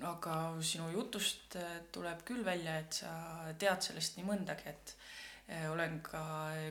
aga 0.09 0.37
sinu 0.65 0.89
jutust 0.95 1.57
äh, 1.61 1.81
tuleb 1.93 2.25
küll 2.25 2.45
välja, 2.47 2.79
et 2.81 3.01
sa 3.03 3.13
tead 3.61 3.85
sellest 3.85 4.19
nii 4.19 4.27
mõndagi, 4.29 4.71
et 4.73 4.95
äh, 5.49 5.67
olen 5.73 6.01
ka 6.05 6.25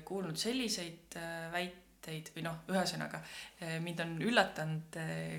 kuulnud 0.07 0.39
selliseid 0.39 1.17
väiteid 1.53 2.33
või 2.35 2.47
noh, 2.47 2.63
ühesõnaga 2.73 3.21
mind 3.83 4.01
on 4.03 4.17
üllatanud, 4.25 4.97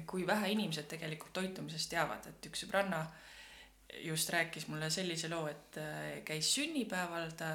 kui 0.08 0.24
vähe 0.26 0.52
inimesed 0.54 0.86
tegelikult 0.88 1.34
toitumisest 1.40 1.90
teavad, 1.92 2.30
et 2.30 2.48
üks 2.48 2.64
sõbranna 2.64 3.02
just 4.04 4.30
rääkis 4.32 4.68
mulle 4.70 4.88
sellise 4.90 5.28
loo, 5.30 5.44
et 5.50 5.76
käis 6.26 6.48
sünnipäeval, 6.54 7.34
ta 7.38 7.50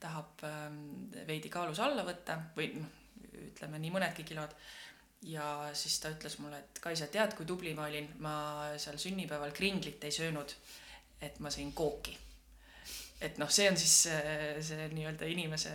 tahab 0.00 0.44
ähm, 0.44 0.80
veidi 1.26 1.50
kaalus 1.52 1.80
alla 1.80 2.04
võtta 2.06 2.38
või 2.56 2.72
noh, 2.76 2.90
ütleme 3.46 3.80
nii 3.80 3.92
mõnedki 3.94 4.24
kilod 4.28 4.52
ja 5.26 5.70
siis 5.74 5.98
ta 6.00 6.10
ütles 6.14 6.38
mulle, 6.38 6.60
et 6.62 6.80
Kaisa, 6.82 7.08
tead, 7.10 7.34
kui 7.36 7.46
tubli 7.48 7.72
ma 7.74 7.88
olin, 7.90 8.08
ma 8.22 8.36
seal 8.80 8.98
sünnipäeval 9.00 9.54
kringlit 9.56 10.04
ei 10.06 10.14
söönud, 10.14 10.54
et 11.22 11.40
ma 11.42 11.50
sõin 11.52 11.72
kooki. 11.74 12.16
et 13.20 13.38
noh, 13.40 13.48
see 13.50 13.64
on 13.70 13.78
siis 13.80 13.94
see, 14.04 14.56
see 14.62 14.88
nii-öelda 14.92 15.28
inimese 15.32 15.70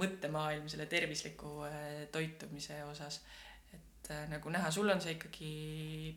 mõttemaailm 0.00 0.70
selle 0.72 0.86
tervisliku 0.90 1.58
äh, 1.68 2.06
toitumise 2.12 2.80
osas. 2.88 3.20
et 3.72 4.10
äh, 4.10 4.24
nagu 4.32 4.50
näha, 4.50 4.70
sul 4.70 4.90
on 4.90 5.00
see 5.00 5.14
ikkagi 5.18 5.52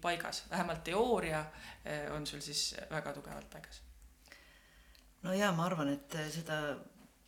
paigas, 0.01 0.45
vähemalt 0.49 0.83
teooria 0.83 1.43
äh, 1.43 2.07
on 2.15 2.27
sul 2.27 2.41
siis 2.41 2.73
väga 2.89 3.13
tugevalt 3.13 3.49
paigas. 3.51 3.81
no 5.23 5.35
jaa, 5.35 5.51
ma 5.51 5.67
arvan, 5.67 5.93
et 5.93 6.19
seda 6.33 6.77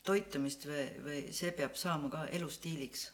toitumist 0.03 0.65
või, 0.65 0.85
või 1.05 1.23
see 1.35 1.51
peab 1.53 1.75
saama 1.77 2.09
ka 2.09 2.25
elustiiliks 2.33 3.11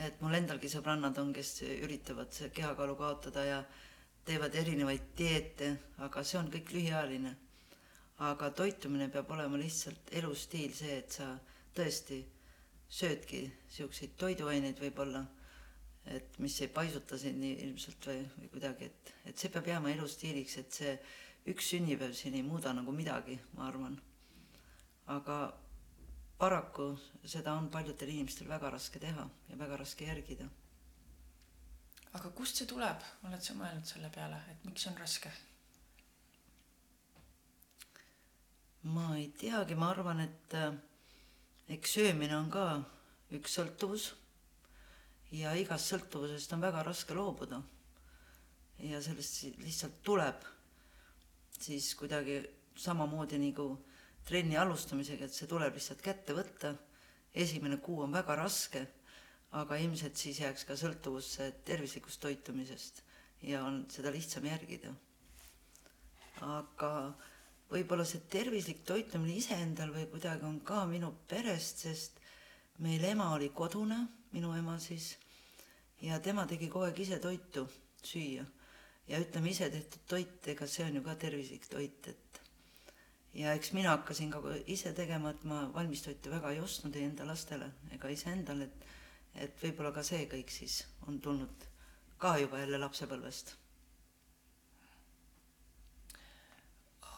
et 0.00 0.20
mul 0.24 0.34
endalgi 0.38 0.70
sõbrannad 0.72 1.18
on, 1.20 1.32
kes 1.36 1.60
üritavad 1.68 2.34
kehakaalu 2.56 2.96
kaotada 2.96 3.44
ja 3.44 3.60
teevad 4.24 4.54
erinevaid 4.56 5.12
dieete, 5.18 5.70
aga 6.06 6.24
see 6.24 6.38
on 6.40 6.50
kõik 6.52 6.74
lühiajaline. 6.76 7.36
aga 8.20 8.50
toitumine 8.52 9.06
peab 9.08 9.30
olema 9.32 9.56
lihtsalt 9.56 10.10
elustiil, 10.12 10.74
see, 10.76 10.98
et 10.98 11.14
sa 11.16 11.28
tõesti 11.72 12.18
söödki 12.90 13.46
siukseid 13.72 14.12
toiduaineid 14.20 14.82
võib-olla, 14.82 15.22
et 16.04 16.36
mis 16.38 16.58
ei 16.60 16.68
paisuta 16.68 17.16
sind 17.18 17.40
nii 17.40 17.54
ilmselt 17.64 18.10
või, 18.10 18.20
või 18.36 18.50
kuidagi, 18.52 18.90
et, 18.90 19.14
et 19.24 19.38
see 19.38 19.48
peab 19.54 19.72
jääma 19.72 19.94
elustiiliks, 19.94 20.58
et 20.60 20.78
see 20.80 20.92
üks 21.48 21.72
sünnipäev 21.72 22.12
siin 22.18 22.36
ei 22.36 22.44
muuda 22.44 22.74
nagu 22.76 22.92
midagi, 22.92 23.38
ma 23.56 23.70
arvan. 23.70 23.96
aga 25.06 25.40
paraku 26.40 26.94
seda 27.28 27.52
on 27.52 27.68
paljudel 27.72 28.08
inimestel 28.14 28.48
väga 28.48 28.70
raske 28.72 29.00
teha 29.02 29.26
ja 29.48 29.58
väga 29.60 29.76
raske 29.76 30.06
järgida. 30.08 30.48
aga 32.12 32.30
kust 32.34 32.56
see 32.56 32.66
tuleb, 32.66 33.02
oled 33.28 33.42
sa 33.44 33.54
mõelnud 33.54 33.86
selle 33.86 34.08
peale, 34.14 34.38
et 34.50 34.64
miks 34.64 34.86
on 34.88 34.96
raske? 34.98 35.32
ma 38.82 39.10
ei 39.16 39.28
teagi, 39.42 39.76
ma 39.76 39.90
arvan, 39.92 40.24
et 40.24 40.56
äh, 40.56 40.72
eks 41.76 41.98
söömine 41.98 42.36
on 42.38 42.48
ka 42.50 42.64
üks 43.36 43.58
sõltuvus 43.58 44.08
ja 45.36 45.52
igast 45.54 45.92
sõltuvusest 45.92 46.56
on 46.56 46.64
väga 46.64 46.82
raske 46.88 47.14
loobuda. 47.14 47.60
ja 48.78 49.02
sellest 49.04 49.42
lihtsalt 49.60 50.02
tuleb 50.02 50.48
siis 51.60 51.92
kuidagi 51.94 52.40
samamoodi 52.76 53.38
nagu 53.38 53.68
trenni 54.28 54.56
alustamisega, 54.58 55.26
et 55.26 55.34
see 55.34 55.48
tuleb 55.50 55.74
lihtsalt 55.76 56.02
kätte 56.04 56.36
võtta. 56.36 56.74
esimene 57.34 57.76
kuu 57.78 58.00
on 58.02 58.12
väga 58.12 58.34
raske, 58.34 58.86
aga 59.52 59.76
ilmselt 59.78 60.16
siis 60.16 60.40
jääks 60.40 60.64
ka 60.66 60.74
sõltuvusse 60.76 61.52
tervislikust 61.64 62.20
toitumisest 62.20 63.02
ja 63.42 63.64
on 63.64 63.84
seda 63.90 64.10
lihtsam 64.10 64.44
järgida. 64.46 64.92
aga 66.40 67.14
võib-olla 67.70 68.04
see 68.04 68.22
tervislik 68.30 68.84
toitumine 68.84 69.36
iseendal 69.36 69.92
või 69.94 70.06
kuidagi 70.10 70.44
on 70.44 70.60
ka 70.60 70.84
minu 70.86 71.12
perest, 71.28 71.84
sest 71.86 72.20
meil 72.78 73.04
ema 73.04 73.32
oli 73.34 73.50
kodune, 73.54 74.06
minu 74.32 74.54
ema 74.56 74.78
siis, 74.78 75.16
ja 76.00 76.18
tema 76.20 76.46
tegi 76.46 76.68
kogu 76.68 76.88
aeg 76.88 76.98
ise 76.98 77.18
toitu 77.20 77.66
süüa 78.02 78.46
ja 79.10 79.18
ütleme, 79.20 79.50
ise 79.50 79.68
tehtud 79.70 80.06
toit, 80.08 80.48
ega 80.48 80.66
see 80.70 80.86
on 80.86 80.98
ju 80.98 81.02
ka 81.04 81.16
tervislik 81.18 81.66
toit, 81.70 82.08
et 82.08 82.29
ja 83.34 83.52
eks 83.54 83.72
mina 83.72 83.90
hakkasin 83.94 84.30
ka 84.30 84.40
ise 84.66 84.92
tegema, 84.92 85.30
et 85.30 85.44
ma 85.44 85.62
valmistoitu 85.74 86.30
väga 86.30 86.50
ei 86.50 86.60
ostnud 86.60 86.96
ei 86.96 87.06
enda 87.08 87.26
lastele 87.26 87.70
ega 87.94 88.08
iseendale, 88.08 88.64
et 88.64 88.88
et 89.34 89.62
võib-olla 89.62 89.92
ka 89.94 90.02
see 90.02 90.24
kõik 90.30 90.50
siis 90.50 90.80
on 91.06 91.20
tulnud 91.22 91.66
ka 92.20 92.36
juba 92.42 92.62
jälle 92.62 92.80
lapsepõlvest. 92.82 93.56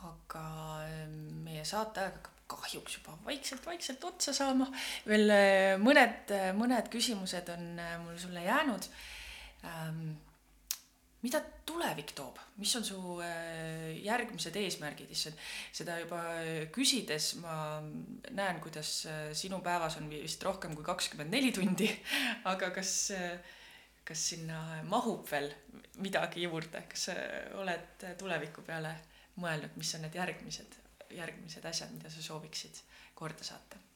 aga 0.02 0.44
ähm, 0.82 1.44
meie 1.46 1.62
saateaeg 1.62 2.16
hakkab 2.16 2.38
kahjuks 2.50 2.96
juba 2.96 3.12
vaikselt-vaikselt 3.24 4.04
otsa 4.04 4.32
saama. 4.34 4.66
veel 5.06 5.30
äh, 5.30 5.76
mõned, 5.78 6.32
äh, 6.34 6.48
mõned 6.58 6.90
küsimused 6.90 7.52
on 7.54 7.78
äh, 7.78 7.92
mul 8.02 8.18
sulle 8.18 8.42
jäänud 8.42 8.88
ähm, 9.64 10.10
mida 11.22 11.38
tulevik 11.66 12.12
toob, 12.18 12.38
mis 12.58 12.72
on 12.78 12.84
su 12.86 12.98
äh, 13.22 13.92
järgmised 14.02 14.56
eesmärgid, 14.58 15.10
issand, 15.14 15.38
seda 15.74 15.98
juba 16.00 16.20
äh, 16.40 16.50
küsides 16.74 17.36
ma 17.42 17.54
näen, 18.34 18.58
kuidas 18.64 18.90
äh, 19.10 19.28
sinu 19.38 19.60
päevas 19.62 20.00
on 20.00 20.10
vist 20.10 20.42
rohkem 20.42 20.74
kui 20.78 20.86
kakskümmend 20.86 21.30
neli 21.34 21.52
tundi, 21.54 21.88
aga 22.52 22.72
kas, 22.74 23.12
kas 24.08 24.26
sinna 24.32 24.82
mahub 24.90 25.22
veel 25.30 25.50
midagi 26.02 26.42
juurde, 26.48 26.82
kas 26.90 27.08
sa 27.10 27.16
oled 27.62 28.06
tuleviku 28.18 28.66
peale 28.66 28.96
mõelnud, 29.38 29.78
mis 29.78 29.94
on 29.96 30.06
need 30.06 30.18
järgmised, 30.18 30.76
järgmised 31.14 31.70
asjad, 31.70 31.94
mida 31.94 32.10
sa 32.10 32.24
sooviksid 32.24 32.82
korda 33.14 33.46
saata? 33.46 33.91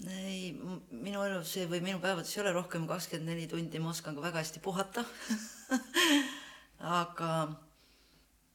Ei, 0.00 0.52
minu 0.90 1.22
elus 1.26 1.56
või 1.68 1.82
minu 1.84 2.00
päevades 2.00 2.32
ei 2.36 2.42
ole 2.42 2.52
rohkem 2.56 2.86
kakskümmend 2.88 3.28
neli 3.28 3.46
tundi, 3.50 3.78
ma 3.78 3.92
oskan 3.92 4.16
ka 4.16 4.24
väga 4.24 4.40
hästi 4.40 4.62
puhata 4.64 5.04
aga 7.02 7.32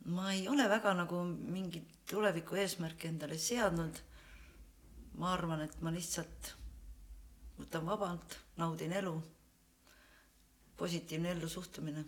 ma 0.08 0.32
ei 0.34 0.48
ole 0.48 0.68
väga 0.70 0.94
nagu 0.98 1.24
mingit 1.26 1.88
tuleviku 2.10 2.56
eesmärki 2.56 3.08
endale 3.08 3.38
seadnud. 3.38 4.00
ma 5.18 5.34
arvan, 5.34 5.62
et 5.62 5.82
ma 5.82 5.90
lihtsalt 5.92 6.54
võtan 7.58 7.86
vabalt, 7.86 8.38
naudin 8.58 8.94
elu. 8.94 9.16
positiivne 10.78 11.32
ellu 11.32 11.50
suhtumine. 11.50 12.06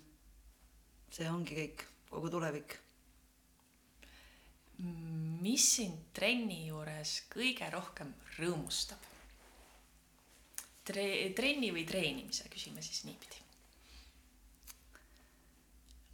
see 1.11 1.29
ongi 1.29 1.55
kõik, 1.55 1.85
kogu 2.09 2.29
tulevik. 2.29 2.77
mis 5.43 5.75
sind 5.75 6.11
trenni 6.13 6.67
juures 6.67 7.23
kõige 7.33 7.69
rohkem 7.71 8.13
rõõmustab? 8.37 9.08
Tre-, 10.89 11.29
trenni 11.37 11.69
või 11.75 11.85
treenimise, 11.87 12.49
küsime 12.51 12.83
siis 12.85 13.05
niipidi. 13.07 13.45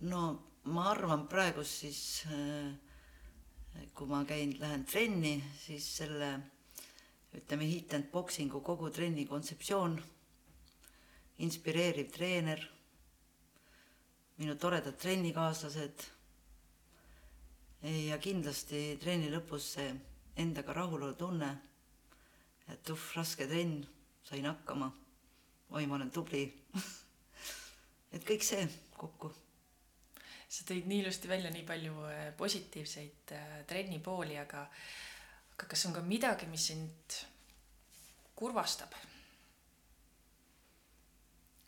no 0.06 0.22
ma 0.70 0.90
arvan 0.92 1.24
praegu 1.32 1.64
siis, 1.66 2.26
äh, 2.30 3.88
kui 3.96 4.08
ma 4.08 4.24
käin, 4.28 4.54
lähen 4.60 4.84
trenni, 4.86 5.38
siis 5.64 5.88
selle 6.02 6.30
ütleme, 7.36 7.68
hit 7.68 7.94
and 7.94 8.12
boxing'u 8.12 8.62
kogu 8.64 8.90
trenni 8.94 9.26
kontseptsioon, 9.28 9.98
inspireeriv 11.46 12.12
treener, 12.16 12.62
minu 14.38 14.56
toredad 14.60 14.98
trennikaaslased 15.00 16.06
ja 17.86 18.18
kindlasti 18.20 18.96
trenni 19.02 19.30
lõpus 19.32 19.68
see 19.76 19.90
endaga 20.42 20.74
rahulolu 20.76 21.16
tunne, 21.20 21.52
et 22.72 22.90
uh, 22.90 23.04
raske 23.16 23.48
trenn 23.48 23.84
sain 24.26 24.46
hakkama. 24.46 24.92
oi, 25.70 25.86
ma 25.86 25.96
olen 25.96 26.12
tubli 26.12 26.44
et 28.16 28.24
kõik 28.26 28.44
see 28.46 28.68
kokku. 28.98 29.32
sa 30.48 30.68
tõid 30.68 30.86
nii 30.88 31.02
ilusti 31.04 31.28
välja 31.32 31.52
nii 31.52 31.66
palju 31.68 32.06
äh, 32.10 32.30
positiivseid 32.38 33.36
äh, 33.36 33.58
trenni 33.68 34.00
pooli, 34.00 34.38
aga, 34.38 34.68
aga 35.56 35.68
kas 35.74 35.86
on 35.90 35.98
ka 35.98 36.06
midagi, 36.06 36.48
mis 36.52 36.70
sind 36.72 37.20
kurvastab? 38.36 38.96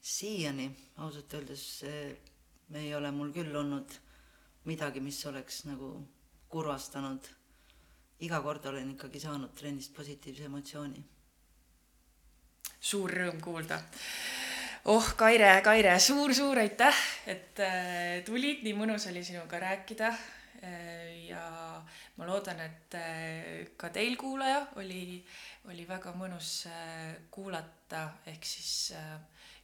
siiani 0.08 0.70
ausalt 1.03 1.34
öeldes 1.36 1.64
eh, 1.84 2.16
ei 2.80 2.93
ole 2.95 3.10
mul 3.12 3.34
küll 3.36 3.55
olnud 3.60 3.95
midagi, 4.68 5.01
mis 5.03 5.20
oleks 5.28 5.66
nagu 5.68 5.89
kurvastanud. 6.51 7.28
iga 8.20 8.39
kord 8.41 8.66
olen 8.66 8.95
ikkagi 8.95 9.20
saanud 9.20 9.51
trennist 9.53 9.93
positiivse 9.93 10.47
emotsiooni. 10.47 11.03
Suur 12.88 13.11
rõõm 13.11 13.41
kuulda. 13.43 13.79
oh, 14.93 15.11
Kaire, 15.19 15.49
Kaire 15.63 15.97
suur,, 15.99 16.31
suur-suur 16.31 16.61
aitäh, 16.63 17.03
et 17.27 17.59
äh, 17.63 18.23
tulid, 18.27 18.63
nii 18.63 18.75
mõnus 18.77 19.09
oli 19.11 19.23
sinuga 19.27 19.59
rääkida 19.59 20.11
äh, 20.13 21.27
ja 21.27 21.43
ma 22.17 22.27
loodan, 22.29 22.61
et 22.63 22.95
äh, 22.95 23.73
ka 23.77 23.91
teil, 23.93 24.15
kuulaja, 24.19 24.61
oli, 24.79 25.19
oli 25.67 25.88
väga 25.89 26.15
mõnus 26.15 26.53
kuulata, 27.31 28.07
ehk 28.31 28.47
siis 28.47 28.93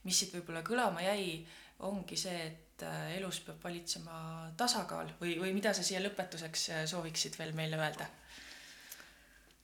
mis 0.04 0.20
siit 0.20 0.36
võib-olla 0.36 0.64
kõlama 0.68 1.06
jäi, 1.06 1.40
ongi 1.88 2.20
see, 2.20 2.50
et 2.50 2.84
elus 3.16 3.40
peab 3.46 3.64
valitsema 3.64 4.50
tasakaal 4.60 5.14
või, 5.22 5.38
või 5.40 5.54
mida 5.56 5.72
sa 5.72 5.86
siia 5.86 6.02
lõpetuseks 6.04 6.66
sooviksid 6.92 7.40
veel 7.40 7.56
meile 7.56 7.80
öelda? 7.80 8.10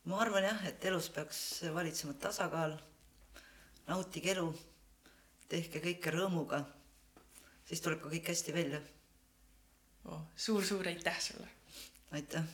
ma 0.07 0.22
arvan 0.24 0.45
jah, 0.47 0.62
et 0.70 0.86
elus 0.88 1.10
peaks 1.14 1.39
valitsema 1.76 2.16
tasakaal, 2.22 2.78
nautige 3.90 4.34
elu, 4.36 4.48
tehke 5.50 5.82
kõike 5.84 6.14
rõõmuga, 6.14 6.62
siis 7.68 7.82
tuleb 7.82 8.02
ka 8.04 8.14
kõik 8.14 8.32
hästi 8.32 8.56
välja 8.56 8.82
oh,. 10.06 10.26
suur-suur 10.38 10.88
aitäh 10.94 11.22
sulle! 11.22 11.50
aitäh! 12.12 12.46